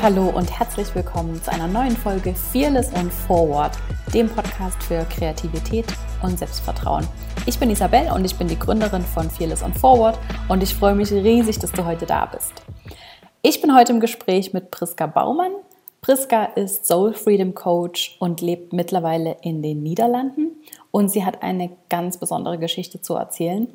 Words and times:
hallo 0.00 0.28
und 0.28 0.56
herzlich 0.56 0.94
willkommen 0.94 1.42
zu 1.42 1.50
einer 1.50 1.66
neuen 1.66 1.96
Folge 1.96 2.32
Fearless 2.32 2.94
and 2.94 3.12
Forward, 3.12 3.72
dem 4.14 4.28
Podcast 4.28 4.80
für 4.84 5.04
Kreativität 5.06 5.86
und 6.22 6.38
Selbstvertrauen. 6.38 7.04
Ich 7.46 7.58
bin 7.58 7.68
Isabel 7.68 8.12
und 8.14 8.24
ich 8.24 8.36
bin 8.36 8.46
die 8.46 8.58
Gründerin 8.58 9.02
von 9.02 9.28
Fearless 9.28 9.64
and 9.64 9.76
Forward 9.76 10.16
und 10.48 10.62
ich 10.62 10.72
freue 10.72 10.94
mich 10.94 11.10
riesig, 11.10 11.58
dass 11.58 11.72
du 11.72 11.84
heute 11.84 12.06
da 12.06 12.26
bist. 12.26 12.52
Ich 13.42 13.60
bin 13.60 13.74
heute 13.74 13.92
im 13.92 13.98
Gespräch 13.98 14.52
mit 14.52 14.70
Priska 14.70 15.08
Baumann. 15.08 15.52
Priska 16.00 16.44
ist 16.44 16.86
Soul 16.86 17.12
Freedom 17.12 17.54
Coach 17.54 18.16
und 18.20 18.40
lebt 18.40 18.72
mittlerweile 18.72 19.36
in 19.42 19.62
den 19.62 19.82
Niederlanden 19.82 20.52
und 20.92 21.10
sie 21.10 21.24
hat 21.24 21.42
eine 21.42 21.70
ganz 21.88 22.18
besondere 22.18 22.58
Geschichte 22.58 23.00
zu 23.00 23.14
erzählen. 23.14 23.66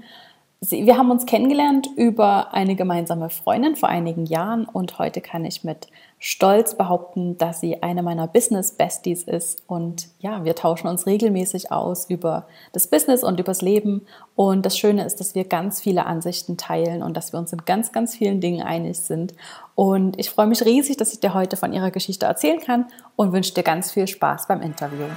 Wir 0.70 0.98
haben 0.98 1.12
uns 1.12 1.26
kennengelernt 1.26 1.90
über 1.98 2.54
eine 2.54 2.76
gemeinsame 2.76 3.30
Freundin 3.30 3.76
vor 3.76 3.90
einigen 3.90 4.26
Jahren 4.26 4.64
und 4.64 4.98
heute 4.98 5.20
kann 5.20 5.44
ich 5.44 5.66
mit 5.66 5.88
Stolz 6.26 6.76
behaupten, 6.76 7.38
dass 7.38 7.60
sie 7.60 7.84
eine 7.84 8.02
meiner 8.02 8.28
Business 8.28 8.72
Besties 8.72 9.24
ist. 9.24 9.62
Und 9.68 10.08
ja, 10.20 10.46
wir 10.46 10.56
tauschen 10.56 10.88
uns 10.88 11.06
regelmäßig 11.06 11.74
aus 11.74 12.10
über 12.10 12.48
das 12.72 12.88
Business 12.88 13.26
und 13.26 13.42
übers 13.42 13.62
Leben. 13.62 14.06
Und 14.34 14.66
das 14.66 14.78
Schöne 14.78 15.04
ist, 15.04 15.20
dass 15.20 15.36
wir 15.36 15.44
ganz 15.44 15.82
viele 15.82 16.06
Ansichten 16.06 16.56
teilen 16.56 17.04
und 17.04 17.18
dass 17.18 17.34
wir 17.34 17.40
uns 17.40 17.52
in 17.52 17.66
ganz, 17.66 17.92
ganz 17.92 18.16
vielen 18.16 18.40
Dingen 18.40 18.66
einig 18.66 19.00
sind. 19.00 19.34
Und 19.76 20.18
ich 20.18 20.30
freue 20.30 20.48
mich 20.48 20.64
riesig, 20.64 20.96
dass 20.96 21.12
ich 21.12 21.20
dir 21.20 21.34
heute 21.34 21.58
von 21.58 21.74
ihrer 21.74 21.92
Geschichte 21.92 22.26
erzählen 22.26 22.62
kann 22.62 22.86
und 23.18 23.34
wünsche 23.34 23.54
dir 23.54 23.64
ganz 23.64 23.92
viel 23.92 24.08
Spaß 24.08 24.48
beim 24.48 24.62
Interview. 24.62 25.08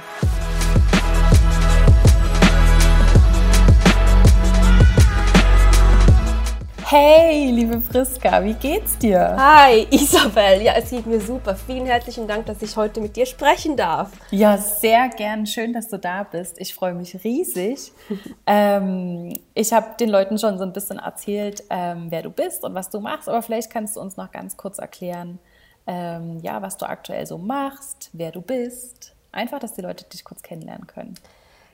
Hey, 6.89 7.51
liebe 7.51 7.81
Priska, 7.81 8.41
wie 8.45 8.53
geht's 8.53 8.97
dir? 8.97 9.35
Hi, 9.37 9.85
Isabel. 9.91 10.61
Ja, 10.61 10.71
es 10.77 10.89
geht 10.89 11.05
mir 11.05 11.19
super. 11.19 11.53
Vielen 11.53 11.85
herzlichen 11.85 12.29
Dank, 12.29 12.45
dass 12.45 12.61
ich 12.61 12.77
heute 12.77 13.01
mit 13.01 13.17
dir 13.17 13.25
sprechen 13.25 13.75
darf. 13.75 14.09
Ja, 14.31 14.57
sehr 14.57 15.09
gern. 15.09 15.45
Schön, 15.45 15.73
dass 15.73 15.89
du 15.89 15.99
da 15.99 16.23
bist. 16.23 16.61
Ich 16.61 16.73
freue 16.73 16.93
mich 16.93 17.21
riesig. 17.25 17.91
ähm, 18.47 19.33
ich 19.53 19.73
habe 19.73 19.97
den 19.99 20.07
Leuten 20.07 20.37
schon 20.37 20.57
so 20.57 20.63
ein 20.63 20.71
bisschen 20.71 20.97
erzählt, 20.97 21.61
ähm, 21.69 22.05
wer 22.07 22.21
du 22.21 22.29
bist 22.29 22.63
und 22.63 22.73
was 22.73 22.89
du 22.89 23.01
machst, 23.01 23.27
aber 23.27 23.41
vielleicht 23.41 23.69
kannst 23.69 23.97
du 23.97 23.99
uns 23.99 24.15
noch 24.15 24.31
ganz 24.31 24.55
kurz 24.55 24.77
erklären, 24.77 25.39
ähm, 25.87 26.39
ja, 26.41 26.61
was 26.61 26.77
du 26.77 26.87
aktuell 26.87 27.27
so 27.27 27.37
machst, 27.37 28.11
wer 28.13 28.31
du 28.31 28.39
bist. 28.39 29.13
Einfach, 29.33 29.59
dass 29.59 29.73
die 29.73 29.81
Leute 29.81 30.05
dich 30.05 30.23
kurz 30.23 30.41
kennenlernen 30.41 30.87
können. 30.87 31.15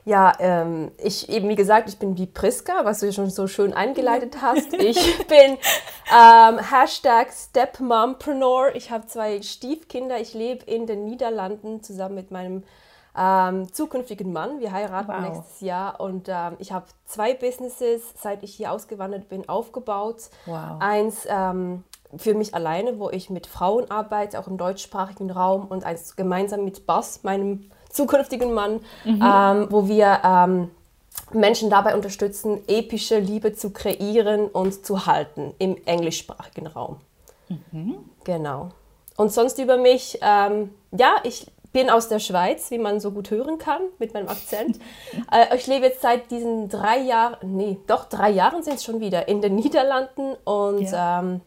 Ja, 0.04 0.34
ähm, 0.38 0.92
ich 0.98 1.30
eben 1.30 1.48
wie 1.48 1.56
gesagt, 1.56 1.88
ich 1.88 1.98
bin 1.98 2.18
wie 2.18 2.26
Priska, 2.26 2.84
was 2.84 3.00
du 3.00 3.10
schon 3.12 3.30
so 3.30 3.46
schön 3.46 3.72
eingeleitet 3.72 4.36
hast. 4.42 4.72
Ich 4.84 5.26
bin 5.26 5.56
ähm, 6.14 6.58
Hashtag 6.58 7.32
Stepmompreneur. 7.32 8.74
Ich 8.74 8.90
habe 8.90 9.06
zwei 9.06 9.40
Stiefkinder. 9.40 10.20
Ich 10.20 10.34
lebe 10.34 10.64
in 10.66 10.86
den 10.86 11.04
Niederlanden 11.04 11.82
zusammen 11.82 12.16
mit 12.16 12.30
meinem 12.30 12.64
ähm, 13.16 13.72
zukünftigen 13.72 14.32
Mann. 14.32 14.60
Wir 14.60 14.72
heiraten 14.72 15.08
wow. 15.08 15.20
nächstes 15.20 15.60
Jahr 15.60 16.00
und 16.00 16.28
ähm, 16.28 16.56
ich 16.58 16.72
habe 16.72 16.86
zwei 17.06 17.32
Businesses, 17.32 18.02
seit 18.20 18.42
ich 18.42 18.54
hier 18.54 18.72
ausgewandert 18.72 19.28
bin, 19.28 19.48
aufgebaut. 19.48 20.28
Wow. 20.46 20.80
Eins 20.80 21.26
ähm, 21.28 21.84
für 22.16 22.34
mich 22.34 22.54
alleine, 22.54 22.98
wo 22.98 23.10
ich 23.10 23.30
mit 23.30 23.46
Frauen 23.46 23.90
arbeite, 23.90 24.38
auch 24.38 24.48
im 24.48 24.58
deutschsprachigen 24.58 25.30
Raum 25.30 25.66
und 25.66 25.84
eins 25.84 26.16
gemeinsam 26.16 26.64
mit 26.64 26.86
Bass, 26.86 27.22
meinem 27.22 27.70
zukünftigen 27.94 28.52
Mann, 28.52 28.80
mhm. 29.04 29.22
ähm, 29.22 29.66
wo 29.70 29.88
wir 29.88 30.20
ähm, 30.24 30.70
Menschen 31.32 31.70
dabei 31.70 31.94
unterstützen, 31.94 32.60
epische 32.66 33.18
Liebe 33.18 33.54
zu 33.54 33.70
kreieren 33.70 34.48
und 34.48 34.84
zu 34.84 35.06
halten 35.06 35.54
im 35.58 35.76
englischsprachigen 35.86 36.66
Raum. 36.66 36.96
Mhm. 37.48 37.96
Genau. 38.24 38.70
Und 39.16 39.32
sonst 39.32 39.58
über 39.58 39.76
mich, 39.76 40.18
ähm, 40.22 40.70
ja, 40.90 41.16
ich 41.22 41.46
bin 41.72 41.88
aus 41.88 42.08
der 42.08 42.18
Schweiz, 42.18 42.70
wie 42.70 42.78
man 42.78 43.00
so 43.00 43.12
gut 43.12 43.30
hören 43.30 43.58
kann 43.58 43.82
mit 43.98 44.12
meinem 44.12 44.28
Akzent. 44.28 44.78
äh, 45.32 45.56
ich 45.56 45.66
lebe 45.66 45.86
jetzt 45.86 46.02
seit 46.02 46.30
diesen 46.30 46.68
drei 46.68 46.98
Jahren, 46.98 47.36
nee, 47.56 47.78
doch 47.86 48.06
drei 48.06 48.30
Jahren 48.30 48.62
sind 48.62 48.74
es 48.74 48.84
schon 48.84 49.00
wieder, 49.00 49.28
in 49.28 49.40
den 49.40 49.54
Niederlanden 49.54 50.34
und 50.44 50.90
ja. 50.90 51.20
ähm, 51.20 51.40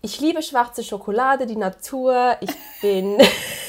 ich 0.00 0.20
liebe 0.20 0.42
schwarze 0.42 0.84
Schokolade, 0.84 1.46
die 1.46 1.56
Natur. 1.56 2.36
Ich 2.40 2.50
bin 2.82 3.16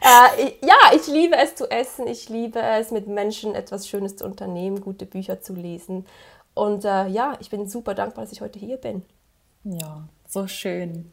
äh, 0.00 0.66
ja, 0.66 0.76
ich 0.94 1.06
liebe 1.06 1.36
es 1.36 1.54
zu 1.54 1.70
essen. 1.70 2.06
Ich 2.06 2.28
liebe 2.28 2.60
es, 2.60 2.90
mit 2.90 3.06
Menschen 3.06 3.54
etwas 3.54 3.88
Schönes 3.88 4.16
zu 4.16 4.24
unternehmen, 4.24 4.80
gute 4.80 5.06
Bücher 5.06 5.40
zu 5.40 5.54
lesen. 5.54 6.06
Und 6.54 6.84
äh, 6.84 7.06
ja, 7.08 7.34
ich 7.40 7.50
bin 7.50 7.68
super 7.68 7.94
dankbar, 7.94 8.24
dass 8.24 8.32
ich 8.32 8.40
heute 8.40 8.58
hier 8.58 8.78
bin. 8.78 9.02
Ja, 9.64 10.08
so 10.26 10.46
schön. 10.46 11.12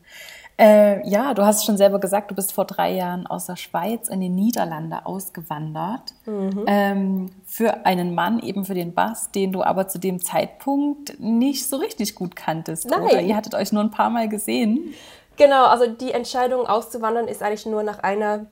Äh, 0.57 1.07
ja, 1.07 1.33
du 1.33 1.45
hast 1.45 1.65
schon 1.65 1.75
selber 1.75 1.99
gesagt, 1.99 2.31
du 2.31 2.35
bist 2.35 2.53
vor 2.53 2.63
drei 2.65 2.93
Jahren 2.93 3.27
aus 3.27 3.45
der 3.45 3.57
Schweiz 3.57 4.07
in 4.07 4.21
die 4.21 4.29
Niederlande 4.29 5.05
ausgewandert. 5.05 6.13
Mhm. 6.25 6.63
Ähm, 6.65 7.31
für 7.45 7.85
einen 7.85 8.15
Mann, 8.15 8.39
eben 8.39 8.63
für 8.63 8.73
den 8.73 8.93
Bass, 8.93 9.31
den 9.31 9.51
du 9.51 9.63
aber 9.63 9.89
zu 9.89 9.99
dem 9.99 10.21
Zeitpunkt 10.21 11.19
nicht 11.19 11.67
so 11.67 11.75
richtig 11.75 12.15
gut 12.15 12.37
kanntest. 12.37 12.89
Nein. 12.89 13.01
Oder 13.01 13.21
ihr 13.21 13.35
hattet 13.35 13.53
euch 13.53 13.73
nur 13.73 13.83
ein 13.83 13.91
paar 13.91 14.09
Mal 14.09 14.29
gesehen. 14.29 14.93
Genau, 15.35 15.65
also 15.65 15.87
die 15.87 16.11
Entscheidung 16.11 16.65
auszuwandern 16.65 17.27
ist 17.27 17.43
eigentlich 17.43 17.65
nur 17.65 17.83
nach 17.83 17.99
einer 17.99 18.45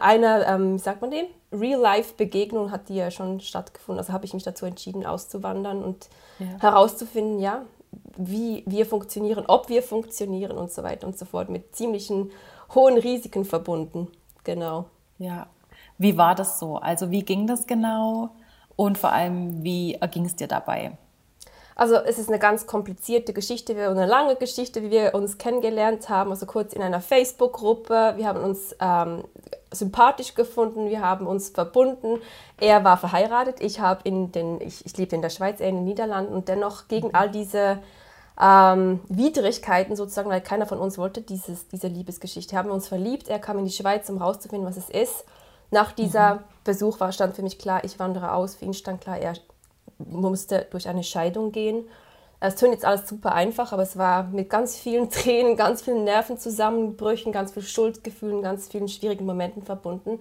eine, 0.00 0.44
ähm, 0.46 0.74
wie 0.74 0.78
sagt 0.78 1.00
man 1.00 1.10
dem? 1.10 1.26
Real-Life-Begegnung 1.52 2.70
hat 2.70 2.88
die 2.88 2.96
ja 2.96 3.10
schon 3.10 3.40
stattgefunden. 3.40 3.98
Also 3.98 4.12
habe 4.12 4.24
ich 4.24 4.34
mich 4.34 4.42
dazu 4.42 4.66
entschieden, 4.66 5.06
auszuwandern 5.06 5.82
und 5.82 6.08
ja. 6.38 6.60
herauszufinden, 6.60 7.38
ja, 7.38 7.62
wie 8.16 8.64
wir 8.66 8.84
funktionieren, 8.84 9.44
ob 9.46 9.68
wir 9.68 9.82
funktionieren 9.82 10.56
und 10.58 10.70
so 10.70 10.82
weiter 10.82 11.06
und 11.06 11.16
so 11.16 11.24
fort. 11.24 11.48
Mit 11.48 11.74
ziemlichen 11.74 12.30
hohen 12.74 12.98
Risiken 12.98 13.44
verbunden. 13.44 14.08
Genau. 14.44 14.86
Ja. 15.18 15.46
Wie 15.96 16.16
war 16.16 16.34
das 16.34 16.58
so? 16.58 16.76
Also 16.76 17.10
wie 17.10 17.22
ging 17.22 17.46
das 17.46 17.66
genau? 17.66 18.30
Und 18.76 18.98
vor 18.98 19.10
allem, 19.10 19.64
wie 19.64 19.94
erging 19.94 20.26
es 20.26 20.36
dir 20.36 20.48
dabei? 20.48 20.96
Also 21.78 21.94
es 21.94 22.18
ist 22.18 22.28
eine 22.28 22.40
ganz 22.40 22.66
komplizierte 22.66 23.32
Geschichte 23.32 23.72
eine 23.72 24.04
lange 24.04 24.34
Geschichte, 24.34 24.82
wie 24.82 24.90
wir 24.90 25.14
uns 25.14 25.38
kennengelernt 25.38 26.08
haben. 26.08 26.30
Also 26.30 26.44
kurz 26.44 26.72
in 26.72 26.82
einer 26.82 27.00
Facebook-Gruppe. 27.00 28.14
Wir 28.16 28.26
haben 28.26 28.42
uns 28.42 28.74
ähm, 28.80 29.22
sympathisch 29.70 30.34
gefunden, 30.34 30.90
wir 30.90 31.00
haben 31.00 31.28
uns 31.28 31.50
verbunden. 31.50 32.18
Er 32.60 32.82
war 32.82 32.96
verheiratet, 32.96 33.60
ich 33.60 33.78
habe 33.78 34.00
in 34.02 34.32
den, 34.32 34.60
ich, 34.60 34.84
ich 34.84 34.96
lebte 34.96 35.14
in 35.14 35.22
der 35.22 35.30
Schweiz, 35.30 35.60
er 35.60 35.68
in 35.68 35.76
den 35.76 35.84
Niederlanden 35.84 36.34
und 36.34 36.48
dennoch 36.48 36.88
gegen 36.88 37.14
all 37.14 37.30
diese 37.30 37.78
ähm, 38.40 38.98
Widrigkeiten 39.08 39.94
sozusagen, 39.94 40.30
weil 40.30 40.40
keiner 40.40 40.66
von 40.66 40.80
uns 40.80 40.98
wollte 40.98 41.20
dieses, 41.20 41.68
diese 41.68 41.86
Liebesgeschichte. 41.86 42.54
Wir 42.54 42.58
haben 42.58 42.72
uns 42.72 42.88
verliebt, 42.88 43.28
er 43.28 43.38
kam 43.38 43.56
in 43.56 43.66
die 43.66 43.70
Schweiz, 43.70 44.10
um 44.10 44.18
herauszufinden, 44.18 44.68
was 44.68 44.78
es 44.78 44.90
ist. 44.90 45.24
Nach 45.70 45.92
dieser 45.92 46.34
mhm. 46.34 46.40
Besuch 46.64 46.98
war, 46.98 47.12
stand 47.12 47.36
für 47.36 47.42
mich 47.42 47.60
klar, 47.60 47.84
ich 47.84 48.00
wandere 48.00 48.32
aus. 48.32 48.56
Für 48.56 48.64
ihn 48.64 48.74
stand 48.74 49.00
klar, 49.00 49.18
er 49.18 49.34
musste 49.98 50.66
durch 50.70 50.88
eine 50.88 51.04
Scheidung 51.04 51.52
gehen. 51.52 51.84
Es 52.40 52.54
tönt 52.54 52.72
jetzt 52.72 52.84
alles 52.84 53.08
super 53.08 53.32
einfach, 53.32 53.72
aber 53.72 53.82
es 53.82 53.98
war 53.98 54.24
mit 54.24 54.48
ganz 54.48 54.76
vielen 54.76 55.10
Tränen, 55.10 55.56
ganz 55.56 55.82
vielen 55.82 56.04
Nervenzusammenbrüchen, 56.04 57.32
ganz 57.32 57.52
vielen 57.52 57.66
Schuldgefühlen, 57.66 58.42
ganz 58.42 58.68
vielen 58.68 58.88
schwierigen 58.88 59.26
Momenten 59.26 59.62
verbunden. 59.62 60.20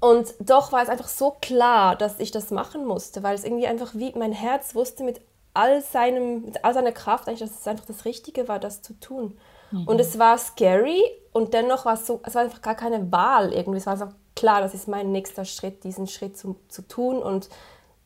Und 0.00 0.34
doch 0.40 0.72
war 0.72 0.82
es 0.82 0.88
einfach 0.88 1.08
so 1.08 1.36
klar, 1.40 1.96
dass 1.96 2.20
ich 2.20 2.30
das 2.30 2.50
machen 2.50 2.84
musste, 2.84 3.22
weil 3.22 3.34
es 3.34 3.44
irgendwie 3.44 3.66
einfach 3.66 3.94
wie 3.94 4.12
mein 4.16 4.32
Herz 4.32 4.74
wusste 4.74 5.04
mit 5.04 5.20
all, 5.54 5.80
seinem, 5.80 6.42
mit 6.42 6.64
all 6.64 6.74
seiner 6.74 6.92
Kraft 6.92 7.28
eigentlich, 7.28 7.40
dass 7.40 7.60
es 7.60 7.66
einfach 7.66 7.86
das 7.86 8.04
Richtige 8.04 8.46
war, 8.46 8.58
das 8.58 8.82
zu 8.82 8.92
tun. 9.00 9.38
Mhm. 9.70 9.88
Und 9.88 10.00
es 10.00 10.18
war 10.18 10.36
scary 10.36 11.02
und 11.32 11.54
dennoch 11.54 11.86
war 11.86 11.94
es 11.94 12.06
so, 12.06 12.20
es 12.24 12.34
war 12.34 12.42
einfach 12.42 12.60
gar 12.60 12.74
keine 12.74 13.10
Wahl 13.10 13.52
irgendwie. 13.52 13.78
Es 13.78 13.86
war 13.86 13.94
einfach 13.94 14.12
klar, 14.34 14.60
das 14.60 14.74
ist 14.74 14.86
mein 14.86 15.12
nächster 15.12 15.44
Schritt, 15.44 15.82
diesen 15.82 16.06
Schritt 16.06 16.36
zu, 16.36 16.56
zu 16.68 16.82
tun 16.82 17.18
und 17.18 17.48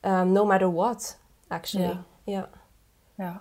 um, 0.03 0.33
no 0.33 0.45
matter 0.45 0.73
what, 0.73 1.17
actually. 1.49 1.99
Ja. 2.27 2.33
ja. 2.33 2.49
Ja. 3.21 3.41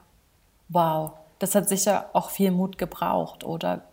Wow. 0.68 1.14
Das 1.40 1.56
hat 1.56 1.70
sicher 1.70 2.10
auch 2.14 2.30
viel 2.30 2.52
Mut 2.52 2.78
gebraucht, 2.78 3.44
oder? 3.46 3.84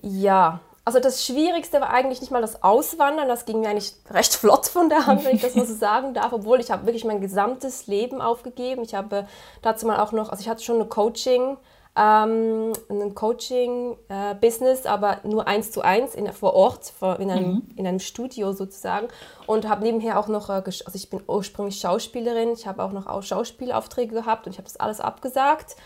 Ja. 0.00 0.60
Also 0.84 1.00
das 1.00 1.26
Schwierigste 1.26 1.82
war 1.82 1.90
eigentlich 1.90 2.22
nicht 2.22 2.30
mal 2.30 2.40
das 2.40 2.62
Auswandern, 2.62 3.28
das 3.28 3.44
ging 3.44 3.60
mir 3.60 3.68
eigentlich 3.68 3.92
recht 4.10 4.34
flott 4.34 4.68
von 4.68 4.88
der 4.88 5.06
Hand, 5.06 5.22
wenn 5.24 5.36
ich 5.36 5.42
das 5.42 5.54
mal 5.54 5.66
so 5.66 5.74
sagen 5.76 6.14
darf, 6.14 6.32
obwohl 6.32 6.60
ich 6.60 6.70
habe 6.70 6.86
wirklich 6.86 7.04
mein 7.04 7.20
gesamtes 7.20 7.88
Leben 7.88 8.22
aufgegeben. 8.22 8.82
Ich 8.84 8.94
habe 8.94 9.26
dazu 9.60 9.86
mal 9.86 10.00
auch 10.00 10.12
noch, 10.12 10.30
also 10.30 10.40
ich 10.40 10.48
hatte 10.48 10.62
schon 10.62 10.76
eine 10.76 10.86
Coaching, 10.86 11.58
ähm, 11.96 12.72
ein 12.88 13.14
Coaching-Business, 13.14 14.84
äh, 14.84 14.88
aber 14.88 15.18
nur 15.24 15.48
eins 15.48 15.72
zu 15.72 15.82
eins 15.82 16.14
in, 16.14 16.32
vor 16.32 16.54
Ort, 16.54 16.92
vor, 16.96 17.18
in, 17.18 17.30
einem, 17.30 17.50
mhm. 17.50 17.62
in 17.76 17.86
einem 17.86 17.98
Studio 17.98 18.52
sozusagen. 18.52 19.08
Und 19.46 19.68
habe 19.68 19.82
nebenher 19.82 20.18
auch 20.18 20.28
noch, 20.28 20.48
äh, 20.48 20.62
also 20.64 20.94
ich 20.94 21.10
bin 21.10 21.20
ursprünglich 21.26 21.80
Schauspielerin, 21.80 22.52
ich 22.52 22.66
habe 22.66 22.82
auch 22.82 22.92
noch 22.92 23.22
Schauspielaufträge 23.22 24.14
gehabt 24.14 24.46
und 24.46 24.52
ich 24.52 24.58
habe 24.58 24.68
das 24.68 24.76
alles 24.76 25.00
abgesagt. 25.00 25.76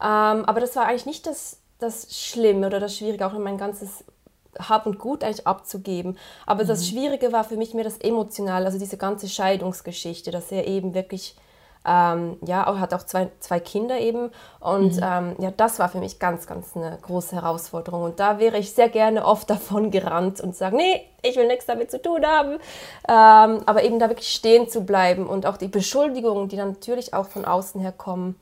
Ähm, 0.00 0.44
aber 0.44 0.60
das 0.60 0.76
war 0.76 0.86
eigentlich 0.86 1.06
nicht 1.06 1.26
das, 1.26 1.58
das 1.78 2.14
Schlimme 2.14 2.66
oder 2.66 2.80
das 2.80 2.96
Schwierige, 2.96 3.26
auch 3.26 3.34
in 3.34 3.42
mein 3.42 3.56
ganzes 3.56 4.04
Hab 4.58 4.84
und 4.86 4.98
Gut 4.98 5.24
eigentlich 5.24 5.46
abzugeben. 5.46 6.18
Aber 6.44 6.64
mhm. 6.64 6.68
das 6.68 6.86
Schwierige 6.86 7.32
war 7.32 7.44
für 7.44 7.56
mich 7.56 7.72
mehr 7.72 7.84
das 7.84 7.98
Emotionale, 7.98 8.66
also 8.66 8.78
diese 8.78 8.98
ganze 8.98 9.28
Scheidungsgeschichte, 9.28 10.30
dass 10.30 10.52
er 10.52 10.66
eben 10.66 10.92
wirklich 10.92 11.36
Ähm, 11.86 12.38
ja, 12.44 12.80
hat 12.80 12.92
auch 12.94 13.04
zwei, 13.04 13.30
zwei 13.38 13.60
Kinder 13.60 13.98
eben. 13.98 14.30
Und 14.58 14.96
mhm. 14.96 15.02
ähm, 15.02 15.36
ja, 15.38 15.52
das 15.52 15.78
war 15.78 15.88
für 15.88 15.98
mich 15.98 16.18
ganz, 16.18 16.46
ganz 16.46 16.76
eine 16.76 16.98
große 17.00 17.36
Herausforderung. 17.36 18.02
Und 18.02 18.18
da 18.18 18.40
wäre 18.40 18.58
ich 18.58 18.72
sehr 18.72 18.88
gerne 18.88 19.24
oft 19.24 19.48
davon 19.50 19.90
gerannt 19.90 20.40
und 20.40 20.56
sagen, 20.56 20.78
nee, 20.78 21.02
ich 21.22 21.36
will 21.36 21.46
nichts 21.46 21.66
damit 21.66 21.90
zu 21.90 22.02
tun 22.02 22.26
haben. 22.26 22.52
Ähm, 23.08 23.62
aber 23.66 23.84
eben 23.84 23.98
da 23.98 24.08
wirklich 24.08 24.28
stehen 24.28 24.68
zu 24.68 24.84
bleiben 24.84 25.26
und 25.26 25.46
auch 25.46 25.56
die 25.56 25.68
Beschuldigungen, 25.68 26.48
die 26.48 26.56
dann 26.56 26.70
natürlich 26.70 27.14
auch 27.14 27.26
von 27.26 27.44
außen 27.44 27.80
her 27.80 27.92
kommen, 27.92 28.34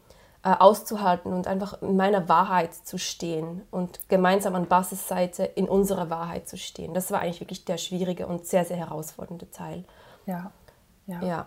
äh, 0.42 0.54
auszuhalten 0.58 1.32
und 1.32 1.46
einfach 1.46 1.80
in 1.82 1.96
meiner 1.96 2.28
Wahrheit 2.28 2.74
zu 2.74 2.98
stehen 2.98 3.62
und 3.70 4.08
gemeinsam 4.08 4.54
an 4.54 4.66
Basisseite 4.66 5.44
in 5.44 5.68
unserer 5.68 6.10
Wahrheit 6.10 6.48
zu 6.48 6.56
stehen. 6.56 6.94
Das 6.94 7.10
war 7.10 7.20
eigentlich 7.20 7.40
wirklich 7.40 7.64
der 7.64 7.78
schwierige 7.78 8.26
und 8.26 8.46
sehr, 8.46 8.64
sehr 8.64 8.76
herausfordernde 8.76 9.50
Teil. 9.50 9.84
Ja. 10.26 10.50
Ja. 11.06 11.22
ja. 11.22 11.46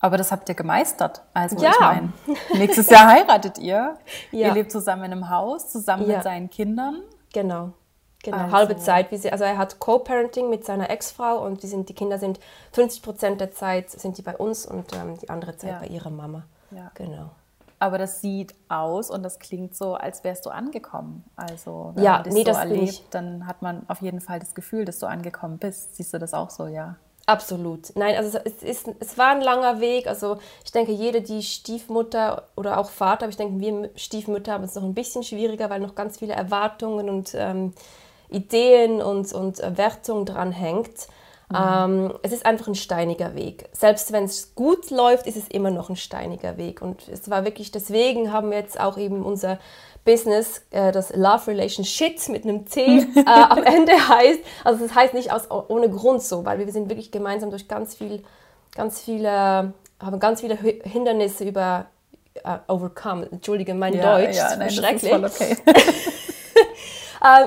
Aber 0.00 0.16
das 0.16 0.32
habt 0.32 0.48
ihr 0.48 0.54
gemeistert. 0.54 1.22
Also 1.34 1.56
ja. 1.62 1.70
ich 1.70 1.80
meine, 1.80 2.12
nächstes 2.54 2.88
Jahr 2.88 3.06
heiratet 3.12 3.58
ihr. 3.58 3.96
Ja. 4.32 4.48
Ihr 4.48 4.54
lebt 4.54 4.72
zusammen 4.72 5.04
in 5.04 5.12
einem 5.12 5.30
Haus, 5.30 5.70
zusammen 5.70 6.08
ja. 6.08 6.16
mit 6.16 6.24
seinen 6.24 6.50
Kindern. 6.50 7.02
Genau. 7.32 7.72
Genau, 8.22 8.36
also. 8.36 8.52
halbe 8.52 8.76
Zeit. 8.76 9.10
Wie 9.10 9.16
sie, 9.16 9.32
also 9.32 9.44
er 9.44 9.56
hat 9.56 9.78
Co-Parenting 9.78 10.50
mit 10.50 10.64
seiner 10.64 10.90
Ex-Frau 10.90 11.44
und 11.44 11.62
die, 11.62 11.66
sind, 11.66 11.88
die 11.88 11.94
Kinder 11.94 12.18
sind 12.18 12.38
50 12.72 13.02
Prozent 13.02 13.40
der 13.40 13.52
Zeit 13.52 13.90
sind 13.90 14.18
die 14.18 14.22
bei 14.22 14.36
uns 14.36 14.66
und 14.66 14.92
ähm, 14.94 15.18
die 15.18 15.30
andere 15.30 15.56
Zeit 15.56 15.80
bei 15.80 15.86
ihrer 15.86 16.10
Mama. 16.10 16.42
Ja. 16.70 16.90
Genau 16.94 17.30
aber 17.80 17.96
das 17.96 18.20
sieht 18.20 18.54
aus 18.68 19.10
und 19.10 19.22
das 19.22 19.38
klingt 19.38 19.74
so, 19.74 19.94
als 19.94 20.22
wärst 20.22 20.44
du 20.44 20.50
angekommen. 20.50 21.24
Also 21.34 21.92
wenn 21.94 22.04
ja, 22.04 22.12
man 22.12 22.24
dich 22.24 22.34
nee, 22.34 22.44
so 22.44 22.50
erlebt, 22.50 23.02
dann 23.10 23.46
hat 23.46 23.62
man 23.62 23.88
auf 23.88 24.02
jeden 24.02 24.20
Fall 24.20 24.38
das 24.38 24.54
Gefühl, 24.54 24.84
dass 24.84 24.98
du 24.98 25.06
angekommen 25.06 25.56
bist. 25.56 25.96
Siehst 25.96 26.12
du 26.12 26.18
das 26.18 26.34
auch 26.34 26.50
so, 26.50 26.66
ja? 26.66 26.96
Absolut. 27.30 27.94
Nein, 27.94 28.16
also 28.16 28.40
es, 28.44 28.60
ist, 28.60 28.90
es 28.98 29.16
war 29.16 29.28
ein 29.28 29.40
langer 29.40 29.80
Weg. 29.80 30.08
Also 30.08 30.38
ich 30.64 30.72
denke, 30.72 30.90
jede, 30.90 31.22
die 31.22 31.44
Stiefmutter 31.44 32.48
oder 32.56 32.76
auch 32.78 32.90
Vater, 32.90 33.22
aber 33.22 33.30
ich 33.30 33.36
denke, 33.36 33.60
wir 33.60 33.90
Stiefmütter 33.94 34.54
haben 34.54 34.64
es 34.64 34.74
noch 34.74 34.82
ein 34.82 34.94
bisschen 34.94 35.22
schwieriger, 35.22 35.70
weil 35.70 35.78
noch 35.78 35.94
ganz 35.94 36.18
viele 36.18 36.32
Erwartungen 36.32 37.08
und 37.08 37.30
ähm, 37.36 37.72
Ideen 38.30 39.00
und, 39.00 39.32
und 39.32 39.58
Wertungen 39.76 40.26
dran 40.26 40.50
hängt. 40.50 41.06
Mhm. 41.50 41.56
Ähm, 41.56 42.14
es 42.22 42.32
ist 42.32 42.44
einfach 42.44 42.66
ein 42.66 42.74
steiniger 42.74 43.36
Weg. 43.36 43.68
Selbst 43.72 44.10
wenn 44.10 44.24
es 44.24 44.56
gut 44.56 44.90
läuft, 44.90 45.28
ist 45.28 45.36
es 45.36 45.46
immer 45.46 45.70
noch 45.70 45.88
ein 45.88 45.96
steiniger 45.96 46.56
Weg. 46.56 46.82
Und 46.82 47.06
es 47.08 47.30
war 47.30 47.44
wirklich, 47.44 47.70
deswegen 47.70 48.32
haben 48.32 48.50
wir 48.50 48.58
jetzt 48.58 48.80
auch 48.80 48.98
eben 48.98 49.24
unser 49.24 49.60
Business, 50.04 50.62
äh, 50.70 50.92
das 50.92 51.14
Love 51.14 51.48
Relation 51.48 51.84
Shit 51.84 52.28
mit 52.28 52.44
einem 52.44 52.66
T 52.66 52.80
äh, 52.80 53.04
am 53.26 53.62
Ende 53.62 53.92
heißt. 53.92 54.40
Also 54.64 54.86
das 54.86 54.94
heißt 54.94 55.14
nicht 55.14 55.32
aus, 55.32 55.50
ohne 55.50 55.88
Grund 55.90 56.22
so, 56.22 56.44
weil 56.44 56.58
wir 56.58 56.70
sind 56.72 56.88
wirklich 56.88 57.10
gemeinsam 57.10 57.50
durch 57.50 57.68
ganz 57.68 57.94
viel, 57.94 58.22
ganz 58.74 59.00
viele, 59.00 59.72
haben 60.00 60.20
ganz 60.20 60.40
viele 60.40 60.56
Hindernisse 60.56 61.44
über 61.44 61.86
uh, 62.44 62.72
overcome. 62.72 63.28
Entschuldige 63.30 63.74
mein 63.74 63.94
ja, 63.94 64.18
Deutsch, 64.18 64.36
ja, 64.36 64.56
nein, 64.56 64.70
schrecklich. 64.70 65.12
Das 65.12 65.40
ist 65.40 65.62
voll 65.62 65.74
okay. 65.74 65.90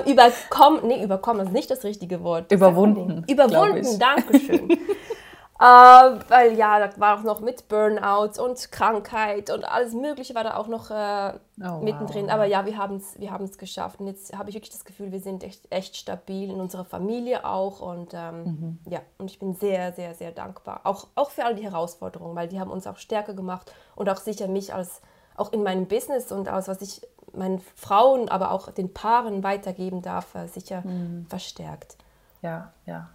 äh, 0.06 0.10
überkommen, 0.10 0.86
nee, 0.86 1.02
überkommen 1.02 1.46
ist 1.46 1.52
nicht 1.52 1.70
das 1.70 1.82
richtige 1.84 2.22
Wort. 2.22 2.52
Überwunden. 2.52 3.24
Überwunden, 3.28 3.98
danke 3.98 4.38
schön. 4.38 4.78
äh, 5.60 5.64
weil 6.28 6.54
ja, 6.54 6.80
da 6.80 7.00
war 7.00 7.18
auch 7.18 7.22
noch 7.22 7.40
mit 7.40 7.68
Burnout 7.68 8.42
und 8.42 8.72
Krankheit 8.72 9.50
und 9.50 9.64
alles 9.64 9.94
Mögliche 9.94 10.34
war 10.34 10.42
da 10.42 10.56
auch 10.56 10.66
noch 10.66 10.90
äh, 10.90 11.32
oh, 11.62 11.80
mittendrin. 11.80 12.26
Wow. 12.26 12.32
Aber 12.32 12.44
ja, 12.44 12.66
wir 12.66 12.76
haben 12.76 12.96
es 12.96 13.18
wir 13.20 13.38
geschafft. 13.56 14.00
Und 14.00 14.08
jetzt 14.08 14.36
habe 14.36 14.50
ich 14.50 14.56
wirklich 14.56 14.72
das 14.72 14.84
Gefühl, 14.84 15.12
wir 15.12 15.20
sind 15.20 15.44
echt, 15.44 15.70
echt 15.70 15.96
stabil 15.96 16.50
in 16.50 16.60
unserer 16.60 16.84
Familie 16.84 17.44
auch. 17.44 17.80
Und 17.80 18.14
ähm, 18.14 18.42
mhm. 18.42 18.78
ja, 18.90 19.00
und 19.18 19.30
ich 19.30 19.38
bin 19.38 19.54
sehr, 19.54 19.92
sehr, 19.92 20.14
sehr 20.14 20.32
dankbar. 20.32 20.80
Auch, 20.82 21.06
auch 21.14 21.30
für 21.30 21.44
all 21.44 21.54
die 21.54 21.62
Herausforderungen, 21.62 22.34
weil 22.34 22.48
die 22.48 22.58
haben 22.58 22.72
uns 22.72 22.88
auch 22.88 22.98
stärker 22.98 23.34
gemacht 23.34 23.72
und 23.94 24.08
auch 24.08 24.18
sicher 24.18 24.48
mich 24.48 24.74
als 24.74 25.02
auch 25.36 25.52
in 25.52 25.62
meinem 25.62 25.86
Business 25.86 26.32
und 26.32 26.48
aus 26.48 26.66
was 26.66 26.82
ich 26.82 27.00
meinen 27.32 27.60
Frauen, 27.76 28.28
aber 28.28 28.50
auch 28.50 28.70
den 28.70 28.92
Paaren 28.92 29.42
weitergeben 29.42 30.02
darf, 30.02 30.34
äh, 30.34 30.48
sicher 30.48 30.82
mhm. 30.84 31.26
verstärkt. 31.28 31.96
Ja, 32.42 32.72
ja. 32.86 33.08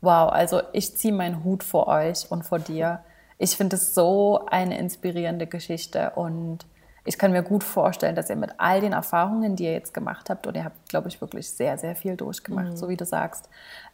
Wow, 0.00 0.32
also 0.32 0.62
ich 0.72 0.96
ziehe 0.96 1.12
meinen 1.12 1.44
Hut 1.44 1.62
vor 1.62 1.86
euch 1.88 2.30
und 2.30 2.44
vor 2.44 2.58
dir. 2.58 3.00
Ich 3.38 3.56
finde 3.56 3.76
es 3.76 3.94
so 3.94 4.46
eine 4.50 4.78
inspirierende 4.78 5.46
Geschichte 5.46 6.12
und 6.14 6.64
ich 7.04 7.18
kann 7.18 7.32
mir 7.32 7.42
gut 7.42 7.64
vorstellen, 7.64 8.14
dass 8.14 8.28
ihr 8.28 8.36
mit 8.36 8.52
all 8.58 8.80
den 8.80 8.92
Erfahrungen, 8.92 9.56
die 9.56 9.64
ihr 9.64 9.72
jetzt 9.72 9.94
gemacht 9.94 10.28
habt, 10.28 10.46
und 10.46 10.54
ihr 10.54 10.64
habt, 10.64 10.88
glaube 10.88 11.08
ich, 11.08 11.20
wirklich 11.20 11.50
sehr, 11.50 11.78
sehr 11.78 11.96
viel 11.96 12.16
durchgemacht, 12.16 12.72
mhm. 12.72 12.76
so 12.76 12.88
wie 12.88 12.96
du 12.96 13.06
sagst, 13.06 13.48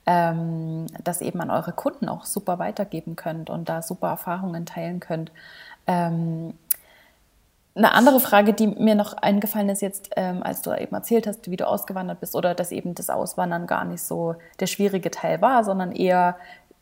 ähm, 0.06 0.86
das 1.04 1.20
eben 1.20 1.40
an 1.40 1.50
eure 1.50 1.72
Kunden 1.72 2.08
auch 2.08 2.24
super 2.24 2.58
weitergeben 2.58 3.14
könnt 3.14 3.48
und 3.48 3.68
da 3.68 3.82
super 3.82 4.08
Erfahrungen 4.08 4.66
teilen 4.66 4.98
könnt. 5.00 5.30
Ähm, 5.86 6.54
eine 7.76 7.92
andere 7.92 8.20
Frage, 8.20 8.54
die 8.54 8.68
mir 8.68 8.94
noch 8.94 9.12
eingefallen 9.12 9.68
ist 9.68 9.82
jetzt, 9.82 10.10
ähm, 10.16 10.42
als 10.42 10.62
du 10.62 10.72
eben 10.72 10.94
erzählt 10.94 11.26
hast, 11.26 11.50
wie 11.50 11.56
du 11.56 11.66
ausgewandert 11.66 12.20
bist 12.20 12.34
oder 12.34 12.54
dass 12.54 12.72
eben 12.72 12.94
das 12.94 13.10
Auswandern 13.10 13.66
gar 13.66 13.84
nicht 13.84 14.02
so 14.02 14.34
der 14.60 14.66
schwierige 14.66 15.10
Teil 15.10 15.42
war, 15.42 15.62
sondern 15.62 15.92
eher 15.92 16.36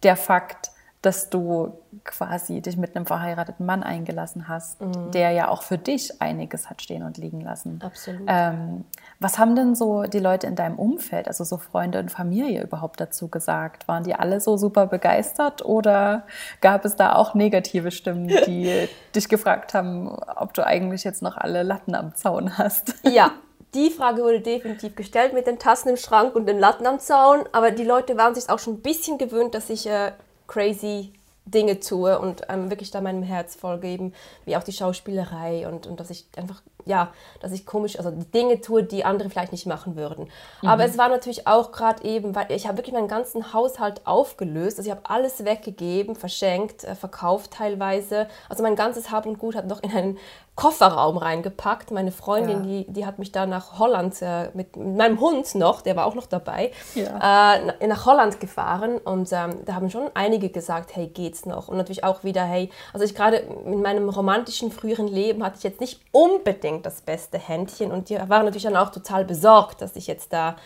der 0.04 0.16
Fakt, 0.16 0.70
dass 1.04 1.28
du 1.28 1.72
quasi 2.04 2.62
dich 2.62 2.76
mit 2.76 2.96
einem 2.96 3.04
verheirateten 3.04 3.66
Mann 3.66 3.82
eingelassen 3.82 4.48
hast, 4.48 4.80
mhm. 4.80 5.10
der 5.12 5.32
ja 5.32 5.48
auch 5.48 5.62
für 5.62 5.76
dich 5.76 6.22
einiges 6.22 6.70
hat 6.70 6.80
stehen 6.80 7.02
und 7.02 7.18
liegen 7.18 7.40
lassen. 7.40 7.80
Absolut. 7.82 8.22
Ähm, 8.26 8.84
was 9.20 9.38
haben 9.38 9.54
denn 9.54 9.74
so 9.74 10.04
die 10.04 10.18
Leute 10.18 10.46
in 10.46 10.56
deinem 10.56 10.78
Umfeld, 10.78 11.28
also 11.28 11.44
so 11.44 11.58
Freunde 11.58 11.98
und 11.98 12.10
Familie 12.10 12.62
überhaupt 12.62 13.00
dazu 13.00 13.28
gesagt? 13.28 13.86
Waren 13.86 14.04
die 14.04 14.14
alle 14.14 14.40
so 14.40 14.56
super 14.56 14.86
begeistert 14.86 15.64
oder 15.64 16.24
gab 16.60 16.84
es 16.84 16.96
da 16.96 17.14
auch 17.14 17.34
negative 17.34 17.90
Stimmen, 17.90 18.28
die 18.46 18.88
dich 19.14 19.28
gefragt 19.28 19.74
haben, 19.74 20.08
ob 20.08 20.54
du 20.54 20.66
eigentlich 20.66 21.04
jetzt 21.04 21.22
noch 21.22 21.36
alle 21.36 21.62
Latten 21.62 21.94
am 21.94 22.14
Zaun 22.14 22.56
hast? 22.56 22.94
Ja, 23.14 23.32
die 23.74 23.90
Frage 23.90 24.22
wurde 24.22 24.40
definitiv 24.40 24.96
gestellt 24.96 25.34
mit 25.34 25.46
den 25.46 25.58
Tassen 25.58 25.90
im 25.90 25.96
Schrank 25.96 26.34
und 26.34 26.46
den 26.46 26.58
Latten 26.58 26.86
am 26.86 26.98
Zaun, 26.98 27.44
aber 27.52 27.70
die 27.70 27.84
Leute 27.84 28.16
waren 28.16 28.34
sich 28.34 28.48
auch 28.48 28.58
schon 28.58 28.74
ein 28.74 28.82
bisschen 28.82 29.18
gewöhnt, 29.18 29.54
dass 29.54 29.68
ich 29.68 29.86
äh, 29.86 30.12
crazy 30.46 31.12
Dinge 31.46 31.80
tue 31.80 32.18
und 32.18 32.42
ähm, 32.48 32.70
wirklich 32.70 32.90
da 32.90 33.00
meinem 33.00 33.22
Herz 33.22 33.54
vollgeben, 33.54 34.14
wie 34.44 34.56
auch 34.56 34.62
die 34.62 34.72
Schauspielerei 34.72 35.68
und, 35.68 35.86
und 35.86 36.00
dass 36.00 36.10
ich 36.10 36.26
einfach, 36.36 36.62
ja, 36.86 37.12
dass 37.40 37.52
ich 37.52 37.66
komisch, 37.66 37.98
also 37.98 38.10
Dinge 38.10 38.60
tue, 38.60 38.82
die 38.82 39.04
andere 39.04 39.30
vielleicht 39.30 39.52
nicht 39.52 39.66
machen 39.66 39.96
würden. 39.96 40.28
Mhm. 40.62 40.68
Aber 40.68 40.84
es 40.84 40.98
war 40.98 41.08
natürlich 41.08 41.46
auch 41.46 41.72
gerade 41.72 42.04
eben, 42.04 42.34
weil 42.34 42.50
ich 42.50 42.66
habe 42.66 42.78
wirklich 42.78 42.94
meinen 42.94 43.08
ganzen 43.08 43.52
Haushalt 43.52 44.02
aufgelöst, 44.04 44.78
also 44.78 44.88
ich 44.88 44.96
habe 44.96 45.08
alles 45.08 45.44
weggegeben, 45.44 46.16
verschenkt, 46.16 46.84
äh, 46.84 46.94
verkauft 46.94 47.52
teilweise. 47.52 48.28
Also 48.48 48.62
mein 48.62 48.76
ganzes 48.76 49.10
Hab 49.10 49.26
und 49.26 49.38
Gut 49.38 49.56
hat 49.56 49.66
noch 49.66 49.82
in 49.82 49.90
einen 49.92 50.18
Kofferraum 50.56 51.16
reingepackt. 51.16 51.90
Meine 51.90 52.12
Freundin, 52.12 52.64
ja. 52.64 52.82
die, 52.82 52.92
die 52.92 53.06
hat 53.06 53.18
mich 53.18 53.32
da 53.32 53.44
nach 53.44 53.78
Holland 53.78 54.14
äh, 54.22 54.50
mit, 54.54 54.76
mit, 54.76 54.96
meinem 54.96 55.20
Hund 55.20 55.54
noch, 55.56 55.80
der 55.82 55.96
war 55.96 56.06
auch 56.06 56.14
noch 56.14 56.26
dabei, 56.26 56.70
ja. 56.94 57.56
äh, 57.56 57.86
nach 57.86 58.06
Holland 58.06 58.38
gefahren 58.38 58.98
und 58.98 59.32
ähm, 59.32 59.64
da 59.64 59.74
haben 59.74 59.90
schon 59.90 60.10
einige 60.14 60.50
gesagt, 60.50 60.94
hey, 60.94 61.08
geht's 61.08 61.44
noch? 61.44 61.68
Und 61.68 61.76
natürlich 61.76 62.04
auch 62.04 62.22
wieder, 62.22 62.44
hey, 62.44 62.70
also 62.92 63.04
ich 63.04 63.14
gerade 63.14 63.38
in 63.38 63.82
meinem 63.82 64.08
romantischen 64.08 64.70
früheren 64.70 65.08
Leben 65.08 65.42
hatte 65.44 65.56
ich 65.58 65.64
jetzt 65.64 65.80
nicht 65.80 66.00
unbedingt 66.12 66.73
das 66.82 67.00
beste 67.00 67.38
Händchen 67.38 67.90
und 67.90 68.08
die 68.08 68.16
waren 68.16 68.44
natürlich 68.44 68.64
dann 68.64 68.76
auch 68.76 68.90
total 68.90 69.24
besorgt, 69.24 69.80
dass 69.80 69.96
ich 69.96 70.06
jetzt 70.06 70.32
da, 70.32 70.56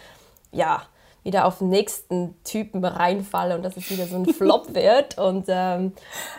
ja, 0.52 0.82
wieder 1.24 1.46
auf 1.46 1.58
den 1.58 1.68
nächsten 1.68 2.42
Typen 2.44 2.84
reinfalle 2.84 3.54
und 3.54 3.62
dass 3.62 3.76
es 3.76 3.90
wieder 3.90 4.06
so 4.06 4.16
ein 4.16 4.26
Flop 4.26 4.74
wird. 4.74 5.18
Und 5.18 5.46
ähm, 5.48 5.92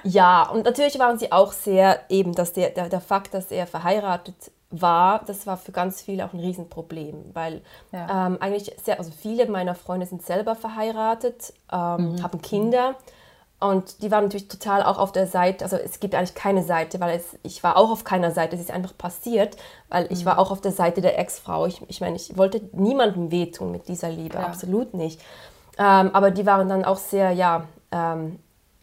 ja, 0.04 0.50
und 0.50 0.66
natürlich 0.66 0.98
waren 0.98 1.20
sie 1.20 1.32
auch 1.32 1.52
sehr 1.52 2.00
eben, 2.10 2.34
dass 2.34 2.54
der, 2.54 2.70
der, 2.72 2.90
der 2.90 3.02
Fakt, 3.02 3.34
dass 3.34 3.52
er 3.52 3.68
verheiratet 3.68 4.52
war, 4.72 5.24
das 5.26 5.48
war 5.48 5.58
für 5.58 5.72
ganz 5.72 6.02
viele 6.02 6.26
auch 6.26 6.34
ein 6.34 6.40
Riesenproblem, 6.40 7.32
weil 7.34 7.62
ja. 7.92 8.28
ähm, 8.28 8.38
eigentlich 8.40 8.76
sehr, 8.84 9.00
also 9.00 9.12
viele 9.12 9.48
meiner 9.48 9.76
Freunde 9.76 10.06
sind 10.06 10.22
selber 10.24 10.56
verheiratet, 10.56 11.54
ähm, 11.72 12.14
mhm. 12.14 12.24
haben 12.24 12.42
Kinder. 12.42 12.96
Und 13.60 14.02
die 14.02 14.10
waren 14.10 14.24
natürlich 14.24 14.48
total 14.48 14.84
auch 14.84 14.98
auf 14.98 15.12
der 15.12 15.28
Seite, 15.28 15.66
also 15.66 15.76
es 15.76 16.00
gibt 16.00 16.16
eigentlich 16.16 16.34
keine 16.34 16.64
Seite, 16.64 17.02
weil 17.02 17.18
es, 17.18 17.38
ich 17.44 17.62
war 17.62 17.76
auch 17.76 17.92
auf 17.92 18.06
keiner 18.06 18.32
Seite, 18.32 18.56
es 18.56 18.62
ist 18.62 18.72
einfach 18.72 18.98
passiert, 18.98 19.58
weil 19.90 20.10
ich 20.12 20.22
mhm. 20.22 20.28
war 20.28 20.40
auch 20.40 20.52
auf 20.52 20.62
der 20.62 20.72
Seite 20.72 21.02
der 21.02 21.20
Ex-Frau. 21.20 21.66
Ich, 21.66 21.82
ich 21.90 22.00
meine, 22.00 22.16
ich 22.16 22.38
wollte 22.38 22.62
niemandem 22.72 23.32
wehtun 23.32 23.72
mit 23.72 23.90
dieser 23.90 24.10
Liebe, 24.10 24.38
ja. 24.38 24.46
absolut 24.46 24.94
nicht. 24.94 25.20
Ähm, 25.78 26.12
aber 26.14 26.32
die 26.32 26.46
waren 26.46 26.70
dann 26.70 26.86
auch 26.86 26.98
sehr, 26.98 27.32
ja, 27.32 27.66
ähm, 27.92 28.40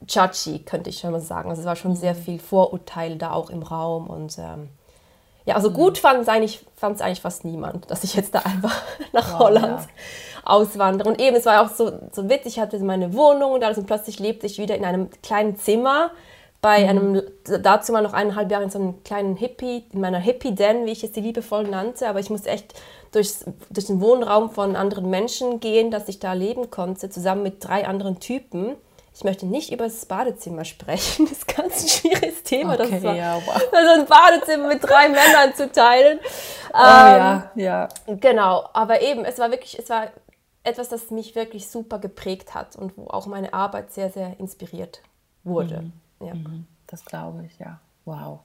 judgy, 0.06 0.58
könnte 0.60 0.90
ich 0.90 0.98
schon 0.98 1.12
mal 1.12 1.20
sagen. 1.20 1.48
Also 1.48 1.60
es 1.60 1.66
war 1.66 1.76
schon 1.76 1.92
mhm. 1.92 1.96
sehr 1.96 2.14
viel 2.14 2.38
Vorurteil 2.38 3.16
da 3.16 3.32
auch 3.32 3.48
im 3.48 3.62
Raum 3.62 4.08
und 4.08 4.36
ähm, 4.38 4.68
ja, 5.46 5.54
also 5.54 5.70
gut 5.70 5.96
fand 5.96 6.20
es 6.20 6.28
eigentlich, 6.28 6.60
eigentlich 6.80 7.20
fast 7.20 7.44
niemand, 7.44 7.90
dass 7.90 8.04
ich 8.04 8.14
jetzt 8.14 8.34
da 8.34 8.40
einfach 8.40 8.82
nach 9.12 9.34
wow, 9.34 9.38
Holland 9.38 9.80
ja. 9.80 9.86
auswandere. 10.44 11.08
Und 11.08 11.20
eben, 11.20 11.36
es 11.36 11.46
war 11.46 11.64
auch 11.64 11.70
so, 11.70 11.92
so 12.12 12.28
witzig, 12.28 12.56
ich 12.56 12.60
hatte 12.60 12.78
meine 12.80 13.14
Wohnung 13.14 13.52
und 13.52 13.64
alles 13.64 13.78
und 13.78 13.86
plötzlich 13.86 14.18
lebte 14.18 14.46
ich 14.46 14.58
wieder 14.58 14.76
in 14.76 14.84
einem 14.84 15.08
kleinen 15.22 15.56
Zimmer 15.56 16.10
bei 16.60 16.82
mhm. 16.82 16.88
einem, 16.88 17.22
dazu 17.62 17.92
mal 17.92 18.02
noch 18.02 18.12
eineinhalb 18.12 18.50
Jahre 18.50 18.64
in 18.64 18.70
so 18.70 18.80
einem 18.80 19.04
kleinen 19.04 19.36
Hippie, 19.36 19.84
in 19.92 20.00
meiner 20.00 20.18
Hippie-Den, 20.18 20.84
wie 20.84 20.90
ich 20.90 21.04
es 21.04 21.12
die 21.12 21.20
liebevoll 21.20 21.62
nannte, 21.64 22.08
aber 22.08 22.18
ich 22.18 22.28
musste 22.28 22.50
echt 22.50 22.74
durchs, 23.12 23.44
durch 23.70 23.86
den 23.86 24.00
Wohnraum 24.00 24.50
von 24.50 24.74
anderen 24.74 25.08
Menschen 25.08 25.60
gehen, 25.60 25.92
dass 25.92 26.08
ich 26.08 26.18
da 26.18 26.32
leben 26.32 26.70
konnte, 26.70 27.08
zusammen 27.08 27.44
mit 27.44 27.64
drei 27.64 27.86
anderen 27.86 28.18
Typen. 28.18 28.74
Ich 29.16 29.24
möchte 29.24 29.46
nicht 29.46 29.72
über 29.72 29.84
das 29.84 30.04
Badezimmer 30.04 30.66
sprechen. 30.66 31.24
Das 31.26 31.38
ist 31.38 31.48
ganz 31.48 31.82
ein 31.82 31.88
schwieriges 31.88 32.42
Thema. 32.42 32.74
Okay, 32.74 32.90
das 32.90 33.02
war, 33.02 33.14
ja, 33.14 33.36
wow. 33.46 33.62
Also 33.72 34.00
ein 34.00 34.06
Badezimmer 34.06 34.68
mit 34.68 34.82
drei 34.82 35.08
Männern 35.08 35.54
zu 35.54 35.72
teilen. 35.72 36.20
Oh 36.74 36.76
ja, 36.76 37.50
ja. 37.54 37.88
Genau, 38.06 38.68
aber 38.74 39.00
eben, 39.00 39.24
es 39.24 39.38
war 39.38 39.50
wirklich, 39.50 39.78
es 39.78 39.88
war 39.88 40.08
etwas, 40.64 40.90
das 40.90 41.10
mich 41.10 41.34
wirklich 41.34 41.66
super 41.70 41.98
geprägt 41.98 42.54
hat 42.54 42.76
und 42.76 42.98
wo 42.98 43.06
auch 43.06 43.26
meine 43.26 43.54
Arbeit 43.54 43.90
sehr, 43.90 44.10
sehr 44.10 44.38
inspiriert 44.38 45.00
wurde. 45.44 45.90
Ja. 46.20 46.34
Mhm, 46.34 46.66
Das 46.86 47.02
glaube 47.06 47.46
ich, 47.46 47.58
ja. 47.58 47.80
Wow. 48.04 48.40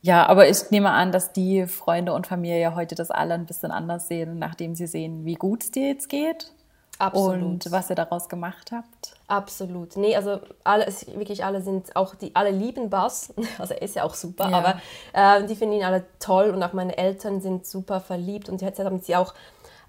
Ja, 0.00 0.26
aber 0.26 0.48
ich 0.48 0.70
nehme 0.70 0.90
an, 0.90 1.10
dass 1.10 1.32
die 1.32 1.66
Freunde 1.66 2.12
und 2.12 2.28
Familie 2.28 2.76
heute 2.76 2.94
das 2.94 3.10
alle 3.10 3.34
ein 3.34 3.46
bisschen 3.46 3.72
anders 3.72 4.06
sehen, 4.06 4.38
nachdem 4.38 4.76
sie 4.76 4.86
sehen, 4.86 5.24
wie 5.24 5.34
gut 5.34 5.64
es 5.64 5.70
dir 5.72 5.88
jetzt 5.88 6.08
geht 6.08 6.52
Absolut. 6.98 7.42
und 7.42 7.72
was 7.72 7.90
ihr 7.90 7.96
daraus 7.96 8.28
gemacht 8.28 8.70
habt. 8.72 9.16
Absolut. 9.30 9.96
Nee, 9.96 10.16
also 10.16 10.40
alle, 10.64 10.86
wirklich 11.14 11.44
alle 11.44 11.62
sind 11.62 11.94
auch, 11.94 12.14
die 12.16 12.34
alle 12.34 12.50
lieben 12.50 12.90
Bass. 12.90 13.32
Also 13.58 13.74
er 13.74 13.82
ist 13.82 13.94
ja 13.94 14.02
auch 14.04 14.14
super, 14.14 14.50
Ja. 14.50 14.58
aber 14.58 14.80
äh, 15.42 15.46
die 15.46 15.54
finden 15.54 15.76
ihn 15.76 15.84
alle 15.84 16.04
toll 16.18 16.50
und 16.50 16.62
auch 16.62 16.72
meine 16.72 16.98
Eltern 16.98 17.40
sind 17.40 17.64
super 17.66 18.00
verliebt 18.00 18.48
und 18.48 18.60
jetzt 18.60 18.80
haben 18.80 18.98
sie 19.00 19.14
auch, 19.16 19.32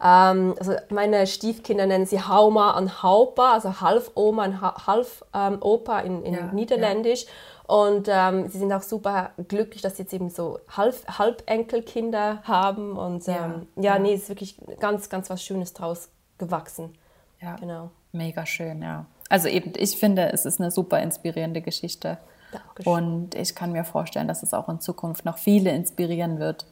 ähm, 0.03 0.55
also 0.59 0.73
meine 0.89 1.25
Stiefkinder 1.25 1.85
nennen 1.87 2.05
sie 2.05 2.21
Hauma 2.21 2.77
und 2.77 3.01
Haupa, 3.01 3.53
also 3.53 3.81
halb 3.81 4.11
Oma 4.15 4.45
und 4.45 4.61
ha 4.61 4.85
halb 4.87 5.07
ähm, 5.33 5.57
Opa 5.61 5.99
in, 6.01 6.23
in 6.23 6.33
Ja, 6.35 6.43
Niederländisch. 6.53 7.25
Und 7.67 8.07
ähm, 8.11 8.49
sie 8.49 8.57
sind 8.59 8.71
auch 8.73 8.81
super 8.83 9.31
glücklich, 9.47 9.81
dass 9.81 9.95
sie 9.97 10.03
jetzt 10.03 10.13
eben 10.13 10.29
so 10.29 10.59
halb, 10.75 10.95
Halbenkelkinder 11.17 12.43
haben. 12.43 12.97
Und 12.97 13.25
Ja, 13.27 13.45
ähm, 13.45 13.67
ja, 13.77 13.93
ja. 13.95 13.99
nee, 13.99 14.13
es 14.13 14.23
ist 14.23 14.29
wirklich 14.29 14.57
ganz, 14.79 15.09
ganz 15.09 15.29
was 15.29 15.41
Schönes 15.43 15.73
draus 15.73 16.09
gewachsen. 16.37 16.93
Ja, 17.39 17.55
Genau. 17.55 17.89
mega 18.11 18.45
schön, 18.45 18.81
ja. 18.81 19.05
Also 19.31 19.47
eben, 19.47 19.71
ich 19.77 19.95
finde, 19.95 20.33
es 20.33 20.45
ist 20.45 20.59
eine 20.59 20.71
super 20.71 20.99
inspirierende 20.99 21.61
Geschichte. 21.61 22.17
Dankeschön. 22.51 22.93
Und 22.93 23.35
ich 23.35 23.55
kann 23.55 23.71
mir 23.71 23.85
vorstellen, 23.85 24.27
dass 24.27 24.43
es 24.43 24.53
auch 24.53 24.67
in 24.67 24.81
Zukunft 24.81 25.23
noch 25.23 25.37
viele 25.37 25.71
inspirieren 25.71 26.37
wird, 26.37 26.65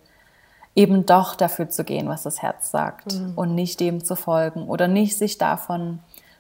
eben 0.75 1.06
doch 1.06 1.36
dafür 1.36 1.70
zu 1.70 1.86
gehen, 1.86 2.10
was 2.10 2.24
das 2.24 2.42
Herz 2.42 2.70
sagt 2.70 3.13
und 3.38 3.56
nicht 3.56 3.80
dem 3.80 4.04
zu 4.04 4.18
folgen 4.18 4.68
oder 4.68 4.89
nicht 4.89 5.18
sich 5.18 5.38
davon 5.38 6.00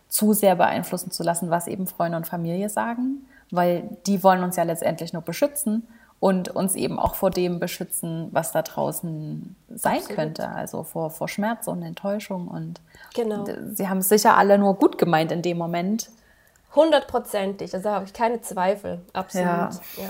zu 0.09 0.33
sehr 0.33 0.57
beeinflussen 0.57 1.09
zu 1.09 1.23
lassen, 1.23 1.51
was 1.51 1.67
eben 1.67 1.87
Freunde 1.87 2.17
und 2.17 2.27
Familie 2.27 2.67
sagen, 2.67 3.25
weil 3.49 3.89
die 4.05 4.21
wollen 4.21 4.43
uns 4.43 4.57
ja 4.57 4.63
letztendlich 4.63 5.13
nur 5.13 5.21
beschützen 5.21 5.87
und 6.19 6.49
uns 6.49 6.75
eben 6.75 6.99
auch 6.99 7.15
vor 7.15 7.29
dem 7.31 7.59
beschützen, 7.59 8.27
was 8.31 8.51
da 8.51 8.61
draußen 8.61 9.55
sein 9.69 9.97
Absolut. 9.97 10.15
könnte, 10.15 10.49
also 10.49 10.83
vor, 10.83 11.09
vor 11.11 11.29
Schmerz 11.29 11.67
und 11.67 11.81
Enttäuschung 11.81 12.47
und 12.47 12.81
Genau. 13.13 13.45
sie 13.73 13.87
haben 13.87 13.99
es 13.99 14.09
sicher 14.09 14.37
alle 14.37 14.57
nur 14.57 14.75
gut 14.75 14.97
gemeint 14.97 15.31
in 15.31 15.41
dem 15.41 15.57
Moment. 15.57 16.09
Hundertprozentig, 16.75 17.73
also 17.73 17.83
da 17.89 17.95
habe 17.95 18.05
ich 18.05 18.13
keine 18.13 18.41
Zweifel. 18.41 19.01
Absolut. 19.13 19.47
Ja. 19.47 19.69
Ja. 19.97 20.09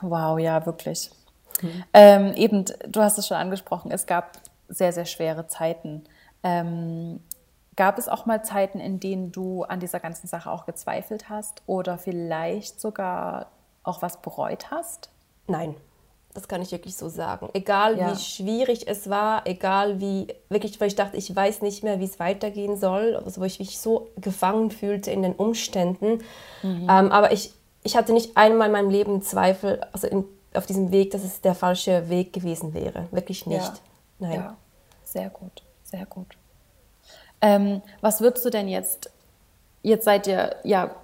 Wow, 0.00 0.38
ja, 0.38 0.64
wirklich. 0.64 1.10
Ähm, 1.92 2.32
eben, 2.34 2.64
du 2.88 3.02
hast 3.02 3.18
es 3.18 3.26
schon 3.26 3.36
angesprochen, 3.36 3.90
es 3.90 4.06
gab 4.06 4.38
sehr, 4.68 4.92
sehr 4.92 5.04
schwere 5.04 5.46
Zeiten. 5.46 6.04
Ähm, 6.42 7.20
gab 7.76 7.98
es 7.98 8.08
auch 8.08 8.24
mal 8.24 8.42
Zeiten, 8.42 8.80
in 8.80 9.00
denen 9.00 9.30
du 9.32 9.64
an 9.64 9.80
dieser 9.80 10.00
ganzen 10.00 10.26
Sache 10.26 10.50
auch 10.50 10.64
gezweifelt 10.64 11.28
hast 11.28 11.62
oder 11.66 11.98
vielleicht 11.98 12.80
sogar 12.80 13.46
auch 13.82 14.02
was 14.02 14.20
bereut 14.20 14.70
hast? 14.70 15.10
Nein, 15.46 15.74
das 16.34 16.46
kann 16.46 16.62
ich 16.62 16.70
wirklich 16.70 16.96
so 16.96 17.08
sagen. 17.08 17.48
Egal 17.54 17.98
Ja. 17.98 18.12
wie 18.12 18.18
schwierig 18.18 18.86
es 18.86 19.10
war, 19.10 19.46
egal 19.46 20.00
wie, 20.00 20.28
wirklich, 20.48 20.80
weil 20.80 20.88
ich 20.88 20.94
dachte, 20.94 21.16
ich 21.16 21.34
weiß 21.34 21.62
nicht 21.62 21.82
mehr, 21.82 21.98
wie 21.98 22.04
es 22.04 22.20
weitergehen 22.20 22.76
soll, 22.76 23.16
also 23.16 23.40
wo 23.40 23.44
ich 23.44 23.58
mich 23.58 23.78
so 23.80 24.08
gefangen 24.20 24.70
fühlte 24.70 25.10
in 25.10 25.22
den 25.22 25.34
Umständen. 25.34 26.22
Mhm. 26.62 26.88
Ähm, 26.88 27.12
aber 27.12 27.32
ich, 27.32 27.52
ich 27.82 27.96
hatte 27.96 28.12
nicht 28.12 28.36
einmal 28.36 28.66
in 28.68 28.72
meinem 28.72 28.90
Leben 28.90 29.22
Zweifel, 29.22 29.80
also 29.92 30.06
in, 30.06 30.24
auf 30.54 30.66
diesem 30.66 30.92
Weg, 30.92 31.10
dass 31.10 31.24
es 31.24 31.40
der 31.40 31.54
falsche 31.54 32.08
Weg 32.08 32.32
gewesen 32.32 32.74
wäre. 32.74 33.06
Wirklich 33.10 33.46
nicht. 33.46 33.60
Ja. 33.60 33.74
Nein. 34.20 34.34
Ja, 34.34 34.56
sehr 35.02 35.30
gut, 35.30 35.62
sehr 35.82 36.06
gut. 36.06 36.36
Ähm, 37.40 37.82
was 38.00 38.20
würdest 38.20 38.44
du 38.44 38.50
denn 38.50 38.68
jetzt, 38.68 39.10
jetzt 39.82 40.04
seid 40.04 40.26
ihr 40.26 40.56
ja 40.62 40.94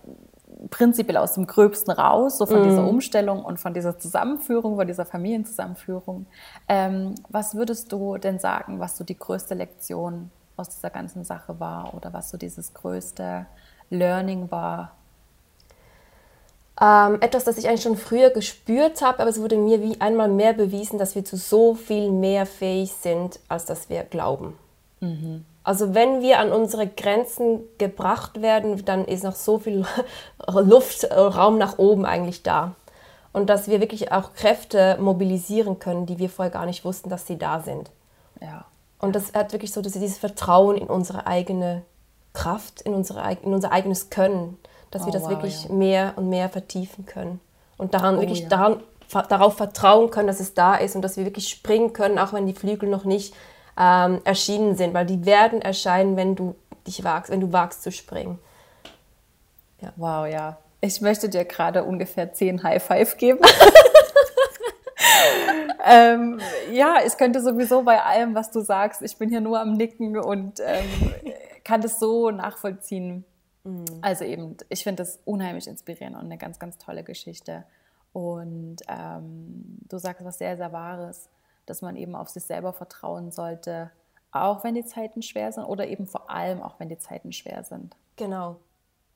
prinzipiell 0.71 1.17
aus 1.17 1.35
dem 1.35 1.47
Gröbsten 1.47 1.93
raus, 1.93 2.39
so 2.39 2.47
von 2.47 2.63
dieser 2.63 2.87
Umstellung 2.87 3.45
und 3.45 3.59
von 3.59 3.75
dieser 3.75 3.99
Zusammenführung, 3.99 4.77
von 4.77 4.87
dieser 4.87 5.05
Familienzusammenführung. 5.05 6.27
Ähm, 6.69 7.15
was 7.29 7.55
würdest 7.55 7.93
du 7.93 8.19
denn 8.19 8.39
sagen, 8.39 8.81
was 8.81 8.97
so 8.97 9.05
die 9.05 9.19
größte 9.19 9.55
Lektion 9.55 10.31
aus 10.57 10.69
dieser 10.71 10.91
ganzen 10.91 11.25
Sache 11.25 11.61
war 11.61 11.95
oder 11.95 12.13
was 12.13 12.31
so 12.31 12.39
dieses 12.39 12.75
größte 12.75 13.47
Learning 13.91 14.51
war? 14.51 14.93
Ähm, 16.81 17.19
etwas, 17.21 17.45
das 17.45 17.57
ich 17.57 17.69
eigentlich 17.69 17.83
schon 17.83 17.97
früher 17.97 18.31
gespürt 18.31 19.01
habe, 19.01 19.21
aber 19.21 19.31
es 19.31 19.41
wurde 19.41 19.57
mir 19.57 19.83
wie 19.83 20.01
einmal 20.01 20.29
mehr 20.29 20.53
bewiesen, 20.53 20.99
dass 20.99 21.15
wir 21.15 21.25
zu 21.25 21.37
so 21.37 21.75
viel 21.75 22.11
mehr 22.11 22.45
fähig 22.45 22.93
sind, 22.93 23.41
als 23.49 23.65
dass 23.65 23.89
wir 23.89 24.03
glauben. 24.05 24.55
Also 25.67 25.95
wenn 25.95 26.23
wir 26.23 26.39
an 26.39 26.53
unsere 26.53 26.87
Grenzen 26.87 27.59
gebracht 27.79 28.41
werden, 28.41 28.85
dann 28.85 29.05
ist 29.05 29.25
noch 29.25 29.35
so 29.35 29.59
viel 29.59 29.85
Luft, 30.49 31.03
äh, 31.03 31.13
Raum 31.19 31.59
nach 31.59 31.79
oben 31.79 32.07
eigentlich 32.07 32.45
da. 32.45 32.77
Und 33.33 33.51
dass 33.51 33.67
wir 33.67 33.81
wirklich 33.81 34.13
auch 34.13 34.33
Kräfte 34.33 34.97
mobilisieren 35.01 35.81
können, 35.81 36.07
die 36.07 36.21
wir 36.21 36.31
vorher 36.31 36.53
gar 36.53 36.67
nicht 36.67 36.85
wussten, 36.85 37.11
dass 37.11 37.27
sie 37.27 37.37
da 37.37 37.59
sind. 37.61 37.91
Ja, 38.41 38.65
Und 39.01 39.17
das 39.17 39.35
hat 39.35 39.53
wirklich 39.53 39.73
so 39.73 39.83
dass 39.83 39.95
wir 39.95 40.01
dieses 40.01 40.19
Vertrauen 40.19 40.77
in 40.77 40.87
unsere 40.87 41.27
eigene 41.27 41.83
Kraft, 42.33 42.83
in, 42.83 42.95
unsere, 42.95 43.21
in 43.43 43.53
unser 43.53 43.73
eigenes 43.73 44.09
Können, 44.09 44.57
dass 44.93 45.03
wir 45.03 45.09
Oh, 45.09 45.13
das 45.15 45.23
wow, 45.25 45.31
wirklich 45.31 45.65
ja. 45.65 45.73
mehr 45.75 46.13
und 46.15 46.29
mehr 46.29 46.49
vertiefen 46.49 47.07
können. 47.07 47.41
Und 47.77 47.93
daran 47.93 48.19
Oh, 48.19 48.21
wirklich 48.21 48.43
ja. 48.43 48.49
daran, 48.49 48.83
darauf 49.29 49.57
vertrauen 49.57 50.13
können, 50.13 50.29
dass 50.29 50.39
es 50.39 50.55
da 50.55 50.77
ist 50.77 50.95
und 50.95 51.03
dass 51.03 51.17
wir 51.17 51.25
wirklich 51.25 51.49
springen 51.49 51.93
können, 51.93 52.21
auch 52.21 52.33
wenn 52.33 52.47
die 52.47 52.55
Flügel 52.55 52.89
noch 52.89 53.05
nicht 53.05 53.35
ähm, 53.79 54.21
erschienen 54.25 54.77
sind, 54.77 54.95
weil 54.95 55.07
die 55.07 55.27
werden 55.27 55.61
erscheinen, 55.61 56.17
wenn 56.17 56.35
du 56.35 56.55
dich 56.87 57.05
wagst, 57.05 57.31
wenn 57.31 57.41
du 57.41 57.53
wagst 57.53 57.83
zu 57.83 57.93
springen. 57.93 58.39
wow, 59.97 60.27
ja. 60.27 60.59
Ich 60.81 61.01
möchte 61.01 61.29
dir 61.29 61.45
gerade 61.45 61.85
ungefähr 61.85 62.33
zehn 62.33 62.63
High 62.63 62.83
Five 62.83 63.17
geben. 63.17 63.41
ähm, 65.85 66.41
ja, 66.73 66.99
ich 67.05 67.17
könnte 67.17 67.41
sowieso 67.41 67.83
bei 67.83 68.03
allem, 68.03 68.35
was 68.35 68.51
du 68.51 68.61
sagst, 68.61 69.03
ich 69.03 69.17
bin 69.17 69.29
hier 69.29 69.41
nur 69.41 69.61
am 69.61 69.73
Nicken 69.73 70.19
und 70.19 70.61
ähm, 70.61 71.15
kann 71.65 71.81
das 71.81 71.99
so 71.99 72.31
nachvollziehen. 72.31 73.25
Also 74.01 74.25
eben, 74.25 74.57
ich 74.69 74.85
finde 74.85 75.03
das 75.03 75.19
unheimlich 75.25 75.67
inspirierend 75.67 76.17
und 76.17 76.27
eine 76.27 76.39
ganz, 76.39 76.59
ganz 76.59 76.79
tolle 76.79 77.03
Geschichte. 77.03 77.65
Und 78.13 78.77
ähm, 78.89 79.79
du 79.89 79.99
sagst 79.99 80.25
was 80.25 80.39
sehr, 80.39 80.57
sehr 80.57 80.73
Wahres, 80.73 81.29
dass 81.67 81.83
man 81.83 81.97
eben 81.97 82.15
auf 82.15 82.29
sich 82.29 82.45
selber 82.45 82.73
vertrauen 82.73 83.31
sollte, 83.31 83.91
auch 84.33 84.65
wenn 84.65 84.75
die 84.75 84.85
Zeiten 84.85 85.23
schwer 85.23 85.53
sind 85.53 85.65
oder 85.65 85.87
eben 85.87 86.07
vor 86.07 86.31
allem 86.31 86.63
auch 86.63 86.79
wenn 86.79 86.89
die 86.89 86.99
Zeiten 86.99 87.33
schwer 87.33 87.65
sind. 87.65 87.97
Genau. 88.17 88.57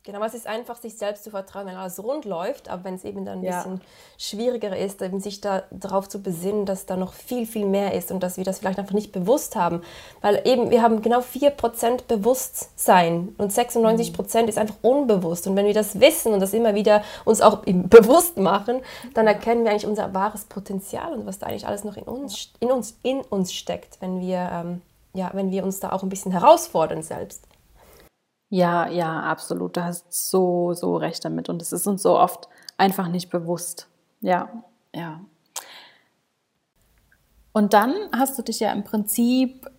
Genau, 0.02 0.24
es 0.24 0.32
ist 0.32 0.46
einfach, 0.46 0.78
sich 0.80 0.96
selbst 0.96 1.24
zu 1.24 1.30
vertrauen, 1.30 1.66
wenn 1.66 1.76
alles 1.76 2.02
rund 2.02 2.24
läuft, 2.24 2.70
aber 2.70 2.84
wenn 2.84 2.94
es 2.94 3.04
eben 3.04 3.26
dann 3.26 3.40
ein 3.40 3.44
Ja. 3.44 3.58
bisschen 3.58 3.82
schwieriger 4.16 4.74
ist, 4.74 5.02
eben 5.02 5.20
sich 5.20 5.42
da 5.42 5.64
darauf 5.70 6.08
zu 6.08 6.22
besinnen, 6.22 6.64
dass 6.64 6.86
da 6.86 6.96
noch 6.96 7.12
viel, 7.12 7.44
viel 7.46 7.66
mehr 7.66 7.92
ist 7.92 8.10
und 8.10 8.22
dass 8.22 8.38
wir 8.38 8.44
das 8.44 8.60
vielleicht 8.60 8.78
einfach 8.78 8.94
nicht 8.94 9.12
bewusst 9.12 9.56
haben. 9.56 9.82
Weil 10.22 10.40
eben, 10.46 10.70
wir 10.70 10.80
haben 10.80 11.02
genau 11.02 11.20
4% 11.20 12.04
Bewusstsein 12.08 13.34
und 13.36 13.52
96% 13.52 14.46
ist 14.48 14.56
einfach 14.56 14.76
unbewusst. 14.80 15.46
Und 15.46 15.54
wenn 15.56 15.66
wir 15.66 15.74
das 15.74 16.00
wissen 16.00 16.32
und 16.32 16.40
das 16.40 16.54
immer 16.54 16.74
wieder 16.74 17.02
uns 17.26 17.42
auch 17.42 17.58
bewusst 17.66 18.38
machen, 18.38 18.80
dann 19.12 19.26
erkennen 19.26 19.64
wir 19.64 19.70
eigentlich 19.70 19.86
unser 19.86 20.14
wahres 20.14 20.44
Potenzial 20.44 21.12
und 21.12 21.26
was 21.26 21.38
da 21.38 21.46
eigentlich 21.46 21.66
alles 21.66 21.84
noch 21.84 21.98
in 21.98 22.04
uns, 22.04 22.48
in 22.58 22.70
uns, 22.70 22.96
in 23.02 23.20
uns 23.20 23.52
steckt, 23.52 24.00
wenn 24.00 24.20
wir, 24.20 24.48
ähm, 24.50 24.82
ja, 25.12 25.30
wenn 25.34 25.50
wir 25.50 25.62
uns 25.62 25.78
da 25.78 25.92
auch 25.92 26.02
ein 26.02 26.08
bisschen 26.08 26.32
herausfordern 26.32 27.02
selbst. 27.02 27.44
Ja, 28.50 28.88
ja, 28.88 29.20
absolut. 29.20 29.76
Du 29.76 29.84
hast 29.84 30.12
so, 30.12 30.74
so 30.74 30.96
recht 30.96 31.24
damit. 31.24 31.48
Und 31.48 31.62
es 31.62 31.72
ist 31.72 31.86
uns 31.86 32.02
so 32.02 32.18
oft 32.18 32.48
einfach 32.76 33.08
nicht 33.08 33.30
bewusst. 33.30 33.88
Ja, 34.20 34.48
ja. 34.94 35.20
Und 37.52 37.72
dann 37.72 37.94
hast 38.14 38.38
du 38.38 38.42
dich 38.42 38.60
ja 38.60 38.72
im 38.72 38.84
Prinzip 38.84 39.70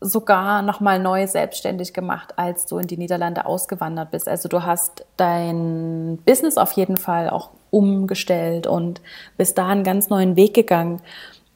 sogar 0.00 0.62
nochmal 0.62 0.98
neu 0.98 1.26
selbstständig 1.26 1.94
gemacht, 1.94 2.38
als 2.38 2.66
du 2.66 2.78
in 2.78 2.86
die 2.86 2.98
Niederlande 2.98 3.46
ausgewandert 3.46 4.10
bist. 4.10 4.28
Also 4.28 4.48
du 4.48 4.64
hast 4.64 5.06
dein 5.16 6.18
Business 6.24 6.58
auf 6.58 6.72
jeden 6.72 6.96
Fall 6.96 7.30
auch 7.30 7.50
umgestellt 7.70 8.66
und 8.66 9.00
bist 9.36 9.58
da 9.58 9.68
einen 9.68 9.84
ganz 9.84 10.08
neuen 10.08 10.36
Weg 10.36 10.54
gegangen. 10.54 11.00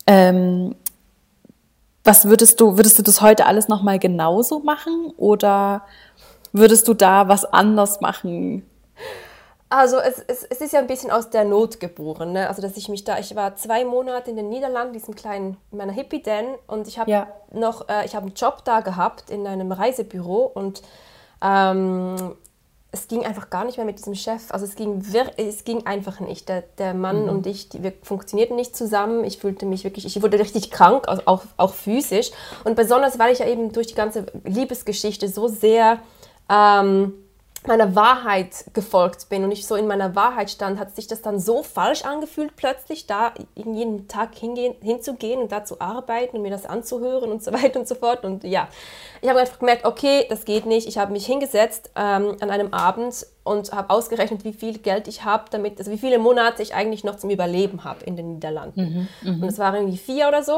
Ähm, 0.06 0.74
was 2.02 2.24
würdest 2.24 2.60
du, 2.60 2.76
würdest 2.76 2.98
du 2.98 3.02
das 3.02 3.20
heute 3.20 3.46
alles 3.46 3.68
nochmal 3.68 3.98
genauso 3.98 4.60
machen 4.60 5.12
oder 5.18 5.82
würdest 6.52 6.88
du 6.88 6.94
da 6.94 7.28
was 7.28 7.44
anders 7.44 8.00
machen? 8.00 8.66
Also 9.72 9.98
es, 9.98 10.18
es, 10.26 10.42
es 10.42 10.60
ist 10.60 10.72
ja 10.72 10.80
ein 10.80 10.88
bisschen 10.88 11.12
aus 11.12 11.30
der 11.30 11.44
Not 11.44 11.78
geboren. 11.78 12.32
Ne? 12.32 12.48
Also 12.48 12.60
dass 12.60 12.76
ich 12.76 12.88
mich 12.88 13.04
da, 13.04 13.20
ich 13.20 13.36
war 13.36 13.54
zwei 13.54 13.84
Monate 13.84 14.30
in 14.30 14.36
den 14.36 14.48
Niederlanden, 14.48 14.92
diesem 14.92 15.14
kleinen, 15.14 15.56
in 15.70 15.78
meiner 15.78 15.92
Hippie-Den 15.92 16.46
und 16.66 16.88
ich 16.88 16.98
habe 16.98 17.10
Ja. 17.10 17.28
noch, 17.52 17.88
äh, 17.88 18.04
ich 18.04 18.16
habe 18.16 18.26
einen 18.26 18.34
Job 18.34 18.64
da 18.64 18.80
gehabt 18.80 19.30
in 19.30 19.46
einem 19.46 19.70
Reisebüro 19.70 20.50
und 20.52 20.82
ähm, 21.40 22.34
es 22.92 23.06
ging 23.06 23.24
einfach 23.24 23.50
gar 23.50 23.64
nicht 23.64 23.76
mehr 23.76 23.86
mit 23.86 23.98
diesem 23.98 24.16
Chef. 24.16 24.50
Also 24.50 24.64
es 24.64 24.74
ging, 24.74 25.04
es 25.36 25.62
ging 25.62 25.86
einfach 25.86 26.18
nicht. 26.18 26.48
Der, 26.48 26.62
der 26.78 26.92
Mann 26.92 27.22
mhm. 27.22 27.28
und 27.28 27.46
ich, 27.46 27.68
die, 27.68 27.84
wir 27.84 27.92
funktionierten 28.02 28.56
nicht 28.56 28.76
zusammen. 28.76 29.22
Ich 29.22 29.38
fühlte 29.38 29.66
mich 29.66 29.84
wirklich, 29.84 30.04
ich 30.04 30.20
wurde 30.20 30.40
richtig 30.40 30.72
krank, 30.72 31.08
also 31.08 31.22
auch, 31.26 31.42
auch 31.56 31.74
physisch. 31.74 32.32
Und 32.64 32.74
besonders, 32.74 33.20
weil 33.20 33.32
ich 33.32 33.38
ja 33.38 33.46
eben 33.46 33.72
durch 33.72 33.86
die 33.86 33.94
ganze 33.94 34.26
Liebesgeschichte 34.42 35.28
so 35.28 35.46
sehr 35.46 36.00
ähm, 36.50 37.14
meiner 37.66 37.94
Wahrheit 37.94 38.64
gefolgt 38.72 39.28
bin 39.28 39.44
und 39.44 39.52
ich 39.52 39.66
so 39.66 39.74
in 39.74 39.86
meiner 39.86 40.14
Wahrheit 40.14 40.50
stand, 40.50 40.78
hat 40.78 40.96
sich 40.96 41.06
das 41.06 41.20
dann 41.20 41.38
so 41.38 41.62
falsch 41.62 42.04
angefühlt, 42.06 42.56
plötzlich 42.56 43.06
da 43.06 43.34
jeden 43.54 44.08
Tag 44.08 44.34
hingehen, 44.34 44.74
hinzugehen 44.80 45.42
und 45.42 45.52
da 45.52 45.64
zu 45.64 45.78
arbeiten 45.78 46.36
und 46.36 46.42
mir 46.42 46.50
das 46.50 46.64
anzuhören 46.64 47.30
und 47.30 47.44
so 47.44 47.52
weiter 47.62 47.80
und 47.80 47.86
so 47.86 47.94
fort. 47.94 48.24
Und 48.24 48.44
ja, 48.44 48.68
ich 49.20 49.28
habe 49.28 49.40
einfach 49.40 49.58
gemerkt, 49.58 49.84
okay, 49.84 50.24
das 50.30 50.46
geht 50.46 50.64
nicht. 50.64 50.88
Ich 50.88 50.96
habe 50.96 51.12
mich 51.12 51.26
hingesetzt 51.26 51.90
ähm, 51.96 52.36
an 52.40 52.50
einem 52.50 52.72
Abend 52.72 53.26
und 53.44 53.72
habe 53.72 53.90
ausgerechnet, 53.90 54.44
wie 54.44 54.54
viel 54.54 54.78
Geld 54.78 55.06
ich 55.06 55.24
habe, 55.24 55.44
damit, 55.50 55.78
also 55.78 55.90
wie 55.90 55.98
viele 55.98 56.18
Monate 56.18 56.62
ich 56.62 56.74
eigentlich 56.74 57.04
noch 57.04 57.16
zum 57.16 57.28
Überleben 57.28 57.84
habe 57.84 58.04
in 58.04 58.16
den 58.16 58.34
Niederlanden. 58.34 59.08
Mhm, 59.22 59.32
mhm, 59.34 59.42
und 59.42 59.48
es 59.48 59.58
waren 59.58 59.74
irgendwie 59.74 59.98
vier 59.98 60.28
oder 60.28 60.42
so. 60.42 60.52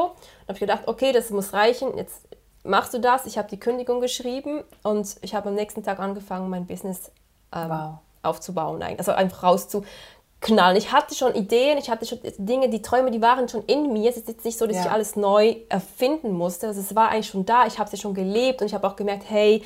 Da 0.45 0.49
habe 0.49 0.53
ich 0.53 0.59
gedacht, 0.59 0.83
okay, 0.85 1.11
das 1.11 1.31
muss 1.31 1.51
reichen. 1.51 1.97
Jetzt 1.97 2.21
machst 2.63 2.93
du 2.93 2.99
das? 2.99 3.25
Ich 3.25 3.37
habe 3.37 3.49
die 3.49 3.59
Kündigung 3.59 4.01
geschrieben 4.01 4.63
und 4.83 5.15
ich 5.21 5.35
habe 5.35 5.49
am 5.49 5.55
nächsten 5.55 5.83
Tag 5.83 5.99
angefangen, 5.99 6.49
mein 6.49 6.65
Business 6.65 7.11
ähm, 7.53 7.69
wow. 7.69 7.93
aufzubauen. 8.21 8.81
Also 8.97 9.11
einfach 9.11 9.43
rauszuknallen. 9.43 10.77
Ich 10.77 10.91
hatte 10.91 11.15
schon 11.15 11.35
Ideen, 11.35 11.77
ich 11.77 11.89
hatte 11.89 12.05
schon 12.05 12.19
Dinge, 12.37 12.69
die 12.69 12.81
Träume, 12.81 13.11
die 13.11 13.21
waren 13.21 13.47
schon 13.49 13.63
in 13.65 13.93
mir. 13.93 14.09
Es 14.09 14.17
ist 14.17 14.27
jetzt 14.27 14.45
nicht 14.45 14.57
so, 14.57 14.65
dass 14.65 14.77
ja. 14.77 14.83
ich 14.83 14.91
alles 14.91 15.15
neu 15.15 15.57
erfinden 15.69 16.31
musste. 16.31 16.67
Also 16.67 16.81
es 16.81 16.95
war 16.95 17.09
eigentlich 17.09 17.27
schon 17.27 17.45
da. 17.45 17.65
Ich 17.67 17.79
habe 17.79 17.89
sie 17.89 17.97
schon 17.97 18.13
gelebt 18.13 18.61
und 18.61 18.67
ich 18.67 18.73
habe 18.73 18.87
auch 18.87 18.95
gemerkt, 18.95 19.23
hey, 19.27 19.63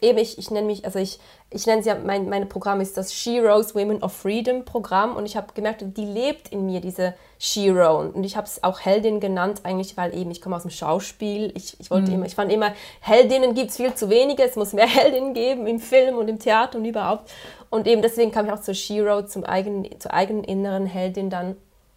eben 0.00 0.18
ich, 0.18 0.38
ich 0.38 0.50
nenne 0.50 0.66
mich, 0.66 0.84
also 0.84 0.98
ich, 0.98 1.18
ich 1.50 1.66
nenne 1.66 1.82
sie 1.82 1.88
ja, 1.88 1.94
mein, 1.96 2.28
mein 2.28 2.48
Programm 2.48 2.80
ist 2.80 2.96
das 2.96 3.14
She 3.14 3.38
Rose 3.38 3.74
Women 3.74 4.02
of 4.02 4.12
Freedom 4.12 4.64
Programm 4.64 5.16
und 5.16 5.26
ich 5.26 5.36
habe 5.36 5.52
gemerkt, 5.54 5.84
die 5.96 6.04
lebt 6.04 6.48
in 6.48 6.66
mir, 6.66 6.80
diese 6.80 7.14
Shiro. 7.38 8.00
Und 8.00 8.24
ich 8.24 8.36
habe 8.36 8.46
es 8.46 8.62
auch 8.62 8.80
Heldin 8.80 9.20
genannt, 9.20 9.60
eigentlich, 9.62 9.96
weil 9.96 10.14
eben 10.14 10.30
ich 10.30 10.40
komme 10.40 10.56
aus 10.56 10.62
dem 10.62 10.70
Schauspiel. 10.70 11.52
Ich, 11.54 11.78
ich 11.80 11.90
wollte 11.90 12.08
mhm. 12.10 12.16
immer, 12.16 12.26
ich 12.26 12.34
fand 12.34 12.52
immer, 12.52 12.72
Heldinnen 13.00 13.54
gibt 13.54 13.70
es 13.70 13.76
viel 13.76 13.94
zu 13.94 14.10
wenige, 14.10 14.42
es 14.42 14.56
muss 14.56 14.72
mehr 14.72 14.86
Heldinnen 14.88 15.34
geben 15.34 15.66
im 15.66 15.78
Film 15.78 16.16
und 16.16 16.28
im 16.28 16.38
Theater 16.38 16.78
und 16.78 16.84
überhaupt. 16.84 17.30
Und 17.70 17.86
eben 17.86 18.02
deswegen 18.02 18.30
kam 18.30 18.46
ich 18.46 18.52
auch 18.52 18.60
zur 18.60 18.74
Shiro, 18.74 19.22
zum 19.22 19.44
eigenen, 19.44 20.00
zur 20.00 20.12
eigenen 20.12 20.44
inneren 20.44 20.86
Heldin 20.86 21.30
dann. 21.30 21.56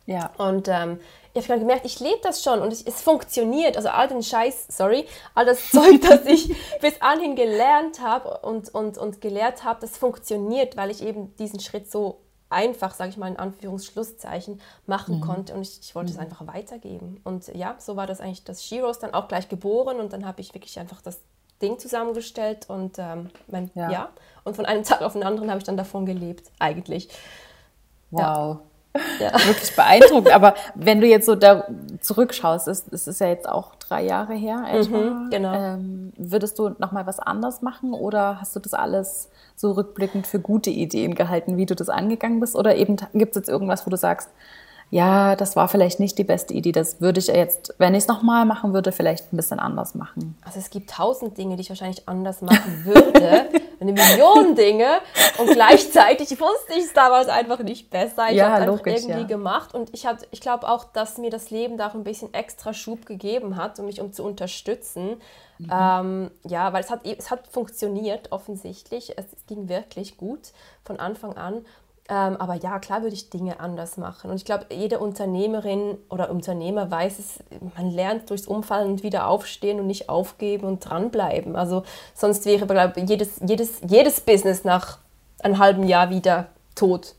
Ja. 0.09 0.31
Und 0.39 0.67
ähm, 0.67 0.99
ich 1.35 1.47
habe 1.49 1.59
gemerkt, 1.59 1.85
ich 1.85 1.99
lebe 1.99 2.19
das 2.23 2.43
schon 2.43 2.61
und 2.61 2.73
es, 2.73 2.81
es, 2.81 2.99
funktioniert. 2.99 3.77
Also 3.77 3.89
all 3.89 4.07
den 4.07 4.23
Scheiß, 4.23 4.65
sorry, 4.69 5.05
all 5.35 5.45
das 5.45 5.69
Zeug, 5.71 6.01
das 6.01 6.25
ich 6.25 6.55
bis 6.81 6.99
anhin 6.99 7.35
gelernt 7.35 8.01
habe 8.01 8.39
und, 8.39 8.73
und, 8.73 8.97
und 8.97 9.21
gelehrt 9.21 9.63
habe, 9.63 9.79
das 9.81 9.97
funktioniert, 9.97 10.75
weil 10.75 10.89
ich 10.89 11.03
eben 11.03 11.35
diesen 11.35 11.59
Schritt 11.59 11.91
so 11.91 12.21
einfach, 12.49 12.95
sage 12.95 13.11
ich 13.11 13.17
mal 13.17 13.27
in 13.27 13.37
Anführungsschlusszeichen, 13.37 14.59
machen 14.87 15.17
mhm. 15.17 15.21
konnte 15.21 15.53
und 15.53 15.61
ich, 15.61 15.79
ich 15.79 15.93
wollte 15.93 16.11
mhm. 16.11 16.17
es 16.17 16.25
einfach 16.25 16.47
weitergeben. 16.47 17.21
Und 17.23 17.47
ja, 17.49 17.75
so 17.77 17.95
war 17.95 18.07
das 18.07 18.19
eigentlich 18.19 18.43
das 18.43 18.65
Shiros 18.65 18.97
dann 18.97 19.13
auch 19.13 19.27
gleich 19.27 19.47
geboren 19.47 19.99
und 19.99 20.11
dann 20.11 20.25
habe 20.25 20.41
ich 20.41 20.55
wirklich 20.55 20.79
einfach 20.79 21.01
das 21.01 21.21
Ding 21.61 21.77
zusammengestellt 21.77 22.67
und 22.67 22.97
ähm, 22.97 23.29
mein, 23.45 23.69
ja. 23.75 23.91
ja. 23.91 24.09
und 24.43 24.55
von 24.55 24.65
einem 24.65 24.83
Tag 24.85 25.03
auf 25.03 25.13
den 25.13 25.21
anderen 25.21 25.51
habe 25.51 25.59
ich 25.59 25.65
dann 25.65 25.77
davon 25.77 26.07
gelebt, 26.07 26.49
eigentlich. 26.57 27.09
Wow. 28.09 28.21
Ja. 28.21 28.59
Ja. 29.19 29.33
Wirklich 29.45 29.75
beeindruckend. 29.75 30.33
Aber 30.33 30.55
wenn 30.75 31.01
du 31.01 31.07
jetzt 31.07 31.25
so 31.25 31.35
da 31.35 31.67
zurückschaust, 32.01 32.67
es 32.67 32.81
ist, 32.81 33.07
ist 33.07 33.21
ja 33.21 33.27
jetzt 33.27 33.47
auch 33.47 33.75
drei 33.75 34.03
Jahre 34.03 34.33
her, 34.33 34.63
etwa, 34.71 34.97
mhm, 34.97 35.29
genau. 35.29 35.53
Ähm, 35.53 36.13
würdest 36.17 36.57
du 36.59 36.69
nochmal 36.79 37.05
was 37.05 37.19
anders 37.19 37.61
machen 37.61 37.93
oder 37.93 38.41
hast 38.41 38.55
du 38.55 38.59
das 38.59 38.73
alles 38.73 39.29
so 39.55 39.71
rückblickend 39.73 40.25
für 40.25 40.39
gute 40.39 40.69
Ideen 40.69 41.15
gehalten, 41.15 41.57
wie 41.57 41.65
du 41.65 41.75
das 41.75 41.89
angegangen 41.89 42.39
bist? 42.39 42.55
Oder 42.55 42.75
eben 42.75 42.97
gibt 43.13 43.31
es 43.31 43.35
jetzt 43.35 43.49
irgendwas, 43.49 43.85
wo 43.85 43.91
du 43.91 43.97
sagst, 43.97 44.29
ja, 44.91 45.35
das 45.35 45.55
war 45.55 45.67
vielleicht 45.67 45.99
nicht 45.99 46.17
die 46.17 46.23
beste 46.23 46.53
Idee. 46.53 46.71
Das 46.71 46.99
würde 46.99 47.19
ich 47.19 47.27
jetzt, 47.27 47.75
wenn 47.77 47.93
ich 47.93 48.03
es 48.03 48.07
nochmal 48.07 48.45
machen 48.45 48.73
würde, 48.73 48.91
vielleicht 48.91 49.31
ein 49.31 49.37
bisschen 49.37 49.59
anders 49.59 49.93
machen. 49.93 50.37
Also 50.43 50.59
es 50.59 50.69
gibt 50.69 50.89
tausend 50.89 51.37
Dinge, 51.37 51.55
die 51.55 51.61
ich 51.61 51.69
wahrscheinlich 51.69 52.07
anders 52.07 52.41
machen 52.41 52.85
würde. 52.85 53.49
eine 53.79 53.93
Million 53.93 54.55
Dinge. 54.55 54.99
Und 55.37 55.51
gleichzeitig 55.51 56.31
wusste 56.31 56.73
ich 56.75 56.85
es 56.85 56.93
damals 56.93 57.27
einfach 57.27 57.59
nicht 57.59 57.89
besser. 57.89 58.29
Ich 58.29 58.37
ja, 58.37 58.49
habe 58.49 58.63
es 58.63 58.69
einfach 58.69 58.85
irgendwie 58.85 59.21
ja. 59.21 59.27
gemacht. 59.27 59.73
Und 59.73 59.93
ich, 59.93 60.07
ich 60.31 60.41
glaube 60.41 60.67
auch, 60.67 60.85
dass 60.85 61.17
mir 61.17 61.29
das 61.29 61.51
Leben 61.51 61.77
da 61.77 61.89
auch 61.89 61.93
ein 61.93 62.03
bisschen 62.03 62.33
extra 62.33 62.73
Schub 62.73 63.05
gegeben 63.05 63.55
hat, 63.55 63.79
um 63.79 63.85
mich 63.85 64.01
um 64.01 64.11
zu 64.11 64.23
unterstützen. 64.23 65.21
Mhm. 65.59 65.69
Ähm, 65.71 66.31
ja, 66.47 66.73
weil 66.73 66.83
es 66.83 66.89
hat, 66.89 67.05
es 67.05 67.31
hat 67.31 67.47
funktioniert 67.47 68.31
offensichtlich. 68.31 69.17
Es, 69.17 69.25
es 69.33 69.45
ging 69.45 69.69
wirklich 69.69 70.17
gut 70.17 70.51
von 70.83 70.99
Anfang 70.99 71.37
an. 71.37 71.65
Ähm, 72.11 72.37
aber 72.37 72.55
ja, 72.55 72.79
klar 72.79 73.03
würde 73.03 73.13
ich 73.13 73.29
Dinge 73.29 73.59
anders 73.59 73.95
machen. 73.97 74.31
Und 74.31 74.37
ich 74.37 74.45
glaube, 74.45 74.65
jede 74.71 74.97
Unternehmerin 74.97 75.95
oder 76.09 76.31
Unternehmer 76.31 76.89
weiß 76.89 77.19
es, 77.19 77.39
man 77.77 77.91
lernt 77.91 78.31
durchs 78.31 78.47
Umfallen 78.47 78.89
und 78.89 79.03
wieder 79.03 79.27
aufstehen 79.27 79.79
und 79.79 79.85
nicht 79.85 80.09
aufgeben 80.09 80.65
und 80.65 80.79
dranbleiben. 80.79 81.55
Also 81.55 81.83
sonst 82.15 82.47
wäre, 82.47 82.65
glaube 82.65 82.93
ich, 82.99 83.07
jedes, 83.07 83.39
jedes, 83.45 83.81
jedes 83.87 84.21
Business 84.21 84.63
nach 84.63 84.97
einem 85.43 85.59
halben 85.59 85.83
Jahr 85.83 86.09
wieder 86.09 86.47
tot. 86.73 87.13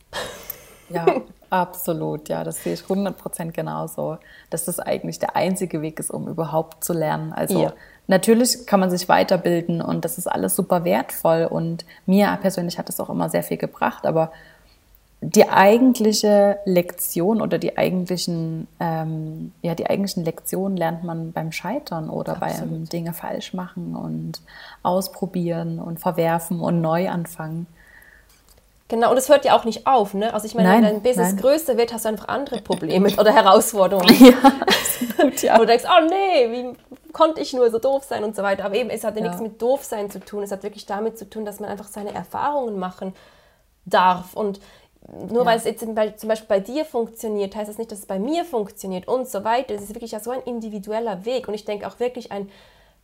Ja, 0.89 1.07
absolut. 1.51 2.29
Ja, 2.29 2.43
das 2.43 2.65
sehe 2.65 2.75
ich 2.75 2.81
100% 2.81 3.53
genauso, 3.53 4.19
dass 4.51 4.65
das 4.65 4.81
eigentlich 4.81 5.21
der 5.21 5.37
einzige 5.37 5.83
Weg 5.83 6.01
ist, 6.01 6.11
um 6.11 6.27
überhaupt 6.27 6.83
zu 6.83 6.95
lernen. 6.95 7.33
Also 7.33 7.63
ja. 7.63 7.73
natürlich 8.09 8.67
kann 8.67 8.81
man 8.81 8.91
sich 8.91 9.09
weiterbilden 9.09 9.83
und 9.83 10.05
das 10.05 10.19
ist 10.19 10.27
alles 10.27 10.57
super 10.57 10.83
wertvoll 10.83 11.47
und 11.49 11.85
mir 12.07 12.37
persönlich 12.43 12.77
hat 12.77 12.89
das 12.89 12.99
auch 12.99 13.09
immer 13.09 13.29
sehr 13.29 13.45
viel 13.45 13.57
gebracht, 13.57 14.05
aber 14.05 14.33
die 15.23 15.49
eigentliche 15.49 16.59
Lektion 16.65 17.43
oder 17.43 17.59
die 17.59 17.77
eigentlichen, 17.77 18.67
ähm, 18.81 19.53
ja, 19.61 19.75
die 19.75 19.89
eigentlichen 19.89 20.25
Lektionen 20.25 20.79
lernt 20.79 21.05
man 21.05 21.33
beim 21.33 21.53
Scheitern 21.53 22.09
oder 22.09 22.43
Absolut. 22.43 22.71
beim 22.71 22.89
Dinge 22.89 23.13
falsch 23.13 23.53
machen 23.53 23.97
und 23.97 24.41
ausprobieren 24.83 25.79
und 25.79 26.01
verwerfen 26.01 26.61
und 26.61 26.81
neu 26.81 27.11
anfangen. 27.11 27.67
Genau, 28.89 29.13
und 29.13 29.19
es 29.19 29.29
hört 29.29 29.45
ja 29.45 29.57
auch 29.57 29.65
nicht 29.65 29.87
auf, 29.87 30.15
ne? 30.15 30.35
Also 30.35 30.47
ich 30.47 30.55
meine, 30.57 30.69
nein, 30.69 30.83
wenn 30.83 30.95
dein 30.95 31.03
Business 31.03 31.33
nein. 31.35 31.41
größer 31.41 31.77
wird, 31.77 31.93
hast 31.93 32.07
du 32.07 32.09
einfach 32.09 32.27
andere 32.27 32.61
Probleme 32.61 33.09
oder 33.19 33.33
Herausforderungen. 33.33 34.15
Ja, 34.21 34.35
absolut, 34.67 35.43
ja. 35.43 35.55
Wo 35.55 35.61
du 35.61 35.67
denkst, 35.67 35.85
oh 35.87 36.07
nee, 36.09 36.51
wie 36.51 37.13
konnte 37.13 37.41
ich 37.41 37.53
nur 37.53 37.71
so 37.71 37.79
doof 37.79 38.05
sein 38.05 38.25
und 38.25 38.35
so 38.35 38.43
weiter. 38.43 38.65
Aber 38.65 38.75
eben, 38.75 38.91
es 38.91 39.05
hat 39.05 39.17
ja, 39.17 39.23
ja. 39.23 39.29
nichts 39.29 39.43
mit 39.43 39.61
doof 39.61 39.85
sein 39.85 40.11
zu 40.11 40.19
tun. 40.19 40.43
Es 40.43 40.51
hat 40.51 40.63
wirklich 40.63 40.87
damit 40.87 41.19
zu 41.19 41.29
tun, 41.29 41.45
dass 41.45 41.61
man 41.61 41.69
einfach 41.69 41.87
seine 41.87 42.13
Erfahrungen 42.13 42.79
machen 42.79 43.15
darf. 43.85 44.35
Und 44.35 44.61
nur 45.09 45.41
ja. 45.41 45.47
weil 45.47 45.59
es 45.59 45.65
jetzt 45.65 45.81
zum 45.81 45.95
Beispiel 45.95 46.49
bei 46.49 46.61
dir 46.61 46.85
funktioniert, 46.85 47.57
heißt 47.57 47.69
das 47.69 47.79
nicht, 47.79 47.91
dass 47.91 48.01
es 48.01 48.07
bei 48.07 48.19
mir 48.19 48.45
funktioniert 48.45 49.09
und 49.09 49.29
so 49.29 49.45
weiter. 49.45 49.75
Es 49.75 49.83
ist 49.83 49.95
wirklich 49.95 50.15
so 50.23 50.31
ein 50.31 50.43
individueller 50.43 51.25
Weg. 51.25 51.49
Und 51.49 51.55
ich 51.55 51.65
denke 51.65 51.87
auch 51.87 51.99
wirklich, 51.99 52.31
ein, 52.31 52.51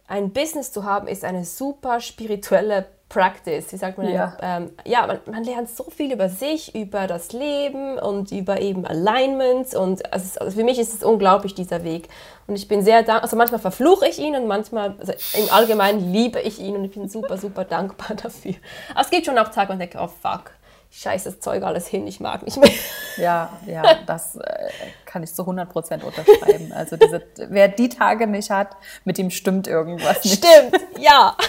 ein 0.07 0.31
Business 0.31 0.73
zu 0.73 0.85
haben, 0.85 1.09
ist 1.09 1.25
eine 1.25 1.45
super 1.45 2.01
spirituelle 2.01 2.87
Practice. 3.09 3.73
Wie 3.73 3.77
sagt 3.77 3.99
man? 3.99 4.09
Ja, 4.09 4.37
ähm, 4.41 4.71
ja 4.85 5.07
man, 5.07 5.21
man, 5.31 5.43
lernt 5.45 5.71
so 5.71 5.85
viel 5.85 6.13
über 6.13 6.29
sich, 6.29 6.75
über 6.75 7.07
das 7.07 7.33
Leben 7.33 7.99
und 7.99 8.31
über 8.31 8.61
eben 8.61 8.85
Alignments. 8.85 9.75
Und 9.75 10.13
also, 10.13 10.39
also 10.39 10.57
für 10.57 10.65
mich 10.65 10.79
ist 10.79 10.93
es 10.93 11.03
unglaublich, 11.03 11.55
dieser 11.55 11.83
Weg. 11.83 12.09
Und 12.47 12.57
ich 12.57 12.69
bin 12.69 12.83
sehr 12.83 12.99
dankbar. 12.99 13.23
Also 13.23 13.37
manchmal 13.37 13.61
verfluche 13.61 14.07
ich 14.07 14.19
ihn 14.19 14.37
und 14.37 14.47
manchmal, 14.47 14.95
also 14.99 15.13
im 15.41 15.51
Allgemeinen 15.51 16.13
liebe 16.13 16.41
ich 16.41 16.61
ihn 16.61 16.77
und 16.77 16.85
ich 16.85 16.93
bin 16.93 17.09
super, 17.09 17.39
super 17.39 17.65
dankbar 17.65 18.17
dafür. 18.23 18.55
Aber 18.91 19.01
es 19.01 19.11
gibt 19.11 19.25
schon 19.25 19.39
auch 19.39 19.49
Tage, 19.49 19.71
wo 19.71 19.73
ich 19.73 19.79
denke, 19.79 19.99
oh 20.01 20.09
fuck 20.09 20.56
scheiße 20.97 21.31
das 21.31 21.41
Zeug 21.41 21.63
alles 21.63 21.87
hin, 21.87 22.07
ich 22.07 22.21
mag 22.21 22.43
nicht 22.43 22.57
mehr. 22.59 22.71
Ja, 23.19 23.49
ja, 23.65 23.83
das 24.05 24.37
äh, 24.37 24.69
kann 25.07 25.23
ich 25.23 25.33
zu 25.33 25.41
100 25.41 25.71
Prozent 25.71 26.05
unterschreiben. 26.05 26.71
Also 26.75 26.99
diese, 26.99 27.23
wer 27.49 27.69
die 27.69 27.89
Tage 27.89 28.27
nicht 28.27 28.51
hat, 28.51 28.77
mit 29.07 29.19
ihm 29.19 29.31
stimmt 29.31 29.67
irgendwas 29.67 30.23
nicht. 30.23 30.45
Stimmt, 30.45 30.77
ja. 30.99 31.35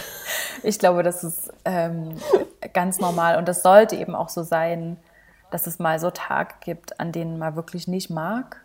Ich 0.63 0.79
glaube, 0.79 1.03
das 1.03 1.25
ist 1.25 1.51
ähm, 1.65 2.17
ganz 2.73 2.99
normal 2.99 3.37
und 3.37 3.49
das 3.49 3.63
sollte 3.63 3.97
eben 3.97 4.15
auch 4.15 4.29
so 4.29 4.43
sein, 4.43 4.97
dass 5.51 5.67
es 5.67 5.77
mal 5.77 5.99
so 5.99 6.09
Tage 6.09 6.55
gibt, 6.61 6.99
an 7.01 7.11
denen 7.11 7.37
man 7.37 7.55
wirklich 7.55 7.87
nicht 7.87 8.09
mag 8.09 8.61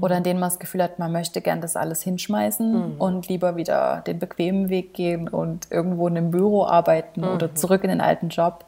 oder 0.00 0.16
an 0.16 0.22
denen 0.22 0.40
man 0.40 0.50
das 0.50 0.58
Gefühl 0.58 0.82
hat, 0.82 0.98
man 0.98 1.12
möchte 1.12 1.40
gern 1.40 1.60
das 1.60 1.76
alles 1.76 2.02
hinschmeißen 2.02 2.94
mhm. 2.94 3.00
und 3.00 3.28
lieber 3.28 3.56
wieder 3.56 4.02
den 4.06 4.18
bequemen 4.18 4.68
Weg 4.68 4.94
gehen 4.94 5.28
und 5.28 5.68
irgendwo 5.70 6.06
in 6.08 6.16
einem 6.16 6.30
Büro 6.30 6.66
arbeiten 6.66 7.22
mhm. 7.22 7.28
oder 7.28 7.54
zurück 7.54 7.82
in 7.82 7.90
den 7.90 8.00
alten 8.00 8.28
Job. 8.28 8.64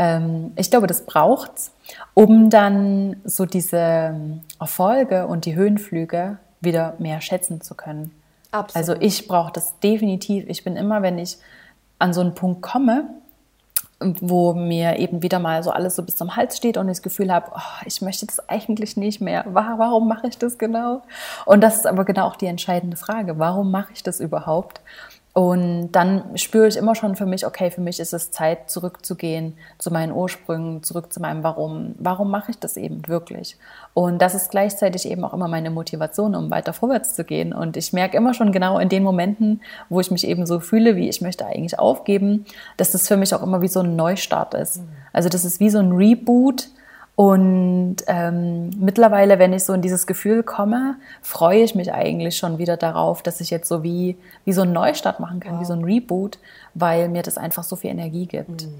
Ähm, 0.00 0.52
ich 0.56 0.70
glaube, 0.70 0.86
das 0.86 1.04
braucht's, 1.04 1.72
um 2.14 2.48
dann 2.48 3.16
so 3.24 3.44
diese 3.44 4.14
Erfolge 4.58 5.26
und 5.26 5.44
die 5.44 5.54
Höhenflüge 5.54 6.38
wieder 6.62 6.94
mehr 6.98 7.20
schätzen 7.20 7.60
zu 7.60 7.74
können. 7.74 8.10
Absolut. 8.50 8.76
Also 8.76 9.02
ich 9.02 9.28
brauche 9.28 9.52
das 9.52 9.78
definitiv. 9.80 10.46
Ich 10.48 10.64
bin 10.64 10.76
immer, 10.76 11.02
wenn 11.02 11.18
ich 11.18 11.36
an 11.98 12.14
so 12.14 12.22
einen 12.22 12.34
Punkt 12.34 12.62
komme, 12.62 13.10
wo 14.00 14.54
mir 14.54 14.98
eben 14.98 15.22
wieder 15.22 15.38
mal 15.38 15.62
so 15.62 15.70
alles 15.70 15.96
so 15.96 16.02
bis 16.02 16.16
zum 16.16 16.34
Hals 16.34 16.56
steht 16.56 16.78
und 16.78 16.88
ich 16.88 16.96
das 16.96 17.02
Gefühl 17.02 17.30
habe, 17.30 17.50
oh, 17.54 17.84
ich 17.84 18.00
möchte 18.00 18.24
das 18.24 18.48
eigentlich 18.48 18.96
nicht 18.96 19.20
mehr. 19.20 19.44
Warum 19.48 20.08
mache 20.08 20.28
ich 20.28 20.38
das 20.38 20.56
genau? 20.56 21.02
Und 21.44 21.60
das 21.60 21.76
ist 21.76 21.86
aber 21.86 22.06
genau 22.06 22.24
auch 22.26 22.36
die 22.36 22.46
entscheidende 22.46 22.96
Frage. 22.96 23.38
Warum 23.38 23.70
mache 23.70 23.92
ich 23.92 24.02
das 24.02 24.18
überhaupt? 24.18 24.80
Und 25.32 25.92
dann 25.92 26.36
spüre 26.36 26.66
ich 26.66 26.76
immer 26.76 26.96
schon 26.96 27.14
für 27.14 27.24
mich, 27.24 27.46
okay, 27.46 27.70
für 27.70 27.80
mich 27.80 28.00
ist 28.00 28.12
es 28.12 28.32
Zeit, 28.32 28.68
zurückzugehen 28.68 29.56
zu 29.78 29.92
meinen 29.92 30.12
Ursprüngen, 30.12 30.82
zurück 30.82 31.12
zu 31.12 31.20
meinem 31.20 31.44
Warum. 31.44 31.94
Warum 31.98 32.32
mache 32.32 32.50
ich 32.50 32.58
das 32.58 32.76
eben 32.76 33.06
wirklich? 33.06 33.56
Und 33.94 34.20
das 34.20 34.34
ist 34.34 34.50
gleichzeitig 34.50 35.08
eben 35.08 35.22
auch 35.24 35.32
immer 35.32 35.46
meine 35.46 35.70
Motivation, 35.70 36.34
um 36.34 36.50
weiter 36.50 36.72
vorwärts 36.72 37.14
zu 37.14 37.22
gehen. 37.22 37.52
Und 37.52 37.76
ich 37.76 37.92
merke 37.92 38.16
immer 38.16 38.34
schon 38.34 38.50
genau 38.50 38.80
in 38.80 38.88
den 38.88 39.04
Momenten, 39.04 39.60
wo 39.88 40.00
ich 40.00 40.10
mich 40.10 40.26
eben 40.26 40.46
so 40.46 40.58
fühle, 40.58 40.96
wie 40.96 41.08
ich 41.08 41.20
möchte 41.20 41.46
eigentlich 41.46 41.78
aufgeben, 41.78 42.44
dass 42.76 42.90
das 42.90 43.06
für 43.06 43.16
mich 43.16 43.32
auch 43.32 43.42
immer 43.42 43.62
wie 43.62 43.68
so 43.68 43.80
ein 43.80 43.94
Neustart 43.94 44.54
ist. 44.54 44.82
Also 45.12 45.28
das 45.28 45.44
ist 45.44 45.60
wie 45.60 45.70
so 45.70 45.78
ein 45.78 45.92
Reboot 45.92 46.68
und 47.20 47.96
ähm, 48.06 48.70
mittlerweile, 48.78 49.38
wenn 49.38 49.52
ich 49.52 49.64
so 49.64 49.74
in 49.74 49.82
dieses 49.82 50.06
Gefühl 50.06 50.42
komme, 50.42 50.96
freue 51.20 51.62
ich 51.62 51.74
mich 51.74 51.92
eigentlich 51.92 52.38
schon 52.38 52.56
wieder 52.56 52.78
darauf, 52.78 53.22
dass 53.22 53.42
ich 53.42 53.50
jetzt 53.50 53.68
so 53.68 53.82
wie, 53.82 54.16
wie 54.46 54.54
so 54.54 54.62
einen 54.62 54.72
Neustart 54.72 55.20
machen 55.20 55.38
kann, 55.38 55.52
wow. 55.52 55.60
wie 55.60 55.66
so 55.66 55.74
ein 55.74 55.84
Reboot, 55.84 56.38
weil 56.72 57.10
mir 57.10 57.22
das 57.22 57.36
einfach 57.36 57.62
so 57.62 57.76
viel 57.76 57.90
Energie 57.90 58.24
gibt. 58.24 58.62
Mhm. 58.62 58.74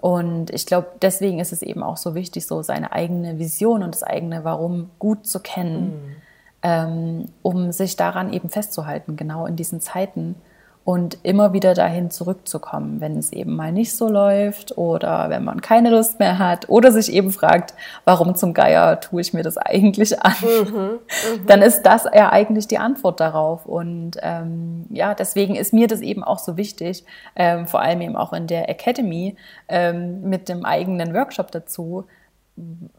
Und 0.00 0.50
ich 0.54 0.64
glaube, 0.64 0.92
deswegen 1.02 1.40
ist 1.40 1.52
es 1.52 1.60
eben 1.60 1.82
auch 1.82 1.96
so 1.96 2.14
wichtig, 2.14 2.46
so 2.46 2.62
seine 2.62 2.92
eigene 2.92 3.40
Vision 3.40 3.82
und 3.82 3.92
das 3.96 4.04
eigene 4.04 4.44
Warum 4.44 4.90
gut 5.00 5.26
zu 5.26 5.40
kennen, 5.40 5.86
mhm. 5.86 6.16
ähm, 6.62 7.24
um 7.42 7.72
sich 7.72 7.96
daran 7.96 8.32
eben 8.32 8.48
festzuhalten, 8.48 9.16
genau 9.16 9.44
in 9.46 9.56
diesen 9.56 9.80
Zeiten 9.80 10.36
und 10.84 11.18
immer 11.22 11.52
wieder 11.52 11.74
dahin 11.74 12.10
zurückzukommen, 12.10 13.00
wenn 13.00 13.16
es 13.16 13.32
eben 13.32 13.54
mal 13.54 13.70
nicht 13.70 13.96
so 13.96 14.08
läuft 14.08 14.76
oder 14.76 15.30
wenn 15.30 15.44
man 15.44 15.60
keine 15.60 15.90
Lust 15.90 16.18
mehr 16.18 16.40
hat 16.40 16.68
oder 16.68 16.90
sich 16.90 17.12
eben 17.12 17.30
fragt, 17.30 17.74
warum 18.04 18.34
zum 18.34 18.52
Geier 18.52 18.98
tue 18.98 19.20
ich 19.20 19.32
mir 19.32 19.44
das 19.44 19.56
eigentlich 19.58 20.20
an, 20.20 20.34
mhm, 20.42 20.74
mh. 20.74 20.98
dann 21.46 21.62
ist 21.62 21.82
das 21.82 22.04
ja 22.12 22.32
eigentlich 22.32 22.66
die 22.66 22.78
Antwort 22.78 23.20
darauf. 23.20 23.64
Und 23.64 24.16
ähm, 24.22 24.86
ja, 24.90 25.14
deswegen 25.14 25.54
ist 25.54 25.72
mir 25.72 25.86
das 25.86 26.00
eben 26.00 26.24
auch 26.24 26.40
so 26.40 26.56
wichtig, 26.56 27.04
ähm, 27.36 27.66
vor 27.66 27.80
allem 27.80 28.00
eben 28.00 28.16
auch 28.16 28.32
in 28.32 28.48
der 28.48 28.68
Academy 28.68 29.36
ähm, 29.68 30.22
mit 30.22 30.48
dem 30.48 30.64
eigenen 30.64 31.14
Workshop 31.14 31.52
dazu, 31.52 32.06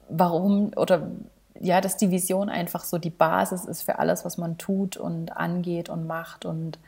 warum 0.10 0.72
oder 0.78 1.08
ja, 1.60 1.82
dass 1.82 1.98
die 1.98 2.12
Vision 2.12 2.50
einfach 2.50 2.84
so 2.84 2.98
die 2.98 3.10
Basis 3.10 3.66
ist 3.66 3.84
für 3.84 4.00
alles, 4.00 4.26
was 4.26 4.38
man 4.38 4.58
tut 4.58 4.98
und 4.98 5.36
angeht 5.36 5.89
und 5.89 6.08
macht 6.08 6.46
und 6.46 6.80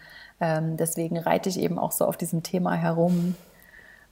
ähm, 0.41 0.77
deswegen 0.77 1.17
reite 1.17 1.49
ich 1.49 1.59
eben 1.59 1.79
auch 1.79 1.91
so 1.91 2.05
auf 2.05 2.17
diesem 2.17 2.43
Thema 2.43 2.73
herum, 2.73 3.35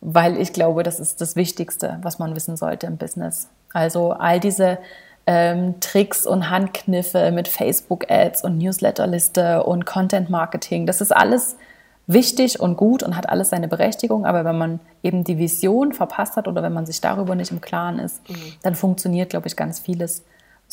weil 0.01 0.37
ich 0.37 0.53
glaube, 0.53 0.83
das 0.83 0.99
ist 0.99 1.21
das 1.21 1.35
Wichtigste, 1.35 1.99
was 2.01 2.19
man 2.19 2.35
wissen 2.35 2.57
sollte 2.57 2.87
im 2.87 2.97
Business. 2.97 3.49
Also 3.73 4.11
all 4.11 4.39
diese 4.39 4.77
ähm, 5.25 5.79
Tricks 5.79 6.25
und 6.25 6.49
Handkniffe 6.49 7.31
mit 7.31 7.47
Facebook-Ads 7.47 8.43
und 8.43 8.57
Newsletterliste 8.57 9.63
und 9.63 9.85
Content-Marketing, 9.85 10.85
das 10.85 11.01
ist 11.01 11.15
alles 11.15 11.57
wichtig 12.05 12.59
und 12.59 12.75
gut 12.75 13.01
und 13.01 13.15
hat 13.15 13.29
alles 13.29 13.49
seine 13.49 13.69
Berechtigung, 13.69 14.25
aber 14.25 14.43
wenn 14.43 14.57
man 14.57 14.79
eben 15.03 15.23
die 15.23 15.37
Vision 15.37 15.93
verpasst 15.93 16.35
hat 16.35 16.49
oder 16.49 16.61
wenn 16.61 16.73
man 16.73 16.85
sich 16.85 16.99
darüber 16.99 17.35
nicht 17.35 17.51
im 17.51 17.61
Klaren 17.61 17.99
ist, 17.99 18.27
mhm. 18.29 18.35
dann 18.61 18.75
funktioniert, 18.75 19.29
glaube 19.29 19.47
ich, 19.47 19.55
ganz 19.55 19.79
vieles 19.79 20.23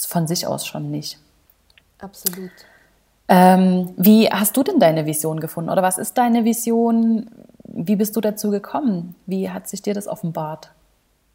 von 0.07 0.27
sich 0.27 0.47
aus 0.47 0.67
schon 0.67 0.91
nicht. 0.91 1.19
Absolut. 1.99 2.51
Ähm, 3.29 3.93
wie 3.97 4.29
hast 4.29 4.57
du 4.57 4.63
denn 4.63 4.81
deine 4.81 5.07
Vision 5.07 5.41
gefunden 5.41 5.71
oder 5.71 5.83
was 5.83 5.99
ist 5.99 6.19
deine 6.19 6.45
Vision? 6.45 7.31
Wie 7.65 7.97
bist 7.97 8.17
du 8.17 8.21
dazu 8.21 8.51
gekommen? 8.51 9.15
Wie 9.27 9.51
hat 9.51 9.69
sich 9.69 9.83
dir 9.83 9.95
das 9.95 10.09
offenbart? 10.09 10.71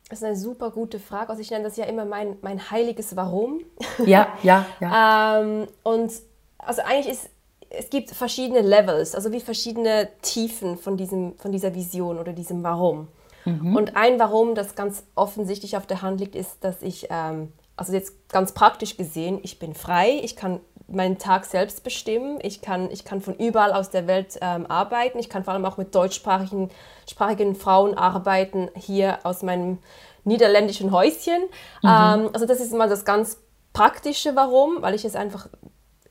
Das 0.10 0.19
ist 0.19 0.25
eine 0.25 0.36
super 0.36 0.71
gute 0.71 0.99
Frage. 0.99 1.30
Also 1.30 1.41
ich 1.41 1.49
nenne 1.51 1.63
das 1.63 1.78
ja 1.78 1.86
immer 1.86 2.06
mein, 2.06 2.36
mein 2.41 2.69
heiliges 2.69 3.15
Warum. 3.15 3.62
Ja, 4.06 4.28
ja, 4.43 4.65
ja. 4.80 5.39
ähm, 5.41 5.67
und 5.84 6.12
also 6.58 6.82
eigentlich 6.82 7.13
ist 7.13 7.30
es 7.78 7.89
gibt 7.89 8.12
verschiedene 8.12 8.62
Levels, 8.62 9.15
also 9.15 9.32
wie 9.32 9.39
verschiedene 9.39 10.10
Tiefen 10.21 10.78
von, 10.78 10.97
diesem, 10.97 11.36
von 11.38 11.51
dieser 11.51 11.73
Vision 11.73 12.17
oder 12.17 12.34
diesem 12.34 12.63
Warum. 12.63 13.08
Mhm. 13.45 13.75
Und 13.75 13.95
ein 13.95 14.19
Warum, 14.19 14.56
das 14.56 14.75
ganz 14.75 15.04
offensichtlich 15.15 15.78
auf 15.78 15.86
der 15.86 16.01
Hand 16.01 16.19
liegt, 16.19 16.36
ist, 16.36 16.63
dass 16.63 16.82
ich, 16.82 17.08
ähm, 17.10 17.51
also 17.75 17.93
jetzt 17.93 18.29
ganz 18.29 18.53
praktisch 18.53 18.97
gesehen, 18.97 19.39
ich 19.43 19.59
bin 19.59 19.73
frei, 19.73 20.19
ich 20.23 20.35
kann 20.35 20.59
meinen 20.88 21.17
Tag 21.17 21.45
selbst 21.45 21.83
bestimmen. 21.83 22.39
Ich 22.41 22.61
kann, 22.61 22.91
ich 22.91 23.05
kann 23.05 23.21
von 23.21 23.35
überall 23.35 23.73
aus 23.73 23.89
der 23.89 24.07
Welt 24.07 24.38
ähm, 24.41 24.65
arbeiten. 24.67 25.17
Ich 25.19 25.29
kann 25.29 25.43
vor 25.43 25.53
allem 25.53 25.65
auch 25.65 25.77
mit 25.77 25.95
deutschsprachigen 25.95 26.69
sprachigen 27.09 27.55
Frauen 27.55 27.95
arbeiten, 27.97 28.69
hier 28.75 29.19
aus 29.23 29.41
meinem 29.43 29.79
niederländischen 30.23 30.91
Häuschen. 30.91 31.41
Mhm. 31.81 31.89
Ähm, 31.89 32.29
also 32.33 32.45
das 32.45 32.59
ist 32.59 32.73
mal 32.73 32.89
das 32.89 33.05
ganz 33.05 33.38
Praktische, 33.73 34.35
warum, 34.35 34.81
weil 34.81 34.95
ich 34.95 35.03
es 35.03 35.15
einfach 35.15 35.47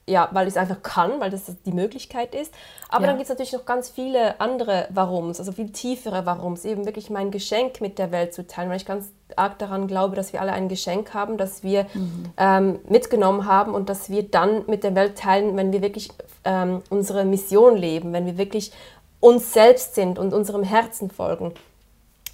ja, 0.06 0.28
weil 0.32 0.46
ich 0.46 0.54
es 0.54 0.56
einfach 0.58 0.82
kann, 0.82 1.18
weil 1.20 1.30
das 1.30 1.44
die 1.64 1.72
Möglichkeit 1.72 2.34
ist. 2.34 2.52
Aber 2.88 3.02
ja. 3.02 3.08
dann 3.08 3.16
gibt 3.16 3.24
es 3.24 3.30
natürlich 3.30 3.52
noch 3.52 3.64
ganz 3.64 3.88
viele 3.88 4.40
andere 4.40 4.86
Warums, 4.90 5.38
also 5.38 5.52
viel 5.52 5.70
tiefere 5.70 6.26
Warums, 6.26 6.64
eben 6.64 6.84
wirklich 6.84 7.10
mein 7.10 7.30
Geschenk 7.30 7.80
mit 7.80 7.98
der 7.98 8.12
Welt 8.12 8.34
zu 8.34 8.46
teilen, 8.46 8.68
weil 8.68 8.76
ich 8.76 8.86
ganz 8.86 9.08
arg 9.36 9.58
daran 9.58 9.86
glaube, 9.86 10.14
dass 10.14 10.32
wir 10.32 10.40
alle 10.40 10.52
ein 10.52 10.68
Geschenk 10.68 11.14
haben, 11.14 11.38
das 11.38 11.62
wir 11.62 11.86
mhm. 11.94 12.24
ähm, 12.36 12.78
mitgenommen 12.88 13.46
haben 13.46 13.74
und 13.74 13.88
dass 13.88 14.10
wir 14.10 14.22
dann 14.22 14.64
mit 14.66 14.84
der 14.84 14.94
Welt 14.94 15.16
teilen, 15.16 15.56
wenn 15.56 15.72
wir 15.72 15.80
wirklich 15.80 16.10
ähm, 16.44 16.82
unsere 16.90 17.24
Mission 17.24 17.76
leben, 17.76 18.12
wenn 18.12 18.26
wir 18.26 18.36
wirklich 18.36 18.72
uns 19.20 19.54
selbst 19.54 19.94
sind 19.94 20.18
und 20.18 20.34
unserem 20.34 20.62
Herzen 20.62 21.10
folgen. 21.10 21.52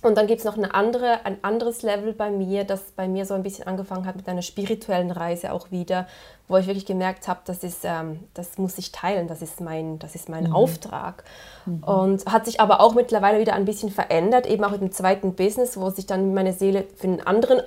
Und 0.03 0.17
dann 0.17 0.27
gibt 0.27 0.39
es 0.39 0.45
noch 0.45 0.57
eine 0.57 0.75
andere, 0.75 1.25
ein 1.27 1.39
anderes 1.43 1.83
Level 1.83 2.13
bei 2.13 2.31
mir, 2.31 2.65
das 2.65 2.81
bei 2.97 3.07
mir 3.07 3.27
so 3.27 3.35
ein 3.35 3.43
bisschen 3.43 3.67
angefangen 3.67 4.07
hat 4.07 4.17
mit 4.17 4.29
einer 4.29 4.43
spirituellen 4.43 5.11
Reise 5.11 5.53
auch 5.53 5.71
wieder, 5.71 6.07
wo 6.49 6.57
ich 6.57 6.67
wirklich 6.67 6.87
gemerkt 6.87 7.29
habe, 7.29 7.41
das, 7.45 7.63
ist, 7.63 7.85
ähm, 7.85 8.21
das 8.33 8.57
muss 8.57 8.79
ich 8.79 8.93
teilen, 8.93 9.29
das 9.29 9.43
ist 9.43 9.61
mein, 9.61 9.99
das 9.99 10.15
ist 10.15 10.29
mein 10.29 10.49
mhm. 10.49 10.55
Auftrag. 10.55 11.25
Mhm. 11.67 11.85
Und 11.85 12.27
hat 12.27 12.47
sich 12.47 12.61
aber 12.61 12.81
auch 12.81 12.95
mittlerweile 12.95 13.41
wieder 13.41 13.53
ein 13.53 13.67
bisschen 13.67 13.91
verändert, 13.91 14.47
eben 14.47 14.65
auch 14.65 14.71
mit 14.71 14.81
dem 14.81 14.93
zweiten 14.93 15.35
Business, 15.35 15.77
wo 15.77 15.91
sich 15.91 16.07
dann 16.07 16.33
meine 16.33 16.55
Seele 16.55 16.87
für 16.97 17.07
einen 17.07 17.21
anderen 17.21 17.61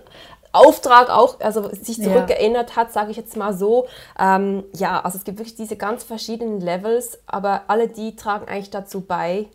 Auftrag 0.54 1.10
auch, 1.10 1.40
also 1.40 1.70
sich 1.70 2.02
zurückerinnert 2.02 2.72
ja. 2.72 2.76
hat, 2.76 2.94
sage 2.94 3.12
ich 3.12 3.18
jetzt 3.18 3.36
mal 3.36 3.54
so. 3.54 3.88
Ähm, 4.20 4.64
ja, 4.74 5.02
also 5.02 5.18
es 5.18 5.24
gibt 5.24 5.40
wirklich 5.40 5.56
diese 5.56 5.78
ganz 5.78 6.04
verschiedenen 6.04 6.62
Levels, 6.62 7.20
aber 7.26 7.64
alle 7.68 7.88
die 7.88 8.16
tragen 8.16 8.48
eigentlich 8.48 8.70
dazu 8.70 9.02
bei, 9.02 9.48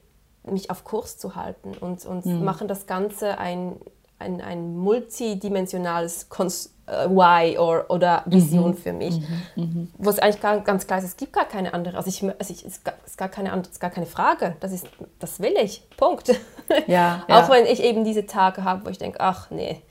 mich 0.53 0.71
auf 0.71 0.85
Kurs 0.85 1.19
zu 1.19 1.37
halten 1.37 1.73
und, 1.79 2.05
und 2.05 2.27
mhm. 2.27 2.45
machen 2.45 2.69
das 2.69 2.87
Ganze 2.87 3.39
ein, 3.39 3.77
ein, 4.19 4.41
ein 4.41 4.77
multidimensionales 4.77 6.29
Konst 6.29 6.73
äh, 6.89 7.09
Why 7.09 7.59
or, 7.59 7.87
oder 7.89 8.23
Vision 8.27 8.71
mhm. 8.71 8.77
für 8.77 8.93
mich, 8.93 9.21
mhm. 9.21 9.63
mhm. 9.63 9.93
wo 9.99 10.11
es 10.11 10.19
eigentlich 10.19 10.41
gar, 10.41 10.61
ganz 10.61 10.87
klar 10.87 10.99
ist, 10.99 11.05
es 11.05 11.17
gibt 11.17 11.33
gar 11.33 11.45
keine 11.45 11.75
andere. 11.75 11.97
Also, 11.97 12.09
ich, 12.09 12.23
also 12.23 12.53
ich, 12.53 12.65
es 12.65 12.81
ist, 13.07 13.19
gar, 13.19 13.29
keine 13.29 13.53
andere, 13.53 13.71
ist 13.71 13.81
gar 13.81 13.91
keine 13.91 14.07
Frage. 14.07 14.57
Das 14.61 14.73
ist, 14.73 14.87
das 15.19 15.41
will 15.41 15.55
ich. 15.63 15.83
Punkt. 15.97 16.29
Ja, 16.87 17.25
ja. 17.29 17.43
Auch 17.43 17.51
wenn 17.51 17.67
ich 17.67 17.83
eben 17.83 18.05
diese 18.05 18.27
Tage 18.27 18.65
habe, 18.65 18.87
wo 18.87 18.91
ich 18.91 18.99
denke, 18.99 19.21
ach 19.21 19.51
nee. 19.51 19.83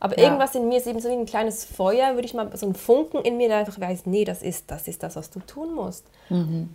Aber 0.00 0.18
ja. 0.18 0.24
irgendwas 0.24 0.54
in 0.54 0.68
mir 0.68 0.78
ist 0.78 0.86
eben 0.86 1.00
so 1.00 1.08
wie 1.08 1.14
ein 1.14 1.26
kleines 1.26 1.64
Feuer, 1.64 2.14
würde 2.14 2.26
ich 2.26 2.34
mal 2.34 2.54
so 2.56 2.66
ein 2.66 2.74
Funken 2.74 3.22
in 3.22 3.36
mir, 3.36 3.48
der 3.48 3.58
einfach 3.58 3.80
weiß, 3.80 4.06
nee, 4.06 4.24
das 4.24 4.42
ist, 4.42 4.70
das 4.70 4.88
ist 4.88 5.02
das, 5.02 5.16
was 5.16 5.30
du 5.30 5.40
tun 5.40 5.74
musst. 5.74 6.06
Mhm. 6.28 6.70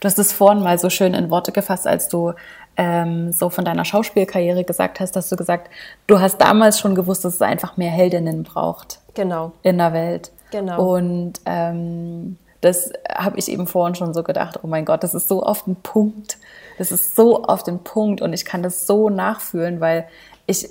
Du 0.00 0.06
hast 0.06 0.18
es 0.18 0.32
vorhin 0.32 0.62
mal 0.62 0.78
so 0.78 0.90
schön 0.90 1.14
in 1.14 1.30
Worte 1.30 1.52
gefasst, 1.52 1.86
als 1.86 2.08
du 2.08 2.32
ähm, 2.76 3.32
so 3.32 3.50
von 3.50 3.64
deiner 3.64 3.84
Schauspielkarriere 3.84 4.64
gesagt 4.64 5.00
hast, 5.00 5.16
hast 5.16 5.30
du 5.32 5.36
gesagt, 5.36 5.70
du 6.06 6.20
hast 6.20 6.40
damals 6.40 6.78
schon 6.78 6.94
gewusst, 6.94 7.24
dass 7.24 7.34
es 7.34 7.42
einfach 7.42 7.76
mehr 7.76 7.90
Heldinnen 7.90 8.44
braucht. 8.44 9.00
Genau. 9.14 9.52
In 9.62 9.78
der 9.78 9.92
Welt. 9.92 10.30
Genau. 10.50 10.94
Und 10.94 11.40
ähm, 11.44 12.38
das 12.60 12.92
habe 13.12 13.38
ich 13.38 13.48
eben 13.50 13.66
vorhin 13.66 13.94
schon 13.94 14.14
so 14.14 14.22
gedacht, 14.22 14.60
oh 14.62 14.66
mein 14.66 14.84
Gott, 14.84 15.02
das 15.02 15.14
ist 15.14 15.28
so 15.28 15.42
auf 15.42 15.64
den 15.64 15.76
Punkt. 15.76 16.38
Das 16.78 16.92
ist 16.92 17.16
so 17.16 17.42
auf 17.42 17.62
den 17.62 17.80
Punkt 17.80 18.20
und 18.22 18.32
ich 18.32 18.44
kann 18.44 18.62
das 18.62 18.86
so 18.86 19.10
nachfühlen, 19.10 19.80
weil 19.80 20.06
ich, 20.46 20.68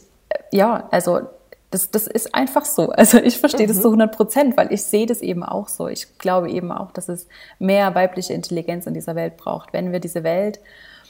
ja, 0.52 0.88
also 0.91 1.22
das, 1.71 1.91
das 1.91 2.08
ist 2.08 2.34
einfach 2.34 2.65
so. 2.65 2.91
Also 2.97 3.17
ich 3.17 3.38
verstehe 3.38 3.67
mhm. 3.67 3.71
das 3.71 3.82
zu 3.82 3.88
100 3.88 4.15
Prozent, 4.15 4.58
weil 4.58 4.71
ich 4.71 4.84
sehe 4.84 5.06
das 5.06 5.21
eben 5.21 5.43
auch 5.43 5.67
so. 5.67 5.88
Ich 5.88 6.17
glaube 6.17 6.49
eben 6.49 6.71
auch, 6.71 6.91
dass 6.91 7.10
es 7.10 7.27
mehr 7.60 7.95
weibliche 7.95 8.34
Intelligenz 8.34 8.86
in 8.88 8.93
dieser 8.93 9.15
Welt 9.15 9.38
braucht. 9.38 9.73
Wenn 9.73 9.91
wir 9.91 9.99
diese 9.99 10.23
Welt 10.23 10.60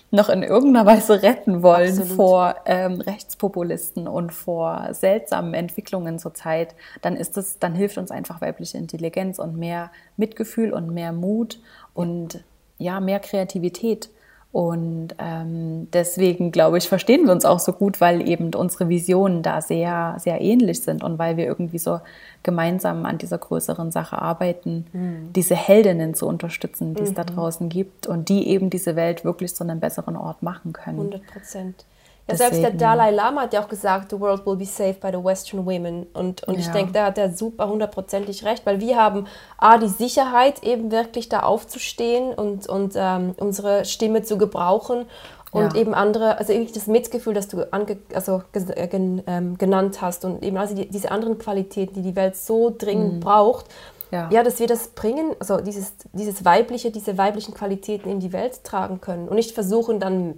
noch 0.09 0.29
in 0.29 0.41
irgendeiner 0.41 0.85
Weise 0.85 1.21
retten 1.21 1.63
wollen 1.63 1.99
Absolut. 1.99 2.15
vor 2.15 2.55
ähm, 2.65 3.01
Rechtspopulisten 3.01 4.07
und 4.07 4.33
vor 4.33 4.89
seltsamen 4.93 5.53
Entwicklungen 5.53 6.17
zurzeit, 6.17 6.75
dann 7.01 7.15
ist 7.17 7.37
es, 7.37 7.59
dann 7.59 7.75
hilft 7.75 7.97
uns 7.97 8.09
einfach 8.09 8.39
weibliche 8.39 8.77
Intelligenz 8.77 9.37
und 9.37 9.57
mehr 9.57 9.91
Mitgefühl 10.15 10.71
und 10.71 10.91
mehr 10.91 11.11
Mut 11.11 11.59
und 11.93 12.43
ja, 12.77 12.99
mehr 12.99 13.19
Kreativität. 13.19 14.09
Und 14.51 15.09
ähm, 15.19 15.89
deswegen, 15.91 16.51
glaube 16.51 16.77
ich, 16.77 16.87
verstehen 16.87 17.25
wir 17.25 17.33
uns 17.33 17.45
auch 17.45 17.59
so 17.59 17.73
gut, 17.73 17.99
weil 17.99 18.27
eben 18.27 18.53
unsere 18.53 18.89
Visionen 18.89 19.43
da 19.43 19.61
sehr, 19.61 20.15
sehr 20.19 20.41
ähnlich 20.41 20.81
sind 20.81 21.03
und 21.03 21.19
weil 21.19 21.37
wir 21.37 21.45
irgendwie 21.45 21.77
so 21.77 21.99
gemeinsam 22.43 23.05
an 23.05 23.17
dieser 23.17 23.37
größeren 23.37 23.91
Sache 23.91 24.19
arbeiten, 24.19 24.87
mhm. 24.93 25.33
diese 25.33 25.55
Heldinnen 25.55 26.13
zu 26.13 26.25
unterstützen, 26.27 26.95
die 26.95 27.01
mhm. 27.01 27.07
es 27.07 27.13
da 27.13 27.23
mhm. 27.23 27.35
draußen 27.35 27.69
gibt 27.69 28.07
und 28.07 28.29
die 28.29 28.47
eben 28.47 28.69
diese 28.69 28.95
Welt 28.95 29.25
wirklich 29.25 29.53
zu 29.53 29.63
einem 29.63 29.79
besseren 29.79 30.15
Ort 30.15 30.41
machen 30.41 30.73
können. 30.73 30.99
100 30.99 31.27
Prozent. 31.27 31.85
Ja, 32.29 32.35
selbst 32.35 32.61
der 32.61 32.71
Dalai 32.71 33.11
Lama 33.11 33.43
hat 33.43 33.53
ja 33.53 33.63
auch 33.63 33.69
gesagt, 33.69 34.11
the 34.11 34.19
world 34.19 34.45
will 34.45 34.57
be 34.57 34.65
saved 34.65 34.99
by 34.99 35.09
the 35.11 35.23
Western 35.23 35.65
women. 35.65 36.07
Und, 36.13 36.43
und 36.43 36.55
ja. 36.55 36.59
ich 36.59 36.67
denke, 36.67 36.91
da 36.91 37.05
hat 37.05 37.17
er 37.17 37.33
super 37.33 37.69
hundertprozentig 37.69 38.43
recht, 38.43 38.65
weil 38.65 38.81
wir 38.81 38.97
haben 38.97 39.27
A, 39.57 39.77
die 39.77 39.87
Sicherheit, 39.87 40.63
eben 40.63 40.91
wirklich 40.91 41.29
da 41.29 41.41
aufzustehen 41.41 42.33
und, 42.33 42.67
und 42.67 42.93
ähm, 42.95 43.33
unsere 43.37 43.85
Stimme 43.85 44.23
zu 44.23 44.37
gebrauchen 44.37 45.05
und 45.51 45.73
ja. 45.73 45.81
eben 45.81 45.93
andere, 45.93 46.37
also 46.37 46.51
irgendwie 46.51 46.73
das 46.73 46.87
Mitgefühl, 46.87 47.33
das 47.33 47.47
du 47.47 47.71
ange, 47.71 47.97
also, 48.13 48.43
äh, 48.51 48.87
gen, 48.87 49.23
ähm, 49.25 49.57
genannt 49.57 50.01
hast 50.01 50.25
und 50.25 50.43
eben 50.43 50.57
also 50.57 50.75
die, 50.75 50.89
diese 50.89 51.11
anderen 51.11 51.37
Qualitäten, 51.37 51.95
die 51.95 52.01
die 52.01 52.15
Welt 52.15 52.35
so 52.35 52.75
dringend 52.77 53.15
mhm. 53.15 53.19
braucht, 53.21 53.67
ja. 54.11 54.29
ja. 54.31 54.43
dass 54.43 54.59
wir 54.59 54.67
das 54.67 54.89
bringen, 54.89 55.35
also 55.39 55.57
dieses, 55.57 55.93
dieses 56.11 56.43
weibliche, 56.43 56.91
diese 56.91 57.17
weiblichen 57.17 57.53
Qualitäten 57.53 58.09
in 58.09 58.19
die 58.19 58.33
Welt 58.33 58.63
tragen 58.65 58.99
können 58.99 59.29
und 59.29 59.35
nicht 59.35 59.51
versuchen 59.51 60.01
dann 60.01 60.37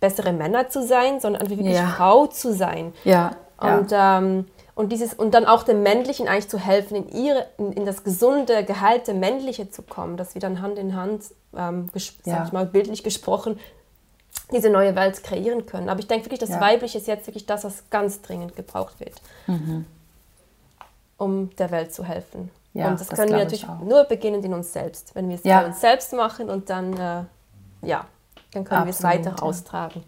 bessere 0.00 0.32
Männer 0.32 0.68
zu 0.68 0.82
sein, 0.82 1.20
sondern 1.20 1.42
einfach 1.42 1.56
wirklich 1.56 1.76
ja. 1.76 1.86
Frau 1.86 2.26
zu 2.26 2.52
sein. 2.52 2.92
Ja. 3.04 3.36
Und. 3.58 3.90
Ähm, 3.92 4.46
und, 4.76 4.92
dieses, 4.92 5.12
und 5.12 5.34
dann 5.34 5.44
auch 5.44 5.62
dem 5.62 5.82
Männlichen 5.82 6.26
eigentlich 6.26 6.48
zu 6.48 6.58
helfen, 6.58 6.96
in, 6.96 7.08
ihre, 7.10 7.46
in, 7.58 7.72
in 7.72 7.84
das 7.84 8.02
gesunde, 8.02 8.64
geheilte 8.64 9.12
Männliche 9.12 9.68
zu 9.68 9.82
kommen, 9.82 10.16
dass 10.16 10.32
wir 10.32 10.40
dann 10.40 10.62
Hand 10.62 10.78
in 10.78 10.96
Hand, 10.96 11.24
ähm, 11.54 11.90
sag 12.24 12.46
ich 12.46 12.52
mal, 12.52 12.64
bildlich 12.64 13.02
gesprochen, 13.02 13.60
diese 14.52 14.70
neue 14.70 14.96
Welt 14.96 15.22
kreieren 15.22 15.66
können. 15.66 15.90
Aber 15.90 16.00
ich 16.00 16.06
denke 16.06 16.24
wirklich, 16.26 16.40
das 16.40 16.50
ja. 16.50 16.60
Weibliche 16.60 16.96
ist 16.96 17.06
jetzt 17.06 17.26
wirklich 17.26 17.44
das, 17.44 17.64
was 17.64 17.90
ganz 17.90 18.22
dringend 18.22 18.56
gebraucht 18.56 19.00
wird, 19.00 19.14
mhm. 19.46 19.84
um 21.18 21.54
der 21.56 21.70
Welt 21.70 21.92
zu 21.92 22.04
helfen. 22.04 22.50
Ja, 22.72 22.88
und 22.88 23.00
das, 23.00 23.08
das 23.08 23.18
können 23.18 23.32
wir 23.32 23.38
natürlich 23.38 23.66
nur 23.84 24.04
beginnen 24.04 24.42
in 24.42 24.54
uns 24.54 24.72
selbst. 24.72 25.14
Wenn 25.14 25.28
wir 25.28 25.36
es 25.36 25.44
ja. 25.44 25.60
bei 25.60 25.66
uns 25.66 25.80
selbst 25.80 26.12
machen 26.12 26.48
und 26.48 26.70
dann, 26.70 26.96
äh, 26.96 27.24
ja, 27.86 28.06
dann 28.52 28.64
können 28.64 28.84
wir 28.84 28.90
es 28.90 29.02
weiter 29.02 29.42
austragen. 29.42 30.02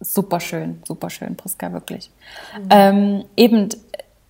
Super 0.00 0.40
schön, 0.40 0.82
super 0.86 1.10
schön, 1.10 1.36
Priska, 1.36 1.72
wirklich. 1.72 2.10
Mhm. 2.58 2.68
Ähm, 2.70 3.24
eben 3.36 3.68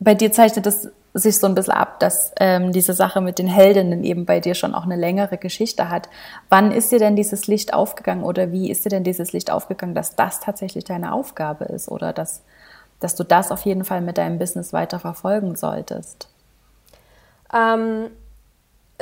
bei 0.01 0.15
dir 0.15 0.33
zeichnet 0.33 0.67
es 0.67 0.89
sich 1.15 1.39
so 1.39 1.47
ein 1.47 1.55
bisschen 1.55 1.75
ab, 1.75 2.01
dass 2.01 2.33
ähm, 2.39 2.73
diese 2.73 2.95
Sache 2.95 3.21
mit 3.21 3.39
den 3.39 3.47
Heldinnen 3.47 4.03
eben 4.03 4.25
bei 4.25 4.41
dir 4.41 4.55
schon 4.55 4.75
auch 4.75 4.85
eine 4.85 4.97
längere 4.97 5.37
Geschichte 5.37 5.91
hat. 5.91 6.09
Wann 6.49 6.73
ist 6.73 6.91
dir 6.91 6.99
denn 6.99 7.17
dieses 7.17 7.47
Licht 7.47 7.75
aufgegangen 7.75 8.25
oder 8.25 8.51
wie 8.51 8.71
ist 8.71 8.85
dir 8.85 8.89
denn 8.89 9.05
dieses 9.05 9.33
Licht 9.33 9.51
aufgegangen, 9.51 9.95
dass 9.95 10.17
das 10.17 10.41
tatsächlich 10.41 10.85
deine 10.85 11.13
Aufgabe 11.13 11.65
ist 11.67 11.91
oder 11.91 12.13
dass, 12.13 12.43
dass 13.01 13.15
du 13.15 13.25
das 13.25 13.51
auf 13.51 13.65
jeden 13.67 13.85
Fall 13.85 14.01
mit 14.01 14.17
deinem 14.17 14.39
Business 14.39 14.73
weiter 14.73 14.99
verfolgen 14.99 15.55
solltest? 15.55 16.29
Ähm, 17.53 18.09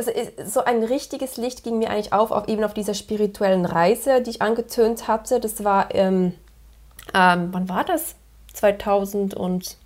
also 0.08 0.12
so 0.46 0.64
ein 0.64 0.82
richtiges 0.82 1.36
Licht 1.36 1.62
ging 1.62 1.78
mir 1.78 1.90
eigentlich 1.90 2.12
auf, 2.12 2.30
auf 2.30 2.48
eben 2.48 2.64
auf 2.64 2.74
dieser 2.74 2.94
spirituellen 2.94 3.66
Reise, 3.66 4.22
die 4.22 4.30
ich 4.30 4.42
angetönt 4.42 5.08
hatte. 5.08 5.40
Das 5.40 5.62
war, 5.64 5.94
ähm, 5.94 6.34
ähm, 7.14 7.48
wann 7.52 7.68
war 7.68 7.84
das? 7.84 8.14
2012 8.54 9.76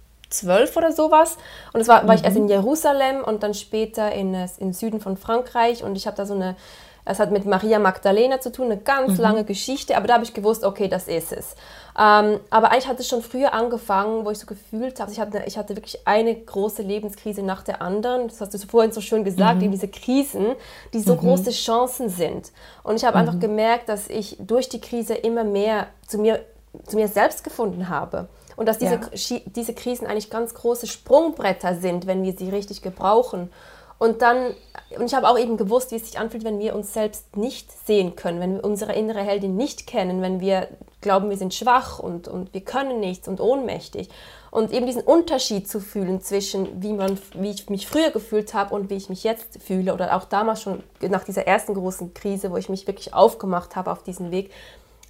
oder 0.77 0.93
sowas. 0.93 1.37
Und 1.73 1.81
das 1.81 1.89
war, 1.89 2.03
mhm. 2.03 2.09
war 2.09 2.15
ich 2.15 2.25
erst 2.25 2.37
in 2.37 2.45
mhm. 2.45 2.51
Jerusalem 2.51 3.25
und 3.25 3.43
dann 3.43 3.55
später 3.55 4.13
in, 4.13 4.35
in 4.59 4.73
Süden 4.73 5.01
von 5.01 5.17
Frankreich. 5.17 5.83
Und 5.83 5.97
ich 5.97 6.07
habe 6.07 6.17
da 6.17 6.27
so 6.27 6.35
eine 6.35 6.57
es 7.05 7.19
hat 7.19 7.31
mit 7.31 7.45
Maria 7.45 7.79
Magdalena 7.79 8.41
zu 8.41 8.51
tun, 8.51 8.67
eine 8.67 8.79
ganz 8.79 9.19
mhm. 9.19 9.21
lange 9.23 9.45
Geschichte, 9.45 9.97
aber 9.97 10.07
da 10.07 10.15
habe 10.15 10.25
ich 10.25 10.33
gewusst, 10.33 10.65
okay, 10.65 10.89
das 10.89 11.07
ist 11.07 11.33
es. 11.33 11.55
Ähm, 11.97 12.41
aber 12.51 12.73
eigentlich 12.73 12.89
hat 12.89 12.99
es 12.99 13.09
schon 13.09 13.23
früher 13.23 13.53
angefangen, 13.53 14.25
wo 14.25 14.31
ich 14.31 14.39
so 14.39 14.47
gefühlt 14.47 14.99
habe, 14.99 15.13
ich 15.13 15.21
hatte, 15.21 15.43
ich 15.47 15.57
hatte 15.57 15.77
wirklich 15.77 16.07
eine 16.07 16.35
große 16.35 16.83
Lebenskrise 16.83 17.43
nach 17.43 17.63
der 17.63 17.83
anderen. 17.83 18.29
Das 18.29 18.41
hast 18.41 18.55
du 18.55 18.59
vorhin 18.59 18.91
so 18.91 19.01
schön 19.01 19.23
gesagt, 19.23 19.59
mhm. 19.59 19.65
eben 19.65 19.73
diese 19.73 19.89
Krisen, 19.89 20.57
die 20.93 21.01
so 21.01 21.15
mhm. 21.15 21.21
große 21.21 21.51
Chancen 21.51 22.09
sind. 22.09 22.53
Und 22.83 22.97
ich 22.97 23.05
habe 23.05 23.19
einfach 23.19 23.35
mhm. 23.35 23.41
gemerkt, 23.41 23.89
dass 23.89 24.09
ich 24.09 24.37
durch 24.41 24.69
die 24.69 24.81
Krise 24.81 25.15
immer 25.15 25.45
mehr 25.45 25.87
zu 26.07 26.19
mir, 26.19 26.41
zu 26.87 26.97
mir 26.97 27.09
selbst 27.09 27.45
gefunden 27.45 27.89
habe. 27.89 28.29
Und 28.57 28.67
dass 28.67 28.79
diese, 28.79 28.95
ja. 28.95 29.41
diese 29.47 29.75
Krisen 29.75 30.07
eigentlich 30.07 30.31
ganz 30.31 30.55
große 30.55 30.87
Sprungbretter 30.87 31.77
sind, 31.77 32.07
wenn 32.07 32.23
wir 32.23 32.33
sie 32.33 32.51
richtig 32.51 32.83
gebrauchen. 32.83 33.51
Und 33.99 34.23
dann, 34.23 34.55
und 34.99 35.07
ich 35.07 35.15
habe 35.15 35.29
auch 35.29 35.39
eben 35.39 35.57
gewusst, 35.57 35.91
wie 35.91 35.97
es 35.97 36.07
sich 36.07 36.19
anfühlt, 36.19 36.45
wenn 36.45 36.59
wir 36.59 36.75
uns 36.75 36.93
selbst 36.93 37.37
nicht 37.37 37.71
sehen 37.87 38.17
können, 38.17 38.41
wenn 38.41 38.57
wir 38.57 38.65
unsere 38.65 38.93
innere 38.95 39.21
Heldin 39.21 39.57
nicht 39.57 39.87
kennen, 39.87 40.21
wenn 40.21 40.41
wir 40.41 40.69
glauben, 41.01 41.31
wir 41.31 41.37
sind 41.37 41.55
schwach 41.55 41.99
und, 41.99 42.29
und 42.29 42.53
wir 42.53 42.63
können 42.63 43.01
nichts 43.01 43.29
und 43.29 43.41
ohnmächtig. 43.41 44.09
Und 44.51 44.73
eben 44.73 44.87
diesen 44.87 45.03
Unterschied 45.03 45.69
zu 45.69 45.81
fühlen 45.81 46.21
zwischen, 46.21 46.83
wie, 46.83 46.93
man, 46.93 47.19
wie 47.35 47.51
ich 47.51 47.69
mich 47.71 47.87
früher 47.87 48.11
gefühlt 48.11 48.55
habe 48.55 48.75
und 48.75 48.89
wie 48.89 48.95
ich 48.95 49.09
mich 49.09 49.25
jetzt 49.25 49.61
fühle. 49.63 49.93
Oder 49.93 50.17
auch 50.17 50.25
damals 50.25 50.63
schon 50.63 50.83
nach 51.01 51.25
dieser 51.25 51.47
ersten 51.47 51.75
großen 51.75 52.15
Krise, 52.15 52.51
wo 52.51 52.57
ich 52.57 52.69
mich 52.69 52.87
wirklich 52.87 53.13
aufgemacht 53.15 53.75
habe 53.75 53.91
auf 53.91 54.03
diesen 54.03 54.31
Weg. 54.31 54.53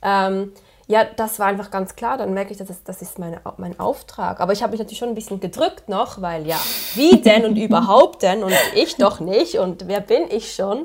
Ähm, 0.02 0.52
ja, 0.86 1.04
das 1.04 1.38
war 1.38 1.46
einfach 1.46 1.70
ganz 1.70 1.96
klar. 1.96 2.18
Dann 2.18 2.34
merke 2.34 2.52
ich, 2.52 2.58
das 2.58 2.68
ist, 2.70 2.88
das 2.88 3.00
ist 3.00 3.18
meine, 3.18 3.40
mein 3.56 3.78
Auftrag. 3.80 4.40
Aber 4.40 4.52
ich 4.52 4.62
habe 4.62 4.72
mich 4.72 4.80
natürlich 4.80 4.98
schon 4.98 5.08
ein 5.08 5.14
bisschen 5.14 5.40
gedrückt 5.40 5.88
noch, 5.88 6.20
weil 6.20 6.46
ja, 6.46 6.58
wie 6.94 7.16
denn 7.22 7.44
und 7.46 7.56
überhaupt 7.56 8.22
denn 8.22 8.44
und 8.44 8.52
ich 8.74 8.96
doch 8.96 9.20
nicht 9.20 9.58
und 9.58 9.88
wer 9.88 10.00
bin 10.00 10.30
ich 10.30 10.54
schon? 10.54 10.82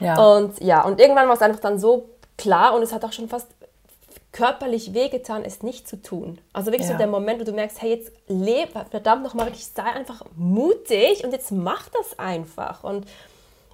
Ja. 0.00 0.18
Und 0.18 0.60
ja, 0.60 0.82
und 0.84 1.00
irgendwann 1.00 1.28
war 1.28 1.34
es 1.34 1.42
einfach 1.42 1.60
dann 1.60 1.78
so 1.78 2.08
klar 2.36 2.74
und 2.74 2.82
es 2.82 2.92
hat 2.92 3.04
auch 3.04 3.12
schon 3.12 3.28
fast 3.28 3.48
körperlich 4.32 4.94
wehgetan, 4.94 5.42
es 5.44 5.62
nicht 5.62 5.88
zu 5.88 6.00
tun. 6.00 6.38
Also 6.52 6.70
wirklich 6.70 6.88
ja. 6.88 6.92
so 6.92 6.98
der 6.98 7.08
Moment, 7.08 7.40
wo 7.40 7.44
du 7.44 7.52
merkst, 7.52 7.82
hey, 7.82 7.90
jetzt 7.90 8.12
leb, 8.28 8.70
verdammt 8.90 9.24
nochmal, 9.24 9.46
wirklich 9.46 9.66
sei 9.66 9.82
einfach 9.82 10.22
mutig 10.36 11.24
und 11.24 11.32
jetzt 11.32 11.50
mach 11.50 11.88
das 11.88 12.18
einfach. 12.18 12.84
Und 12.84 13.06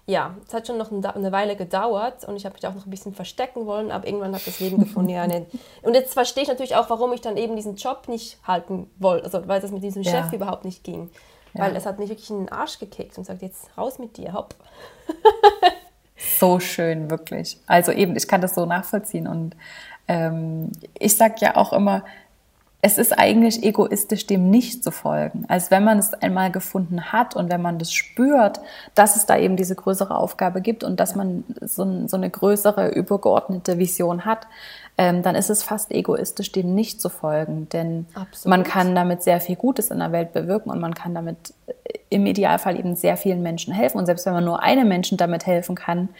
ja, 0.07 0.37
es 0.47 0.55
hat 0.55 0.69
schon 0.69 0.79
noch 0.79 0.92
eine 0.92 1.33
Weile 1.33 1.57
gedauert 1.57 2.25
und 2.25 2.37
ich 2.37 2.45
habe 2.45 2.55
mich 2.55 2.66
auch 2.66 2.75
noch 2.75 2.87
ein 2.87 2.90
bisschen 2.90 3.12
verstecken 3.12 3.66
wollen, 3.66 3.90
aber 3.90 4.07
irgendwann 4.07 4.33
hat 4.35 4.47
das 4.47 4.61
Leben 4.61 4.79
gefunden, 4.79 5.11
ja, 5.11 5.27
nicht. 5.27 5.47
Und 5.83 5.95
jetzt 5.95 6.14
verstehe 6.14 6.45
ich 6.45 6.49
natürlich 6.49 6.77
auch, 6.77 6.88
warum 6.88 7.12
ich 7.12 7.21
dann 7.21 7.37
eben 7.37 7.57
diesen 7.57 7.75
Job 7.75 8.07
nicht 8.07 8.38
halten 8.47 8.88
wollte, 8.99 9.25
also 9.25 9.49
weil 9.49 9.61
das 9.61 9.73
mit 9.73 9.83
diesem 9.83 10.03
ja. 10.03 10.12
Chef 10.12 10.33
überhaupt 10.33 10.64
nicht 10.64 10.85
ging. 10.85 11.11
Ja. 11.55 11.64
Weil 11.64 11.77
es 11.77 11.87
hat 11.87 11.99
mich 11.99 12.09
wirklich 12.09 12.31
in 12.31 12.38
den 12.38 12.49
Arsch 12.51 12.79
gekickt 12.79 13.19
und 13.19 13.25
sagt, 13.25 13.42
jetzt 13.42 13.69
raus 13.77 13.99
mit 13.99 14.16
dir, 14.16 14.33
hopp. 14.33 14.55
so 16.38 16.61
schön, 16.61 17.11
wirklich. 17.11 17.59
Also 17.66 17.90
eben, 17.90 18.14
ich 18.14 18.29
kann 18.29 18.40
das 18.40 18.55
so 18.55 18.64
nachvollziehen 18.64 19.27
und 19.27 19.57
ähm, 20.07 20.71
ich 20.95 21.16
sage 21.16 21.35
ja 21.40 21.57
auch 21.57 21.73
immer, 21.73 22.05
es 22.87 22.99
ist 22.99 23.18
eigentlich 23.18 23.64
egoistisch, 23.64 24.29
dem 24.29 24.49
nicht 24.49 24.85
zu 24.85 24.92
folgen. 24.92 25.44
Als 25.49 25.72
wenn 25.72 25.83
man 25.83 25.99
es 25.99 26.14
einmal 26.14 26.53
gefunden 26.53 27.11
hat 27.11 27.35
und 27.35 27.51
wenn 27.51 27.61
man 27.61 27.81
das 27.81 27.92
spürt, 27.92 28.61
dass 28.94 29.16
es 29.16 29.27
da 29.27 29.37
eben 29.37 29.57
diese 29.57 29.75
größere 29.75 30.16
Aufgabe 30.16 30.61
gibt 30.61 30.85
und 30.85 31.01
dass 31.01 31.16
man 31.16 31.42
so, 31.61 32.07
so 32.07 32.16
eine 32.16 32.31
größere, 32.31 32.90
übergeordnete 32.90 33.79
Vision 33.79 34.25
hat, 34.25 34.46
ähm, 34.99 35.22
dann 35.22 35.35
ist 35.35 35.51
es 35.51 35.64
fast 35.64 35.90
egoistisch, 35.90 36.53
dem 36.53 36.77
nicht 36.77 37.03
zu 37.03 37.09
folgen. 37.09 37.68
Denn 37.70 38.07
Absolut. 38.14 38.57
man 38.57 38.62
kann 38.62 38.94
damit 38.94 39.25
sehr 39.25 39.40
viel 39.40 39.57
Gutes 39.57 39.90
in 39.90 39.99
der 39.99 40.12
Welt 40.12 40.33
bewirken 40.33 40.70
und 40.70 40.79
man 40.79 40.94
kann 40.94 41.12
damit 41.12 41.55
äh, 41.66 41.72
im 42.09 42.25
Idealfall 42.25 42.79
eben 42.79 42.94
sehr 42.94 43.16
vielen 43.16 43.42
Menschen 43.42 43.75
helfen. 43.75 43.99
Und 43.99 44.07
selbst 44.07 44.27
wenn 44.27 44.33
man 44.33 44.44
nur 44.44 44.62
einem 44.62 44.87
Menschen 44.87 45.18
damit 45.18 45.44
helfen 45.44 45.75
kann 45.75 46.11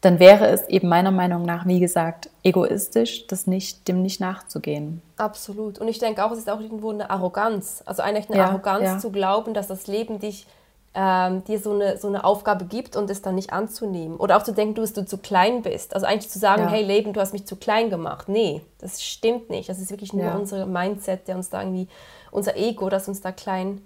dann 0.00 0.18
wäre 0.18 0.46
es 0.46 0.66
eben 0.68 0.88
meiner 0.88 1.10
Meinung 1.10 1.44
nach, 1.44 1.66
wie 1.66 1.78
gesagt, 1.78 2.30
egoistisch, 2.42 3.26
das 3.26 3.46
nicht, 3.46 3.86
dem 3.86 4.00
nicht 4.00 4.18
nachzugehen. 4.18 5.02
Absolut. 5.18 5.78
Und 5.78 5.88
ich 5.88 5.98
denke 5.98 6.24
auch, 6.24 6.32
es 6.32 6.38
ist 6.38 6.50
auch 6.50 6.60
irgendwo 6.60 6.90
eine 6.90 7.10
Arroganz. 7.10 7.82
Also 7.84 8.02
eigentlich 8.02 8.30
eine 8.30 8.38
ja, 8.38 8.46
Arroganz 8.48 8.84
ja. 8.84 8.98
zu 8.98 9.10
glauben, 9.10 9.52
dass 9.52 9.66
das 9.66 9.88
Leben 9.88 10.18
dich, 10.18 10.46
ähm, 10.94 11.44
dir 11.44 11.58
so 11.58 11.72
eine, 11.72 11.98
so 11.98 12.08
eine 12.08 12.24
Aufgabe 12.24 12.64
gibt 12.64 12.96
und 12.96 13.10
es 13.10 13.20
dann 13.20 13.34
nicht 13.34 13.52
anzunehmen. 13.52 14.16
Oder 14.16 14.38
auch 14.38 14.42
zu 14.42 14.52
denken, 14.52 14.74
du, 14.74 14.80
dass 14.80 14.94
du 14.94 15.04
zu 15.04 15.18
klein 15.18 15.60
bist. 15.60 15.94
Also 15.94 16.06
eigentlich 16.06 16.30
zu 16.30 16.38
sagen, 16.38 16.62
ja. 16.62 16.70
hey 16.70 16.82
Leben, 16.82 17.12
du 17.12 17.20
hast 17.20 17.34
mich 17.34 17.44
zu 17.44 17.56
klein 17.56 17.90
gemacht. 17.90 18.26
Nee, 18.26 18.62
das 18.78 19.02
stimmt 19.02 19.50
nicht. 19.50 19.68
Das 19.68 19.78
ist 19.78 19.90
wirklich 19.90 20.14
nur 20.14 20.34
unser 20.34 20.64
Mindset, 20.64 21.28
der 21.28 21.36
uns 21.36 21.50
da 21.50 21.60
irgendwie, 21.60 21.88
unser 22.30 22.56
Ego, 22.56 22.88
das 22.88 23.06
uns 23.06 23.20
da 23.20 23.32
klein 23.32 23.82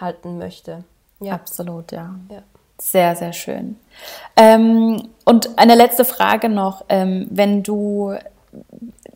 halten 0.00 0.38
möchte. 0.38 0.84
Ja. 1.20 1.34
Absolut, 1.34 1.92
ja. 1.92 2.14
ja. 2.30 2.42
Sehr, 2.80 3.14
sehr 3.14 3.32
schön. 3.32 3.76
Ähm, 4.36 5.08
und 5.24 5.58
eine 5.58 5.74
letzte 5.74 6.04
Frage 6.04 6.48
noch. 6.48 6.84
Ähm, 6.88 7.28
wenn 7.30 7.62
du, 7.62 8.14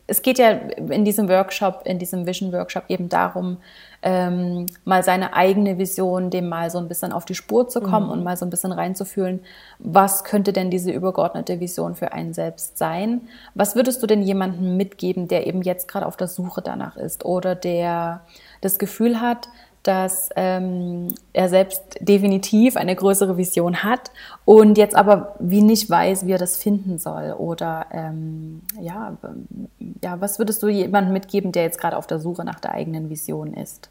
es 0.05 0.21
geht 0.21 0.37
ja 0.37 0.51
in 0.51 1.03
diesem 1.03 1.27
Workshop, 1.27 1.81
in 1.85 1.97
diesem 1.97 2.27
Vision 2.27 2.53
Workshop 2.53 2.83
eben 2.89 3.09
darum, 3.09 3.57
ähm, 4.03 4.67
mal 4.83 5.03
seine 5.03 5.33
eigene 5.33 5.79
Vision, 5.79 6.29
dem 6.29 6.47
mal 6.47 6.69
so 6.69 6.77
ein 6.77 6.87
bisschen 6.87 7.11
auf 7.11 7.25
die 7.25 7.33
Spur 7.33 7.67
zu 7.67 7.81
kommen 7.81 8.05
mhm. 8.05 8.11
und 8.11 8.23
mal 8.23 8.37
so 8.37 8.45
ein 8.45 8.51
bisschen 8.51 8.71
reinzufühlen, 8.71 9.39
was 9.79 10.23
könnte 10.23 10.53
denn 10.53 10.69
diese 10.69 10.91
übergeordnete 10.91 11.59
Vision 11.59 11.95
für 11.95 12.13
einen 12.13 12.35
selbst 12.35 12.77
sein? 12.77 13.21
Was 13.55 13.75
würdest 13.75 14.03
du 14.03 14.07
denn 14.07 14.21
jemandem 14.21 14.77
mitgeben, 14.77 15.27
der 15.27 15.47
eben 15.47 15.63
jetzt 15.63 15.87
gerade 15.87 16.05
auf 16.05 16.17
der 16.17 16.27
Suche 16.27 16.61
danach 16.61 16.97
ist 16.97 17.25
oder 17.25 17.55
der 17.55 18.21
das 18.61 18.77
Gefühl 18.77 19.21
hat, 19.21 19.49
dass 19.87 20.29
ähm, 20.35 21.09
er 21.33 21.49
selbst 21.49 21.81
definitiv 21.99 22.75
eine 22.75 22.95
größere 22.95 23.37
Vision 23.37 23.83
hat 23.83 24.11
und 24.43 24.77
jetzt 24.77 24.95
aber 24.95 25.35
wie 25.39 25.61
nicht 25.61 25.89
weiß, 25.89 26.25
wie 26.25 26.31
er 26.31 26.37
das 26.37 26.57
finden 26.57 26.97
soll. 26.97 27.33
Oder 27.37 27.85
ähm, 27.91 28.61
ja, 28.79 29.15
ja, 30.03 30.19
was 30.19 30.39
würdest 30.39 30.63
du 30.63 30.67
jemandem 30.67 31.13
mitgeben, 31.13 31.51
der 31.51 31.63
jetzt 31.63 31.79
gerade 31.79 31.97
auf 31.97 32.07
der 32.07 32.19
Suche 32.19 32.43
nach 32.43 32.59
der 32.59 32.71
eigenen 32.71 33.09
Vision 33.09 33.53
ist? 33.53 33.89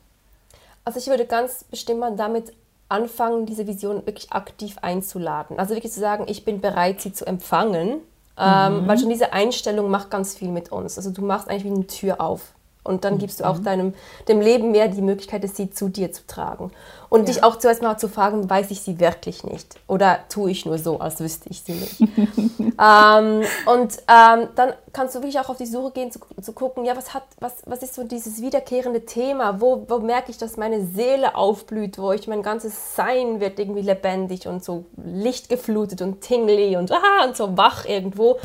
Also 0.85 0.99
ich 0.99 1.07
würde 1.07 1.27
ganz 1.27 1.65
bestimmt 1.65 2.01
mal 2.01 2.15
damit 2.17 2.53
anfangen, 2.89 3.47
diese 3.47 3.67
Vision 3.67 4.05
wirklich 4.07 4.33
aktiv 4.33 4.77
einzuladen. 4.83 5.59
Also 5.59 5.75
wirklich 5.75 5.93
zu 5.93 6.01
sagen, 6.01 6.25
ich 6.29 6.45
bin 6.45 6.61
bereit, 6.61 7.01
sie 7.01 7.13
zu 7.13 7.27
empfangen 7.27 8.01
Ähm, 8.37 8.83
mhm. 8.83 8.89
Weil 8.89 8.99
schon 8.99 9.11
diese 9.11 9.33
Einstellung 9.33 9.91
macht 9.91 10.11
ganz 10.11 10.35
viel 10.35 10.49
mit 10.49 10.73
uns. 10.73 10.97
Also 10.97 11.11
du 11.11 11.23
machst 11.23 11.49
eigentlich 11.49 11.65
wie 11.65 11.77
eine 11.77 11.87
Tür 11.87 12.21
auf. 12.21 12.53
Und 12.85 13.05
dann 13.05 13.17
gibst 13.17 13.41
du 13.41 13.45
auch 13.45 13.59
mhm. 13.59 13.65
deinem 13.65 13.95
dem 14.29 14.41
Leben 14.41 14.71
mehr 14.71 14.89
die 14.89 15.01
Möglichkeit, 15.01 15.43
sie 15.49 15.71
zu 15.71 15.89
dir 15.89 16.13
zu 16.13 16.27
tragen. 16.27 16.71
Und 17.09 17.21
ja. 17.21 17.27
dich 17.27 17.45
auch 17.45 17.57
zuerst 17.57 17.81
mal 17.81 17.97
zu 17.97 18.09
fragen, 18.09 18.49
weiß 18.49 18.71
ich 18.71 18.83
sie 18.83 19.01
wirklich 19.01 19.43
nicht? 19.43 19.77
Oder 19.87 20.19
tue 20.29 20.51
ich 20.51 20.67
nur 20.67 20.79
so, 20.79 21.01
als 21.01 21.21
wüsste 21.21 21.49
ich 21.49 21.63
sie 21.63 21.73
nicht? 21.73 22.01
ähm, 22.61 23.43
und 23.67 23.99
ähm, 24.09 24.49
dann 24.55 24.75
kannst 24.93 25.15
du 25.15 25.21
wirklich 25.21 25.39
auch 25.41 25.49
auf 25.49 25.57
die 25.57 25.67
Suche 25.67 25.93
gehen, 25.93 26.11
zu, 26.11 26.19
zu 26.43 26.53
gucken, 26.53 26.85
ja, 26.85 26.95
was, 26.95 27.15
hat, 27.15 27.25
was, 27.41 27.55
was 27.65 27.83
ist 27.83 27.95
so 27.95 28.05
dieses 28.05 28.43
wiederkehrende 28.43 29.07
Thema? 29.07 29.61
Wo, 29.61 29.87
wo 29.89 29.99
merke 30.01 30.31
ich, 30.31 30.37
dass 30.37 30.59
meine 30.59 30.85
Seele 30.87 31.37
aufblüht, 31.37 31.99
wo 31.99 32.13
ich 32.13 32.29
mein 32.29 32.43
ganzes 32.43 32.97
Sein 32.97 33.41
wird 33.41 33.59
irgendwie 33.59 33.83
lebendig 33.83 34.47
und 34.47 34.63
so 34.63 34.85
lichtgeflutet 34.97 36.03
und 36.03 36.21
tingly 36.21 36.77
und, 36.77 36.93
ah, 36.93 37.25
und 37.27 37.35
so 37.37 37.57
wach 37.57 37.87
irgendwo. 37.87 38.37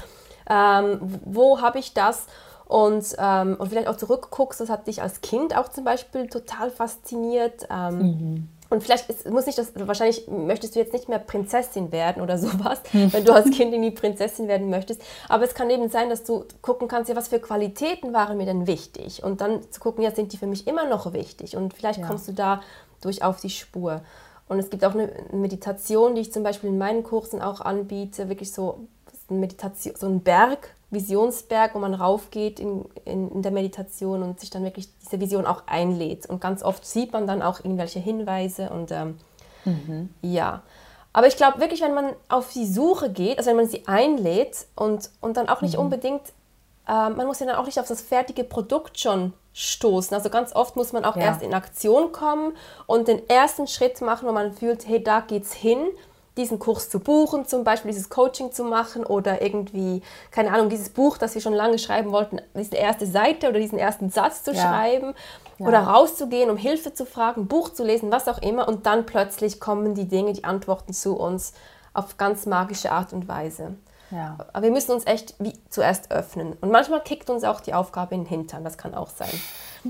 Ähm, 0.50 1.20
wo 1.26 1.60
habe 1.60 1.80
ich 1.80 1.94
das? 1.94 2.26
Und, 2.70 3.16
ähm, 3.18 3.56
und 3.58 3.68
vielleicht 3.70 3.88
auch 3.88 3.98
zurückguckst, 3.98 4.62
das 4.62 4.70
hat 4.70 4.86
dich 4.86 5.02
als 5.02 5.22
Kind 5.22 5.58
auch 5.58 5.70
zum 5.70 5.84
Beispiel 5.84 6.28
total 6.28 6.70
fasziniert. 6.70 7.68
Ähm, 7.72 7.98
mhm. 7.98 8.48
Und 8.70 8.84
vielleicht 8.84 9.10
ist, 9.10 9.28
muss 9.28 9.48
nicht 9.48 9.58
das, 9.58 9.72
wahrscheinlich 9.74 10.28
möchtest 10.28 10.76
du 10.76 10.80
jetzt 10.80 10.94
nicht 10.94 11.10
mehr 11.10 11.18
Prinzessin 11.18 11.92
werden 11.92 12.22
oder 12.22 12.38
sowas, 12.38 12.80
mhm. 12.94 13.12
wenn 13.12 13.26
du 13.26 13.34
als 13.34 13.50
Kind 13.50 13.74
irgendwie 13.74 13.90
Prinzessin 13.90 14.48
werden 14.48 14.70
möchtest. 14.70 15.02
Aber 15.30 15.46
es 15.46 15.56
kann 15.56 15.72
eben 15.72 15.90
sein, 15.90 16.12
dass 16.12 16.24
du 16.24 16.46
gucken 16.62 16.88
kannst, 16.88 17.10
ja, 17.10 17.16
was 17.16 17.30
für 17.30 17.40
Qualitäten 17.40 18.14
waren 18.14 18.38
mir 18.38 18.46
denn 18.46 18.68
wichtig? 18.68 19.24
Und 19.24 19.42
dann 19.42 19.64
zu 19.72 19.80
gucken, 19.80 20.04
ja, 20.04 20.12
sind 20.12 20.32
die 20.32 20.38
für 20.38 20.46
mich 20.46 20.68
immer 20.68 20.86
noch 20.86 21.12
wichtig? 21.12 21.58
Und 21.58 21.74
vielleicht 21.74 22.02
ja. 22.02 22.06
kommst 22.06 22.28
du 22.28 22.34
da 22.34 22.62
durch 23.02 23.24
auf 23.24 23.42
die 23.42 23.50
Spur. 23.50 24.02
Und 24.48 24.60
es 24.60 24.70
gibt 24.70 24.86
auch 24.86 24.94
eine 24.94 25.12
Meditation, 25.32 26.14
die 26.14 26.22
ich 26.22 26.32
zum 26.32 26.44
Beispiel 26.44 26.70
in 26.70 26.78
meinen 26.78 27.02
Kursen 27.02 27.42
auch 27.42 27.62
anbiete, 27.62 28.30
wirklich 28.30 28.52
so 28.52 28.82
Meditation, 29.28 29.96
so 29.98 30.06
ein 30.06 30.20
Berg, 30.20 30.76
Visionsberg, 30.92 31.76
wo 31.76 31.80
man 31.80 31.94
raufgeht 31.94 32.60
in, 32.60 32.86
in, 33.06 33.30
in, 33.32 33.42
der 33.42 33.52
Meditation 33.52 34.24
und 34.24 34.40
sich 34.40 34.50
dann 34.50 34.64
wirklich 34.64 34.90
diese 34.98 35.20
Vision 35.20 35.46
auch 35.46 35.64
einlädt. 35.68 36.26
Und 36.26 36.42
ganz 36.42 36.64
oft 36.64 36.86
sieht 36.86 37.14
man 37.14 37.28
dann 37.28 37.42
auch 37.42 37.60
irgendwelche 37.60 38.00
Hinweise 38.00 38.70
und 38.70 38.92
ähm, 38.92 39.18
mhm. 39.66 40.10
ja. 40.22 40.64
Aber 41.14 41.28
ich 41.28 41.38
glaube 41.38 41.60
wirklich, 41.60 41.82
wenn 41.82 41.94
man 41.94 42.14
auf 42.28 42.52
die 42.54 42.66
Suche 42.66 43.12
geht, 43.12 43.38
also 43.38 43.50
wenn 43.50 43.58
man 43.58 43.68
sie 43.68 43.88
einlädt 43.88 44.68
und, 44.76 45.10
und 45.22 45.38
dann 45.38 45.50
auch 45.50 45.62
nicht 45.62 45.76
mhm. 45.76 45.84
unbedingt, 45.84 46.22
äh, 46.88 47.10
man 47.10 47.28
muss 47.28 47.40
ja 47.40 47.46
dann 47.46 47.56
auch 47.56 47.66
nicht 47.66 47.80
auf 47.80 47.88
das 47.88 48.02
fertige 48.02 48.44
Produkt 48.44 49.00
schon 49.00 49.34
stoßen. 49.54 50.16
Also 50.16 50.30
ganz 50.30 50.56
oft 50.56 50.76
muss 50.76 50.94
man 50.94 51.06
auch 51.06 51.16
ja. 51.16 51.24
erst 51.24 51.42
in 51.42 51.54
Aktion 51.54 52.12
kommen 52.12 52.54
und 52.88 53.08
den 53.08 53.28
ersten 53.30 53.68
Schritt 53.68 54.02
machen, 54.02 54.28
wo 54.28 54.32
man 54.32 54.54
fühlt, 54.54 54.88
hey, 54.88 55.04
da 55.04 55.20
geht's 55.20 55.54
hin 55.54 55.80
diesen 56.40 56.58
Kurs 56.58 56.90
zu 56.90 57.00
buchen, 57.00 57.46
zum 57.46 57.64
Beispiel 57.64 57.92
dieses 57.92 58.10
Coaching 58.10 58.52
zu 58.52 58.64
machen 58.64 59.06
oder 59.06 59.42
irgendwie, 59.42 60.02
keine 60.32 60.52
Ahnung, 60.52 60.70
dieses 60.70 60.90
Buch, 60.90 61.18
das 61.18 61.36
wir 61.36 61.42
schon 61.42 61.54
lange 61.54 61.78
schreiben 61.78 62.12
wollten, 62.12 62.42
diese 62.56 62.76
erste 62.76 63.06
Seite 63.06 63.50
oder 63.50 63.60
diesen 63.60 63.78
ersten 63.78 64.10
Satz 64.10 64.44
zu 64.44 64.54
ja. 64.54 64.62
schreiben 64.62 65.14
ja. 65.58 65.68
oder 65.68 65.80
rauszugehen, 65.82 66.50
um 66.50 66.58
Hilfe 66.58 66.94
zu 66.94 67.06
fragen, 67.06 67.48
Buch 67.48 67.70
zu 67.70 67.84
lesen, 67.84 68.12
was 68.12 68.28
auch 68.28 68.42
immer 68.42 68.68
und 68.68 68.86
dann 68.86 69.06
plötzlich 69.06 69.60
kommen 69.60 69.94
die 69.94 70.08
Dinge, 70.08 70.34
die 70.34 70.46
Antworten 70.46 70.94
zu 70.94 71.16
uns 71.18 71.54
auf 71.94 72.18
ganz 72.18 72.46
magische 72.46 72.92
Art 72.92 73.14
und 73.14 73.28
Weise. 73.28 73.76
Ja. 74.12 74.38
Aber 74.54 74.64
wir 74.64 74.72
müssen 74.72 74.92
uns 74.92 75.06
echt 75.06 75.36
wie 75.38 75.54
zuerst 75.70 76.12
öffnen. 76.12 76.54
Und 76.62 76.72
manchmal 76.72 77.02
kickt 77.02 77.30
uns 77.30 77.44
auch 77.44 77.62
die 77.62 77.74
Aufgabe 77.74 78.16
in 78.16 78.22
den 78.22 78.28
Hintern, 78.28 78.64
das 78.64 78.78
kann 78.78 78.96
auch 78.96 79.10
sein. 79.10 79.30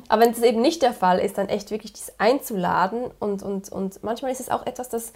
Aber 0.07 0.21
wenn 0.21 0.31
es 0.31 0.41
eben 0.41 0.61
nicht 0.61 0.81
der 0.81 0.93
Fall 0.93 1.19
ist, 1.19 1.37
dann 1.37 1.47
echt 1.47 1.71
wirklich 1.71 1.93
dies 1.93 2.11
einzuladen 2.17 3.09
und, 3.19 3.43
und, 3.43 3.69
und 3.69 4.03
manchmal 4.03 4.31
ist 4.31 4.39
es 4.39 4.49
auch 4.49 4.65
etwas, 4.65 4.89
das 4.89 5.13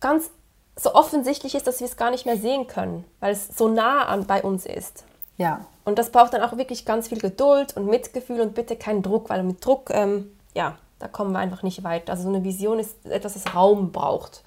ganz 0.00 0.30
so 0.78 0.94
offensichtlich 0.94 1.54
ist, 1.54 1.66
dass 1.66 1.80
wir 1.80 1.86
es 1.86 1.96
gar 1.96 2.10
nicht 2.10 2.24
mehr 2.24 2.36
sehen 2.36 2.66
können, 2.66 3.04
weil 3.20 3.32
es 3.32 3.48
so 3.48 3.68
nah 3.68 4.06
an 4.06 4.26
bei 4.26 4.42
uns 4.42 4.64
ist. 4.64 5.04
Ja. 5.36 5.64
Und 5.84 5.98
das 5.98 6.10
braucht 6.10 6.34
dann 6.34 6.42
auch 6.42 6.56
wirklich 6.56 6.84
ganz 6.84 7.08
viel 7.08 7.18
Geduld 7.18 7.76
und 7.76 7.86
Mitgefühl 7.86 8.40
und 8.40 8.54
bitte 8.54 8.76
keinen 8.76 9.02
Druck, 9.02 9.30
weil 9.30 9.42
mit 9.42 9.64
Druck, 9.64 9.90
ähm, 9.90 10.30
ja, 10.54 10.76
da 10.98 11.08
kommen 11.08 11.32
wir 11.32 11.38
einfach 11.38 11.62
nicht 11.62 11.84
weiter. 11.84 12.12
Also 12.12 12.24
so 12.24 12.28
eine 12.28 12.44
Vision 12.44 12.78
ist 12.78 13.06
etwas, 13.06 13.34
das 13.34 13.54
Raum 13.54 13.92
braucht 13.92 14.42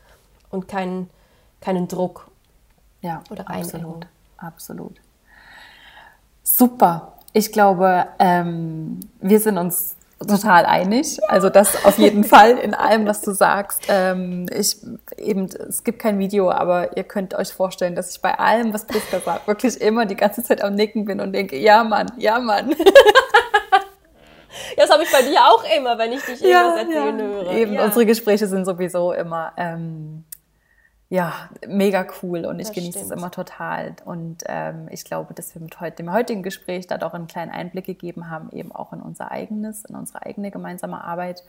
und 0.50 0.68
keinen, 0.68 1.10
keinen 1.60 1.88
Druck. 1.88 2.28
Ja, 3.02 3.24
oder 3.30 3.50
absolut, 3.50 4.06
absolut. 4.38 4.98
Super. 6.44 7.14
Ich 7.34 7.52
glaube, 7.52 8.08
ähm, 8.20 9.00
wir 9.22 9.40
sind 9.40 9.58
uns 9.58 9.96
total 10.28 10.66
einig. 10.66 11.20
Also 11.28 11.50
das 11.50 11.86
auf 11.86 11.98
jeden 11.98 12.24
Fall 12.24 12.58
in 12.58 12.74
allem, 12.74 13.06
was 13.06 13.22
du 13.22 13.32
sagst. 13.32 13.84
Ähm, 13.90 14.46
ich 14.54 14.78
eben, 15.18 15.50
es 15.68 15.84
gibt 15.84 16.00
kein 16.00 16.20
Video, 16.20 16.52
aber 16.52 16.98
ihr 16.98 17.04
könnt 17.04 17.34
euch 17.34 17.54
vorstellen, 17.54 17.96
dass 17.96 18.12
ich 18.12 18.22
bei 18.22 18.38
allem, 18.38 18.74
was 18.74 18.86
Priska 18.86 19.20
sagt, 19.20 19.48
wirklich 19.48 19.80
immer 19.82 20.06
die 20.06 20.16
ganze 20.16 20.44
Zeit 20.44 20.64
am 20.64 20.76
Nicken 20.76 21.06
bin 21.06 21.20
und 21.20 21.34
denke, 21.34 21.58
ja 21.58 21.84
Mann, 21.84 22.12
ja 22.18 22.40
Mann. 22.40 22.72
Ja, 22.72 22.78
das 24.78 24.90
habe 24.90 25.04
ich 25.04 25.12
bei 25.12 25.22
dir 25.22 25.40
auch 25.40 25.64
immer, 25.78 25.98
wenn 25.98 26.12
ich 26.12 26.22
dich 26.22 26.44
irgendwas 26.44 26.52
ja, 26.52 26.80
erzählen 26.80 27.20
ja. 27.20 27.26
höre. 27.26 27.52
Eben, 27.52 27.74
ja. 27.74 27.86
unsere 27.86 28.06
Gespräche 28.06 28.48
sind 28.48 28.66
sowieso 28.66 29.14
immer 29.14 29.54
ähm, 29.58 30.26
ja, 31.12 31.34
mega 31.68 32.08
cool 32.24 32.46
und 32.46 32.62
ich 32.62 32.68
das 32.68 32.76
genieße 32.76 33.00
stimmt. 33.00 33.12
es 33.12 33.18
immer 33.18 33.32
total. 33.32 33.98
Und 34.06 34.46
ähm, 34.46 34.88
ich 34.92 35.04
glaube, 35.04 35.34
dass 35.34 35.54
wir 35.54 35.62
mit 35.62 35.82
heute, 35.82 35.98
dem 35.98 36.14
heutigen 36.14 36.42
Gespräch 36.42 36.88
da 36.88 36.98
doch 36.98 37.14
einen 37.14 37.28
kleinen 37.28 37.52
Einblick 37.52 37.84
gegeben 37.84 38.30
haben, 38.30 38.50
eben 38.54 38.72
auch 38.72 38.94
in 38.94 39.02
unser 39.02 39.30
eigenes, 39.30 39.84
in 39.84 39.96
unsere 39.96 40.26
eigene 40.26 40.52
gemeinsame 40.52 41.04
Arbeit. 41.04 41.44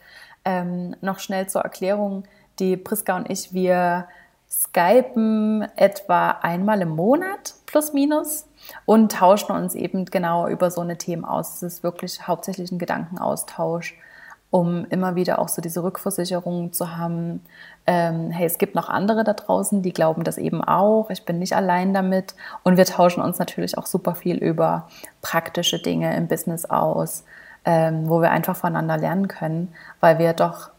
Ähm, 0.45 0.97
noch 1.01 1.21
schnell 1.21 1.49
zur 1.49 1.61
Erklärung, 1.61 2.25
die 2.59 2.77
Priska 2.77 3.15
und 3.15 3.31
ich, 3.31 3.55
wir 3.55 4.09
skypen 4.51 5.69
etwa 5.77 6.31
einmal 6.43 6.81
im 6.81 6.97
Monat, 6.97 7.55
plus 7.67 7.93
minus, 7.93 8.49
und 8.85 9.13
tauschen 9.13 9.53
uns 9.55 9.77
eben 9.77 10.07
genau 10.07 10.49
über 10.49 10.73
so 10.73 10.81
eine 10.81 10.99
Themen 10.99 11.25
aus. 11.25 11.55
Es 11.55 11.63
ist 11.63 11.83
wirklich 11.85 12.27
hauptsächlich 12.27 12.73
ein 12.73 12.81
Gedankenaustausch 12.81 13.97
um 14.53 14.85
immer 14.91 15.17
wieder 15.17 15.39
auch 15.39 15.49
so 15.49 15.63
diese 15.63 15.83
Rückversicherung 15.83 16.75
zu 16.75 16.95
haben, 16.95 17.41
ähm, 17.87 18.31
hey, 18.31 18.47
es 18.47 18.59
gibt 18.59 18.75
noch 18.75 18.89
andere 18.89 19.25
da 19.25 19.33
draußen, 19.33 19.83
die 19.83 19.93
glauben 19.93 20.25
das 20.25 20.39
eben 20.39 20.63
auch, 20.63 21.11
ich 21.11 21.25
bin 21.25 21.39
nicht 21.39 21.55
allein 21.55 21.93
damit. 21.93 22.35
Und 22.63 22.77
wir 22.77 22.85
tauschen 22.85 23.23
uns 23.23 23.39
natürlich 23.39 23.77
auch 23.77 23.87
super 23.87 24.15
viel 24.15 24.37
über 24.37 24.89
praktische 25.21 25.81
Dinge 25.81 26.17
im 26.17 26.29
Business 26.29 26.65
aus, 26.65 27.25
ähm, 27.65 28.09
wo 28.09 28.21
wir 28.21 28.31
einfach 28.31 28.57
voneinander 28.57 28.99
lernen 28.99 29.29
können, 29.29 29.75
weil 30.01 30.19
wir 30.19 30.33
doch 30.33 30.71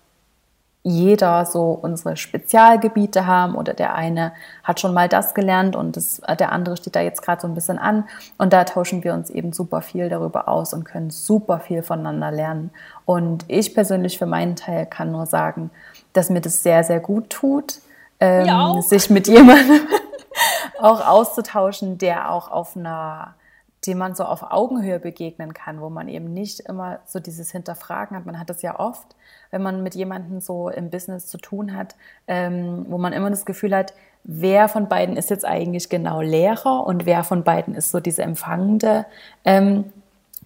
jeder 0.83 1.45
so 1.45 1.71
unsere 1.71 2.17
Spezialgebiete 2.17 3.25
haben 3.25 3.55
oder 3.55 3.73
der 3.73 3.95
eine 3.95 4.33
hat 4.63 4.81
schon 4.81 4.93
mal 4.93 5.07
das 5.07 5.33
gelernt 5.33 5.77
und 5.77 5.95
das, 5.95 6.21
der 6.37 6.51
andere 6.51 6.75
steht 6.75 6.97
da 6.97 6.99
jetzt 6.99 7.21
gerade 7.21 7.41
so 7.41 7.47
ein 7.47 7.55
bisschen 7.55 7.79
an 7.79 8.03
und 8.37 8.51
da 8.51 8.65
tauschen 8.65 9.01
wir 9.03 9.13
uns 9.13 9.29
eben 9.29 9.53
super 9.53 9.81
viel 9.81 10.09
darüber 10.09 10.49
aus 10.49 10.73
und 10.73 10.83
können 10.83 11.09
super 11.09 11.61
viel 11.61 11.83
voneinander 11.83 12.31
lernen. 12.31 12.71
Und 13.05 13.45
ich 13.47 13.73
persönlich 13.73 14.17
für 14.17 14.25
meinen 14.25 14.57
Teil 14.57 14.85
kann 14.85 15.13
nur 15.13 15.25
sagen, 15.25 15.71
dass 16.13 16.29
mir 16.29 16.41
das 16.41 16.63
sehr, 16.63 16.83
sehr 16.83 16.99
gut 16.99 17.29
tut, 17.29 17.79
ähm, 18.19 18.81
sich 18.81 19.09
mit 19.09 19.27
jemandem 19.27 19.81
auch 20.79 21.05
auszutauschen, 21.05 21.97
der 21.97 22.31
auch 22.31 22.49
auf 22.49 22.77
einer 22.77 23.35
dem 23.85 23.97
man 23.97 24.15
so 24.15 24.23
auf 24.23 24.51
Augenhöhe 24.51 24.99
begegnen 24.99 25.53
kann, 25.53 25.81
wo 25.81 25.89
man 25.89 26.07
eben 26.07 26.33
nicht 26.33 26.61
immer 26.61 26.99
so 27.05 27.19
dieses 27.19 27.51
Hinterfragen 27.51 28.15
hat. 28.15 28.25
Man 28.25 28.39
hat 28.39 28.49
das 28.49 28.61
ja 28.61 28.79
oft, 28.79 29.15
wenn 29.51 29.61
man 29.61 29.83
mit 29.83 29.93
jemandem 29.93 30.39
so 30.39 30.69
im 30.69 30.89
Business 30.89 31.27
zu 31.27 31.37
tun 31.37 31.75
hat, 31.75 31.95
ähm, 32.27 32.85
wo 32.87 32.97
man 32.97 33.13
immer 33.13 33.29
das 33.29 33.45
Gefühl 33.45 33.75
hat, 33.75 33.93
wer 34.23 34.69
von 34.69 34.87
beiden 34.87 35.17
ist 35.17 35.29
jetzt 35.29 35.45
eigentlich 35.45 35.89
genau 35.89 36.21
Lehrer 36.21 36.85
und 36.85 37.05
wer 37.05 37.23
von 37.23 37.43
beiden 37.43 37.75
ist 37.75 37.91
so 37.91 37.99
diese 37.99 38.23
empfangende 38.23 39.05
ähm, 39.43 39.91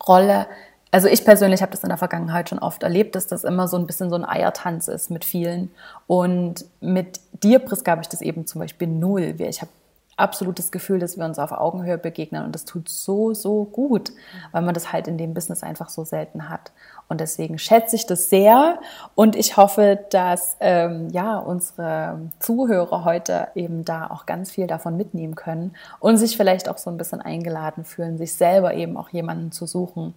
Rolle. 0.08 0.47
Also 0.91 1.08
ich 1.08 1.26
persönlich 1.26 1.62
habe 1.62 1.71
das 1.71 1.84
in 1.84 1.89
der 1.89 1.97
Vergangenheit 1.97 2.50
schon 2.50 2.60
oft 2.60 2.84
erlebt, 2.84 3.15
dass 3.15 3.28
das 3.28 3.43
immer 3.43 3.67
so 3.67 3.78
ein 3.78 3.88
bisschen 3.88 4.10
so 4.10 4.15
ein 4.15 4.26
Eiertanz 4.26 4.88
ist 4.88 5.12
mit 5.12 5.26
vielen. 5.26 5.71
Und 6.08 6.65
mit 6.80 7.19
dir, 7.43 7.60
Priska, 7.60 7.91
habe 7.91 8.02
ich 8.02 8.10
das 8.10 8.21
eben 8.21 8.47
zum 8.47 8.62
Beispiel 8.62 8.88
null. 8.88 9.36
Ich 9.39 9.62
habe 9.62 9.71
absolutes 10.17 10.71
Gefühl, 10.71 11.00
dass 11.00 11.17
wir 11.17 11.26
uns 11.26 11.39
auf 11.39 11.52
Augenhöhe 11.52 11.97
begegnen 11.97 12.43
und 12.43 12.54
das 12.54 12.65
tut 12.65 12.89
so, 12.89 13.34
so 13.34 13.65
gut, 13.65 14.12
weil 14.52 14.63
man 14.63 14.73
das 14.73 14.91
halt 14.91 15.08
in 15.08 15.17
dem 15.17 15.34
Business 15.34 15.63
einfach 15.63 15.89
so 15.89 16.04
selten 16.04 16.50
hat. 16.50 16.71
Und 17.08 17.21
deswegen 17.21 17.58
schätze 17.58 17.95
ich 17.95 18.06
das 18.06 18.30
sehr 18.30 18.80
und 19.15 19.36
ich 19.36 19.56
hoffe, 19.56 20.00
dass 20.10 20.58
ähm, 20.60 21.10
ja 21.12 21.38
unsere 21.38 22.19
Zuhörer 22.39 23.06
heute 23.06 23.48
eben 23.56 23.85
da 23.85 24.08
auch 24.08 24.25
ganz 24.25 24.52
viel 24.52 24.67
davon 24.67 24.98
mitnehmen 24.98 25.35
können 25.35 25.75
und 26.00 26.17
sich 26.17 26.35
vielleicht 26.35 26.67
auch 26.67 26.79
so 26.79 26.90
ein 26.90 26.98
bisschen 26.98 27.21
eingeladen 27.21 27.85
fühlen, 27.85 28.17
sich 28.17 28.33
selber 28.33 28.73
eben 28.73 28.98
auch 28.98 29.10
jemanden 29.10 29.52
zu 29.52 29.67
suchen, 29.67 30.15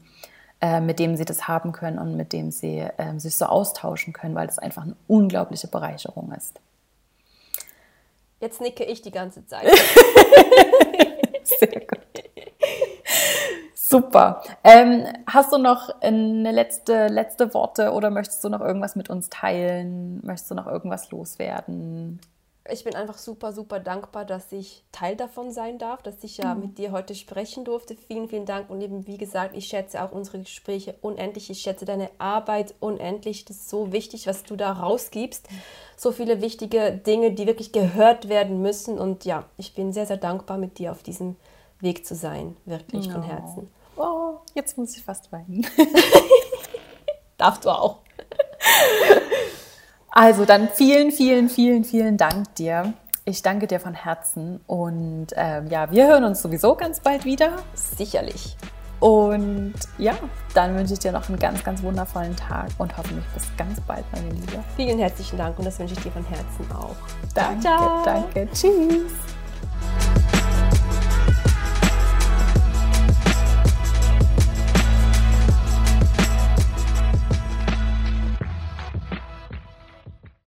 äh, 0.60 0.80
mit 0.80 0.98
dem 0.98 1.16
sie 1.16 1.24
das 1.24 1.48
haben 1.48 1.72
können 1.72 1.98
und 1.98 2.16
mit 2.16 2.32
dem 2.32 2.50
sie 2.50 2.78
äh, 2.78 3.18
sich 3.18 3.36
so 3.36 3.46
austauschen 3.46 4.12
können, 4.12 4.34
weil 4.34 4.46
das 4.46 4.58
einfach 4.58 4.82
eine 4.82 4.96
unglaubliche 5.06 5.68
Bereicherung 5.68 6.32
ist. 6.32 6.60
Jetzt 8.40 8.60
nicke 8.60 8.84
ich 8.84 9.02
die 9.02 9.10
ganze 9.10 9.46
Zeit. 9.46 9.66
Sehr 11.44 11.80
gut. 11.80 12.00
Super. 13.74 14.42
Ähm, 14.62 15.04
hast 15.26 15.52
du 15.52 15.58
noch 15.58 15.90
eine 16.00 16.52
letzte, 16.52 17.08
letzte 17.08 17.52
Worte 17.54 17.92
oder 17.92 18.10
möchtest 18.10 18.44
du 18.44 18.48
noch 18.48 18.60
irgendwas 18.60 18.96
mit 18.96 19.10
uns 19.10 19.28
teilen? 19.30 20.20
Möchtest 20.24 20.50
du 20.50 20.54
noch 20.54 20.66
irgendwas 20.66 21.10
loswerden? 21.10 22.20
Ich 22.68 22.84
bin 22.84 22.94
einfach 22.94 23.16
super, 23.16 23.52
super 23.52 23.80
dankbar, 23.80 24.24
dass 24.24 24.52
ich 24.52 24.84
Teil 24.92 25.16
davon 25.16 25.50
sein 25.50 25.78
darf, 25.78 26.02
dass 26.02 26.22
ich 26.22 26.36
ja 26.36 26.54
mhm. 26.54 26.60
mit 26.60 26.78
dir 26.78 26.92
heute 26.92 27.14
sprechen 27.14 27.64
durfte. 27.64 27.96
Vielen, 27.96 28.28
vielen 28.28 28.44
Dank. 28.44 28.68
Und 28.68 28.80
eben, 28.82 29.06
wie 29.06 29.16
gesagt, 29.16 29.56
ich 29.56 29.66
schätze 29.66 30.02
auch 30.02 30.12
unsere 30.12 30.40
Gespräche 30.40 30.94
unendlich. 31.00 31.48
Ich 31.50 31.62
schätze 31.62 31.84
deine 31.84 32.10
Arbeit 32.18 32.74
unendlich. 32.80 33.46
Das 33.46 33.56
ist 33.56 33.70
so 33.70 33.92
wichtig, 33.92 34.26
was 34.26 34.44
du 34.44 34.56
da 34.56 34.72
rausgibst. 34.72 35.48
So 35.96 36.12
viele 36.12 36.42
wichtige 36.42 36.92
Dinge, 36.92 37.32
die 37.32 37.46
wirklich 37.46 37.72
gehört 37.72 38.28
werden 38.28 38.60
müssen. 38.60 38.98
Und 38.98 39.24
ja, 39.24 39.44
ich 39.56 39.74
bin 39.74 39.92
sehr, 39.92 40.06
sehr 40.06 40.18
dankbar, 40.18 40.58
mit 40.58 40.78
dir 40.78 40.92
auf 40.92 41.02
diesem 41.02 41.36
Weg 41.80 42.06
zu 42.06 42.14
sein. 42.14 42.56
Wirklich 42.66 43.06
no. 43.06 43.14
von 43.14 43.22
Herzen. 43.22 43.70
Oh, 43.96 44.34
jetzt 44.54 44.76
muss 44.76 44.96
ich 44.96 45.02
fast 45.02 45.32
weinen. 45.32 45.66
Darfst 47.38 47.64
du 47.64 47.70
auch. 47.70 48.00
Also 50.10 50.44
dann 50.44 50.68
vielen, 50.68 51.12
vielen, 51.12 51.48
vielen, 51.48 51.84
vielen 51.84 52.16
Dank 52.16 52.54
dir. 52.56 52.92
Ich 53.24 53.42
danke 53.42 53.66
dir 53.66 53.80
von 53.80 53.94
Herzen 53.94 54.60
und 54.66 55.28
ähm, 55.36 55.68
ja, 55.68 55.90
wir 55.90 56.08
hören 56.08 56.24
uns 56.24 56.42
sowieso 56.42 56.74
ganz 56.74 57.00
bald 57.00 57.24
wieder. 57.24 57.58
Sicherlich. 57.74 58.56
Und 58.98 59.74
ja, 59.98 60.14
dann 60.52 60.76
wünsche 60.76 60.92
ich 60.92 60.98
dir 60.98 61.12
noch 61.12 61.28
einen 61.28 61.38
ganz, 61.38 61.64
ganz 61.64 61.82
wundervollen 61.82 62.36
Tag 62.36 62.68
und 62.78 62.96
hoffentlich 62.96 63.24
bis 63.34 63.44
ganz 63.56 63.80
bald, 63.82 64.04
meine 64.12 64.28
Liebe. 64.28 64.62
Vielen 64.76 64.98
herzlichen 64.98 65.38
Dank 65.38 65.58
und 65.58 65.64
das 65.64 65.78
wünsche 65.78 65.94
ich 65.94 66.00
dir 66.00 66.12
von 66.12 66.24
Herzen 66.24 66.70
auch. 66.72 66.96
Danke, 67.34 67.60
ciao, 67.60 68.02
ciao. 68.02 68.04
danke. 68.04 68.48
Tschüss. 68.52 69.12